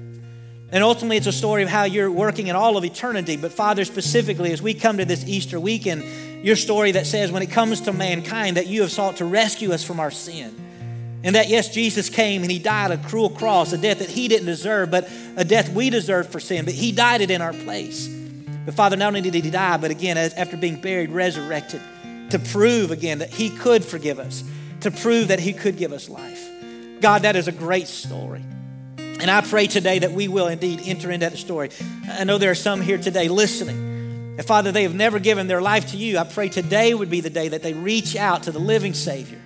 And 0.70 0.84
ultimately, 0.84 1.16
it's 1.16 1.26
a 1.26 1.32
story 1.32 1.62
of 1.62 1.70
how 1.70 1.84
you're 1.84 2.10
working 2.10 2.48
in 2.48 2.56
all 2.56 2.76
of 2.76 2.84
eternity. 2.84 3.38
But, 3.38 3.52
Father, 3.52 3.86
specifically, 3.86 4.52
as 4.52 4.60
we 4.60 4.74
come 4.74 4.98
to 4.98 5.06
this 5.06 5.24
Easter 5.26 5.58
weekend, 5.58 6.04
your 6.44 6.56
story 6.56 6.92
that 6.92 7.06
says, 7.06 7.32
when 7.32 7.42
it 7.42 7.50
comes 7.50 7.80
to 7.82 7.92
mankind, 7.92 8.58
that 8.58 8.66
you 8.66 8.82
have 8.82 8.92
sought 8.92 9.16
to 9.16 9.24
rescue 9.24 9.72
us 9.72 9.82
from 9.82 9.98
our 9.98 10.10
sin. 10.10 10.67
And 11.28 11.34
that, 11.34 11.50
yes, 11.50 11.68
Jesus 11.68 12.08
came 12.08 12.40
and 12.40 12.50
he 12.50 12.58
died 12.58 12.90
a 12.90 12.96
cruel 12.96 13.28
cross, 13.28 13.74
a 13.74 13.76
death 13.76 13.98
that 13.98 14.08
he 14.08 14.28
didn't 14.28 14.46
deserve, 14.46 14.90
but 14.90 15.10
a 15.36 15.44
death 15.44 15.68
we 15.68 15.90
deserved 15.90 16.32
for 16.32 16.40
sin, 16.40 16.64
but 16.64 16.72
he 16.72 16.90
died 16.90 17.20
it 17.20 17.30
in 17.30 17.42
our 17.42 17.52
place. 17.52 18.08
But 18.64 18.72
Father, 18.72 18.96
not 18.96 19.08
only 19.08 19.20
did 19.20 19.44
he 19.44 19.50
die, 19.50 19.76
but 19.76 19.90
again, 19.90 20.16
after 20.16 20.56
being 20.56 20.80
buried, 20.80 21.10
resurrected 21.10 21.82
to 22.30 22.38
prove 22.38 22.92
again 22.92 23.18
that 23.18 23.28
he 23.28 23.50
could 23.50 23.84
forgive 23.84 24.18
us, 24.18 24.42
to 24.80 24.90
prove 24.90 25.28
that 25.28 25.38
he 25.38 25.52
could 25.52 25.76
give 25.76 25.92
us 25.92 26.08
life. 26.08 26.48
God, 27.02 27.20
that 27.20 27.36
is 27.36 27.46
a 27.46 27.52
great 27.52 27.88
story. 27.88 28.42
And 28.96 29.30
I 29.30 29.42
pray 29.42 29.66
today 29.66 29.98
that 29.98 30.12
we 30.12 30.28
will 30.28 30.48
indeed 30.48 30.80
enter 30.82 31.10
into 31.10 31.28
that 31.28 31.36
story. 31.36 31.68
I 32.10 32.24
know 32.24 32.38
there 32.38 32.52
are 32.52 32.54
some 32.54 32.80
here 32.80 32.96
today 32.96 33.28
listening. 33.28 33.76
And 34.38 34.46
Father, 34.46 34.72
they 34.72 34.84
have 34.84 34.94
never 34.94 35.18
given 35.18 35.46
their 35.46 35.60
life 35.60 35.88
to 35.88 35.98
you. 35.98 36.16
I 36.16 36.24
pray 36.24 36.48
today 36.48 36.94
would 36.94 37.10
be 37.10 37.20
the 37.20 37.28
day 37.28 37.48
that 37.48 37.62
they 37.62 37.74
reach 37.74 38.16
out 38.16 38.44
to 38.44 38.50
the 38.50 38.58
living 38.58 38.94
Savior 38.94 39.37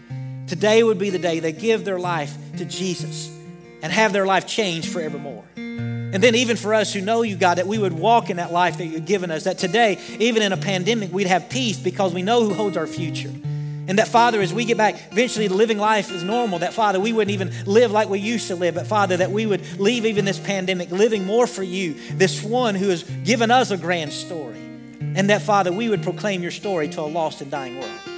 Today 0.52 0.82
would 0.82 0.98
be 0.98 1.08
the 1.08 1.18
day 1.18 1.40
they 1.40 1.52
give 1.52 1.86
their 1.86 1.98
life 1.98 2.36
to 2.58 2.66
Jesus 2.66 3.34
and 3.80 3.90
have 3.90 4.12
their 4.12 4.26
life 4.26 4.46
changed 4.46 4.92
forevermore. 4.92 5.44
And 5.56 6.22
then, 6.22 6.34
even 6.34 6.58
for 6.58 6.74
us 6.74 6.92
who 6.92 7.00
know 7.00 7.22
you, 7.22 7.36
God, 7.36 7.56
that 7.56 7.66
we 7.66 7.78
would 7.78 7.94
walk 7.94 8.28
in 8.28 8.36
that 8.36 8.52
life 8.52 8.76
that 8.76 8.84
you've 8.84 9.06
given 9.06 9.30
us, 9.30 9.44
that 9.44 9.56
today, 9.56 9.98
even 10.18 10.42
in 10.42 10.52
a 10.52 10.58
pandemic, 10.58 11.10
we'd 11.10 11.26
have 11.26 11.48
peace 11.48 11.78
because 11.78 12.12
we 12.12 12.20
know 12.20 12.44
who 12.44 12.52
holds 12.52 12.76
our 12.76 12.86
future. 12.86 13.30
And 13.30 13.98
that, 13.98 14.08
Father, 14.08 14.42
as 14.42 14.52
we 14.52 14.66
get 14.66 14.76
back, 14.76 15.00
eventually 15.10 15.48
living 15.48 15.78
life 15.78 16.12
is 16.12 16.22
normal. 16.22 16.58
That, 16.58 16.74
Father, 16.74 17.00
we 17.00 17.14
wouldn't 17.14 17.32
even 17.32 17.50
live 17.64 17.90
like 17.90 18.10
we 18.10 18.18
used 18.18 18.48
to 18.48 18.54
live. 18.54 18.74
But, 18.74 18.86
Father, 18.86 19.16
that 19.16 19.30
we 19.30 19.46
would 19.46 19.80
leave 19.80 20.04
even 20.04 20.26
this 20.26 20.38
pandemic 20.38 20.90
living 20.90 21.24
more 21.24 21.46
for 21.46 21.62
you, 21.62 21.94
this 22.10 22.42
one 22.42 22.74
who 22.74 22.90
has 22.90 23.04
given 23.24 23.50
us 23.50 23.70
a 23.70 23.78
grand 23.78 24.12
story. 24.12 24.58
And 25.00 25.30
that, 25.30 25.40
Father, 25.40 25.72
we 25.72 25.88
would 25.88 26.02
proclaim 26.02 26.42
your 26.42 26.50
story 26.50 26.90
to 26.90 27.00
a 27.00 27.08
lost 27.08 27.40
and 27.40 27.50
dying 27.50 27.80
world. 27.80 28.11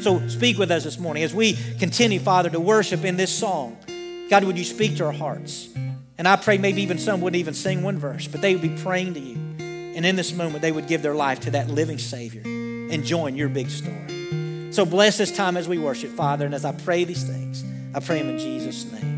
So 0.00 0.26
speak 0.28 0.58
with 0.58 0.70
us 0.70 0.84
this 0.84 0.98
morning 0.98 1.22
as 1.22 1.34
we 1.34 1.54
continue, 1.78 2.20
Father, 2.20 2.50
to 2.50 2.60
worship 2.60 3.04
in 3.04 3.16
this 3.16 3.36
song. 3.36 3.76
God, 4.28 4.44
would 4.44 4.58
you 4.58 4.64
speak 4.64 4.96
to 4.96 5.06
our 5.06 5.12
hearts? 5.12 5.68
And 6.18 6.26
I 6.26 6.36
pray 6.36 6.58
maybe 6.58 6.82
even 6.82 6.98
some 6.98 7.20
wouldn't 7.20 7.38
even 7.38 7.54
sing 7.54 7.82
one 7.82 7.98
verse, 7.98 8.26
but 8.26 8.40
they 8.40 8.54
would 8.54 8.62
be 8.62 8.76
praying 8.82 9.14
to 9.14 9.20
you. 9.20 9.36
And 9.96 10.04
in 10.04 10.16
this 10.16 10.32
moment, 10.32 10.62
they 10.62 10.72
would 10.72 10.86
give 10.86 11.02
their 11.02 11.14
life 11.14 11.40
to 11.40 11.50
that 11.52 11.68
living 11.68 11.98
Savior 11.98 12.42
and 12.44 13.04
join 13.04 13.36
your 13.36 13.48
big 13.48 13.70
story. 13.70 14.72
So 14.72 14.84
bless 14.84 15.16
this 15.16 15.34
time 15.34 15.56
as 15.56 15.68
we 15.68 15.78
worship, 15.78 16.10
Father. 16.10 16.44
And 16.44 16.54
as 16.54 16.64
I 16.64 16.72
pray 16.72 17.04
these 17.04 17.24
things, 17.24 17.64
I 17.94 18.00
pray 18.00 18.18
them 18.18 18.30
in 18.30 18.38
Jesus' 18.38 18.90
name. 18.92 19.15